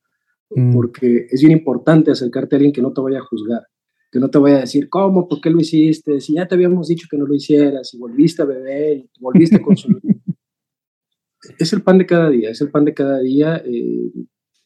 Mm. 0.49 0.73
Porque 0.73 1.27
es 1.29 1.41
bien 1.41 1.51
importante 1.51 2.11
acercarte 2.11 2.55
a 2.55 2.57
alguien 2.57 2.73
que 2.73 2.81
no 2.81 2.91
te 2.91 3.01
vaya 3.01 3.19
a 3.19 3.25
juzgar 3.25 3.61
que 4.11 4.19
no 4.19 4.29
te 4.29 4.37
voy 4.37 4.51
a 4.51 4.59
decir, 4.59 4.89
¿cómo? 4.89 5.27
¿Por 5.27 5.41
qué 5.41 5.49
lo 5.49 5.59
hiciste? 5.59 6.21
Si 6.21 6.35
ya 6.35 6.47
te 6.47 6.55
habíamos 6.55 6.87
dicho 6.87 7.07
que 7.09 7.17
no 7.17 7.25
lo 7.25 7.35
hicieras, 7.35 7.93
y 7.93 7.97
volviste 7.97 8.41
a 8.41 8.45
beber, 8.45 8.97
y 8.97 9.09
volviste 9.19 9.57
a 9.57 9.61
consumir. 9.61 10.01
es 11.59 11.73
el 11.73 11.81
pan 11.81 11.97
de 11.97 12.05
cada 12.05 12.29
día, 12.29 12.49
es 12.49 12.61
el 12.61 12.71
pan 12.71 12.85
de 12.85 12.93
cada 12.93 13.19
día. 13.19 13.61
Eh, 13.65 14.11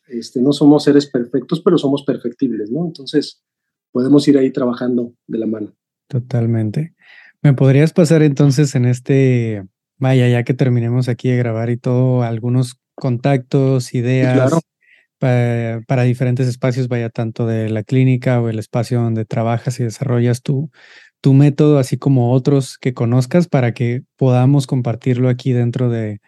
este, 0.10 0.42
no 0.42 0.54
somos 0.54 0.84
seres 0.84 1.08
perfectos, 1.08 1.62
pero 1.62 1.78
somos 1.78 2.04
perfectibles, 2.04 2.70
¿no? 2.70 2.86
Entonces, 2.86 3.44
podemos 3.92 4.28
ir 4.28 4.38
ahí 4.38 4.52
trabajando 4.52 5.14
de 5.28 5.38
la 5.38 5.48
mano. 5.48 5.74
Totalmente. 6.08 6.94
¿Me 7.42 7.54
podrías 7.54 7.94
pasar 7.94 8.22
entonces 8.22 8.76
en 8.76 8.86
este, 8.86 9.66
vaya, 9.98 10.28
ya 10.28 10.44
que 10.44 10.54
terminemos 10.54 11.10
aquí 11.10 11.30
de 11.30 11.38
grabar 11.38 11.70
y 11.70 11.78
todo, 11.78 12.24
algunos 12.24 12.80
contactos, 12.96 13.94
ideas, 13.94 14.54
para 15.20 16.04
diferentes 16.04 16.48
espacios, 16.48 16.88
vaya 16.88 17.10
tanto 17.10 17.46
de 17.46 17.70
la 17.70 17.84
clínica 17.84 18.42
o 18.42 18.50
el 18.50 18.60
espacio 18.60 19.02
donde 19.02 19.26
trabajas 19.26 19.80
y 19.80 19.84
desarrollas 19.84 20.42
tu, 20.42 20.72
tu 21.22 21.34
método, 21.34 21.78
así 21.78 21.98
como 21.98 22.32
otros 22.34 22.78
que 22.80 22.94
conozcas, 22.94 23.48
para 23.48 23.74
que 23.74 24.02
podamos 24.18 24.66
compartirlo 24.66 25.30
aquí 25.30 25.54
dentro 25.54 25.90
de, 25.90 26.22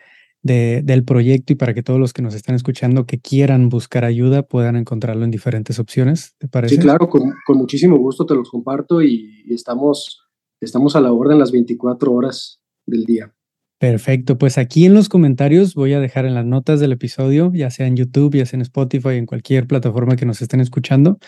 del 0.44 1.06
proyecto 1.06 1.54
y 1.54 1.56
para 1.56 1.74
que 1.74 1.84
todos 1.84 2.00
los 2.00 2.12
que 2.12 2.22
nos 2.22 2.36
están 2.36 2.56
escuchando 2.56 3.06
que 3.06 3.20
quieran 3.20 3.70
buscar 3.70 4.04
ayuda 4.04 4.44
puedan 4.44 4.76
encontrarlo 4.76 5.24
en 5.24 5.32
diferentes 5.32 5.80
opciones, 5.80 6.36
¿te 6.38 6.50
parece? 6.50 6.76
Sí, 6.76 6.82
claro, 6.82 7.10
con, 7.10 7.34
muchísimo 7.48 7.98
gusto 7.98 8.26
te 8.26 8.36
los 8.36 8.50
comparto 8.50 9.02
y, 9.02 9.46
estamos, 9.50 10.28
estamos 10.60 10.96
a 10.96 11.02
la 11.02 11.14
orden 11.14 11.40
las 11.40 11.52
24 11.52 12.12
horas 12.12 12.60
del 12.86 13.06
día. 13.06 13.34
Perfecto, 13.80 14.38
pues 14.38 14.58
aquí 14.58 14.86
en 14.86 14.94
los 14.94 15.10
comentarios 15.10 15.76
voy 15.76 15.94
a 15.94 16.00
dejar 16.00 16.26
en 16.26 16.34
las 16.34 16.46
notas 16.46 16.80
del 16.80 16.92
episodio, 16.92 17.52
ya 17.54 17.70
sea 17.70 17.88
en 17.88 17.96
YouTube, 17.96 18.36
ya 18.36 18.46
sea 18.46 18.58
en 18.58 18.62
Spotify, 18.62 19.16
en 19.16 19.26
cualquier 19.26 19.68
plataforma 19.68 20.16
que 20.16 20.26
nos 20.26 20.42
estén 20.42 20.60
escuchando, 20.60 21.20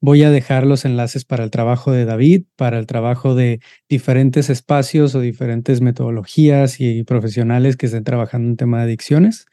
Voy 0.00 0.22
a 0.22 0.30
dejar 0.30 0.64
los 0.64 0.84
enlaces 0.84 1.24
para 1.24 1.42
el 1.42 1.50
trabajo 1.50 1.90
de 1.90 2.04
David, 2.04 2.44
para 2.54 2.78
el 2.78 2.86
trabajo 2.86 3.34
de 3.34 3.60
diferentes 3.88 4.48
espacios 4.48 5.14
o 5.16 5.20
diferentes 5.20 5.80
metodologías 5.80 6.80
y 6.80 7.02
profesionales 7.02 7.76
que 7.76 7.86
estén 7.86 8.04
trabajando 8.04 8.48
en 8.48 8.56
tema 8.56 8.78
de 8.78 8.84
adicciones 8.84 9.46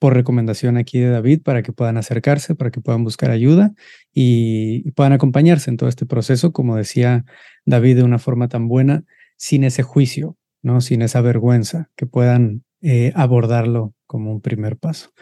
por 0.00 0.12
recomendación 0.14 0.76
aquí 0.76 0.98
de 0.98 1.10
David 1.10 1.42
para 1.42 1.62
que 1.62 1.72
puedan 1.72 1.96
acercarse, 1.96 2.54
para 2.54 2.70
que 2.70 2.80
puedan 2.80 3.04
buscar 3.04 3.30
ayuda 3.30 3.72
y, 4.12 4.90
puedan 4.92 5.12
acompañarse 5.12 5.70
en 5.70 5.76
todo 5.76 5.88
este 5.88 6.06
proceso, 6.06 6.52
como 6.52 6.76
decía 6.76 7.24
David, 7.64 7.96
de 7.96 8.02
una 8.02 8.18
forma 8.18 8.48
tan 8.48 8.68
buena, 8.68 9.04
sin 9.36 9.64
ese 9.64 9.82
juicio, 9.82 10.36
¿no? 10.60 10.80
sin 10.80 11.02
esa 11.02 11.20
vergüenza, 11.20 11.88
que 11.96 12.06
puedan 12.06 12.64
eh, 12.82 13.12
abordarlo 13.14 13.94
como 14.06 14.32
un 14.32 14.40
primer 14.40 14.76
paso. 14.76 15.12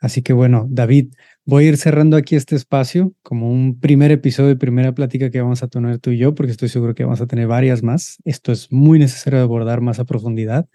Así 0.00 0.22
que 0.22 0.32
bueno, 0.32 0.66
David, 0.68 1.14
Voy 1.46 1.66
a 1.66 1.68
ir 1.68 1.76
cerrando 1.76 2.16
aquí 2.16 2.36
este 2.36 2.56
espacio 2.56 3.12
como 3.22 3.50
un 3.50 3.78
primer 3.78 4.10
episodio 4.10 4.52
y 4.52 4.54
primera 4.54 4.92
plática 4.94 5.30
que 5.30 5.42
vamos 5.42 5.62
a 5.62 5.68
tener 5.68 5.98
tú 5.98 6.10
y 6.10 6.16
yo, 6.16 6.34
porque 6.34 6.52
estoy 6.52 6.70
seguro 6.70 6.94
que 6.94 7.04
vamos 7.04 7.20
a 7.20 7.26
tener 7.26 7.46
varias 7.46 7.82
más. 7.82 8.16
Esto 8.24 8.50
es 8.50 8.72
muy 8.72 8.98
necesario 8.98 9.40
abordar 9.40 9.82
más 9.82 9.98
a 9.98 10.06
profundidad. 10.06 10.66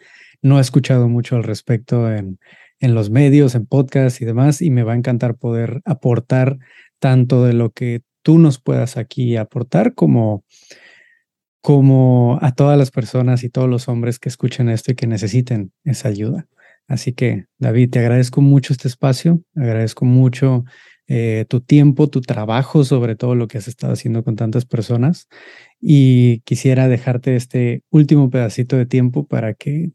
No 0.43 0.59
he 0.59 0.61
escuchado 0.61 1.09
mucho 1.09 1.36
al 1.38 1.43
respecto 1.43 2.11
en, 2.13 2.39
en 2.80 2.93
los 2.93 3.09
medios, 3.09 3.55
en 3.55 3.65
podcasts 3.65 4.22
y 4.22 4.26
demás, 4.26 4.61
y 4.61 4.70
me 4.70 4.84
va 4.84 4.93
a 4.93 4.97
encantar 4.97 5.38
poder 5.38 5.82
aportar 5.86 6.59
tanto 6.99 7.43
de 7.45 7.53
lo 7.53 7.72
que 7.72 8.03
tú 8.22 8.38
nos 8.38 8.59
puedas 8.59 8.95
aquí 8.95 9.38
aportar 9.38 9.95
como 9.95 10.43
como 11.61 12.39
a 12.41 12.53
todas 12.53 12.78
las 12.78 12.91
personas 12.91 13.43
y 13.43 13.49
todos 13.49 13.67
los 13.67 13.89
hombres 13.89 14.20
que 14.20 14.30
escuchen 14.30 14.70
esto 14.70 14.91
y 14.91 14.95
que 14.95 15.07
necesiten 15.07 15.74
esa 15.84 16.07
ayuda. 16.07 16.47
Así 16.89 17.13
que, 17.13 17.45
David, 17.59 17.91
te 17.91 17.99
agradezco 17.99 18.41
mucho 18.41 18.73
este 18.73 18.87
espacio, 18.87 19.43
agradezco 19.55 20.05
mucho 20.05 20.65
eh, 21.07 21.45
tu 21.47 21.61
tiempo, 21.61 22.09
tu 22.09 22.19
trabajo, 22.21 22.83
sobre 22.83 23.15
todo 23.15 23.35
lo 23.35 23.47
que 23.47 23.59
has 23.59 23.67
estado 23.67 23.93
haciendo 23.93 24.23
con 24.23 24.35
tantas 24.35 24.65
personas. 24.65 25.27
Y 25.79 26.39
quisiera 26.41 26.87
dejarte 26.87 27.35
este 27.35 27.83
último 27.91 28.31
pedacito 28.31 28.75
de 28.75 28.87
tiempo 28.87 29.27
para 29.27 29.53
que 29.53 29.91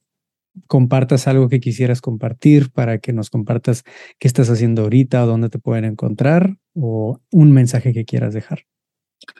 compartas 0.68 1.26
algo 1.26 1.48
que 1.48 1.58
quisieras 1.58 2.00
compartir, 2.00 2.70
para 2.70 2.98
que 2.98 3.12
nos 3.12 3.28
compartas 3.28 3.82
qué 4.20 4.28
estás 4.28 4.48
haciendo 4.48 4.82
ahorita 4.82 5.20
dónde 5.22 5.48
te 5.48 5.58
pueden 5.58 5.84
encontrar 5.84 6.58
o 6.74 7.20
un 7.32 7.50
mensaje 7.50 7.92
que 7.92 8.04
quieras 8.04 8.34
dejar. 8.34 8.60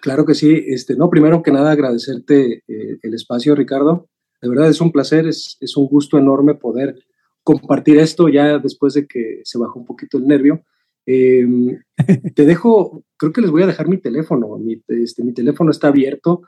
Claro 0.03 0.27
que 0.27 0.35
sí. 0.35 0.65
Este, 0.67 0.97
no, 0.97 1.09
primero 1.09 1.41
que 1.41 1.53
nada 1.53 1.71
agradecerte 1.71 2.65
eh, 2.67 2.99
el 3.01 3.15
espacio, 3.15 3.55
Ricardo. 3.55 4.09
De 4.43 4.49
verdad 4.49 4.69
es 4.69 4.81
un 4.81 4.91
placer, 4.91 5.29
es, 5.29 5.57
es 5.61 5.77
un 5.77 5.87
gusto 5.87 6.19
enorme 6.19 6.57
poder 6.57 6.97
compartir 7.45 7.99
esto 7.99 8.29
ya 8.29 8.59
después 8.59 8.95
de 8.95 9.07
que 9.07 9.43
se 9.45 9.59
bajó 9.59 9.79
un 9.79 9.87
poquito 9.87 10.19
el 10.19 10.27
nervio. 10.27 10.65
Em, 11.07 11.79
te 12.35 12.45
dejo, 12.47 13.05
creo 13.17 13.33
que 13.33 13.43
les 13.43 13.51
voy 13.51 13.63
a 13.63 13.67
dejar 13.67 13.89
mi 13.89 13.99
teléfono. 13.99 14.59
Mi, 14.59 14.83
este, 14.89 15.23
mi 15.23 15.33
teléfono 15.33 15.71
está 15.71 15.89
abierto. 15.89 16.43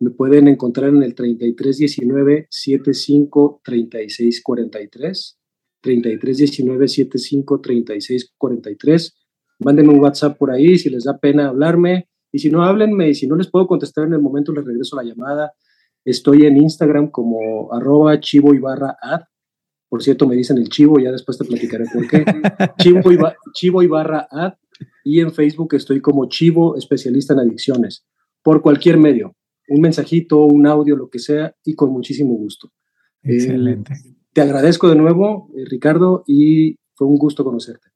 Me 0.00 0.10
pueden 0.10 0.48
encontrar 0.48 0.88
en 0.90 1.02
el 1.02 1.14
3319 1.14 2.48
75 2.50 3.60
36 3.62 4.42
43. 4.42 5.38
3319 5.80 6.88
75 6.88 7.60
36 7.60 8.34
43. 8.36 9.16
Mándenme 9.60 9.92
un 9.92 10.00
WhatsApp 10.00 10.38
por 10.38 10.50
ahí 10.50 10.78
si 10.78 10.88
les 10.88 11.04
da 11.04 11.18
pena 11.18 11.48
hablarme. 11.48 12.08
Y 12.32 12.38
si 12.38 12.50
no, 12.50 12.62
háblenme. 12.62 13.10
Y 13.10 13.14
si 13.14 13.26
no 13.26 13.36
les 13.36 13.50
puedo 13.50 13.66
contestar 13.66 14.06
en 14.06 14.14
el 14.14 14.22
momento, 14.22 14.52
les 14.52 14.64
regreso 14.64 14.96
la 14.96 15.02
llamada. 15.02 15.52
Estoy 16.04 16.46
en 16.46 16.56
Instagram 16.56 17.10
como 17.10 17.72
arroba 17.72 18.18
chivo 18.20 18.54
y 18.54 18.58
barra 18.58 18.96
ad 19.02 19.22
por 19.88 20.02
cierto, 20.02 20.26
me 20.26 20.36
dicen 20.36 20.58
el 20.58 20.68
chivo, 20.68 20.98
ya 20.98 21.10
después 21.10 21.38
te 21.38 21.44
platicaré 21.44 21.84
por 21.92 22.06
qué. 22.06 22.24
chivo, 22.78 23.12
y 23.12 23.18
chivo 23.54 23.82
Ibarra 23.82 24.28
Ad. 24.30 24.54
Y 25.02 25.20
en 25.20 25.32
Facebook 25.32 25.74
estoy 25.74 26.00
como 26.00 26.28
Chivo, 26.28 26.76
especialista 26.76 27.32
en 27.32 27.40
adicciones. 27.40 28.04
Por 28.42 28.62
cualquier 28.62 28.98
medio. 28.98 29.34
Un 29.68 29.80
mensajito, 29.80 30.44
un 30.44 30.66
audio, 30.66 30.96
lo 30.96 31.08
que 31.08 31.18
sea, 31.18 31.54
y 31.64 31.74
con 31.74 31.90
muchísimo 31.90 32.34
gusto. 32.34 32.70
Excelente. 33.22 33.94
te 34.32 34.40
agradezco 34.40 34.88
de 34.88 34.94
nuevo, 34.94 35.50
eh, 35.56 35.64
Ricardo, 35.66 36.22
y 36.26 36.76
fue 36.94 37.06
un 37.06 37.16
gusto 37.16 37.44
conocerte. 37.44 37.88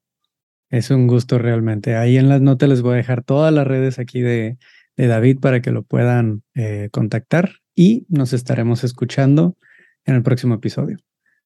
Es 0.70 0.90
un 0.90 1.07
gusto 1.07 1.38
realmente. 1.38 1.97
Ahí 1.97 2.16
en 2.16 2.28
las 2.28 2.40
notas 2.40 2.68
les 2.68 2.82
voy 2.82 2.95
a 2.95 2.97
dejar 2.97 3.22
todas 3.22 3.53
las 3.53 3.66
redes 3.66 3.99
aquí 3.99 4.20
de, 4.20 4.59
David 4.97 5.40
para 5.40 5.61
que 5.61 5.72
lo 5.72 5.82
puedan 5.82 6.43
eh, 6.55 6.88
contactar 6.93 7.57
y 7.74 8.07
nos 8.09 8.32
estaremos 8.32 8.84
escuchando 8.84 9.57
en 10.05 10.14
el 10.14 10.22
próximo 10.22 10.55
episodio. 10.55 10.99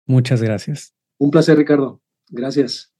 Muchas 0.07 0.43
gracias. 0.43 0.95
Un 1.19 1.31
placer, 1.31 1.57
Ricardo. 1.57 2.01
Gracias. 2.29 2.93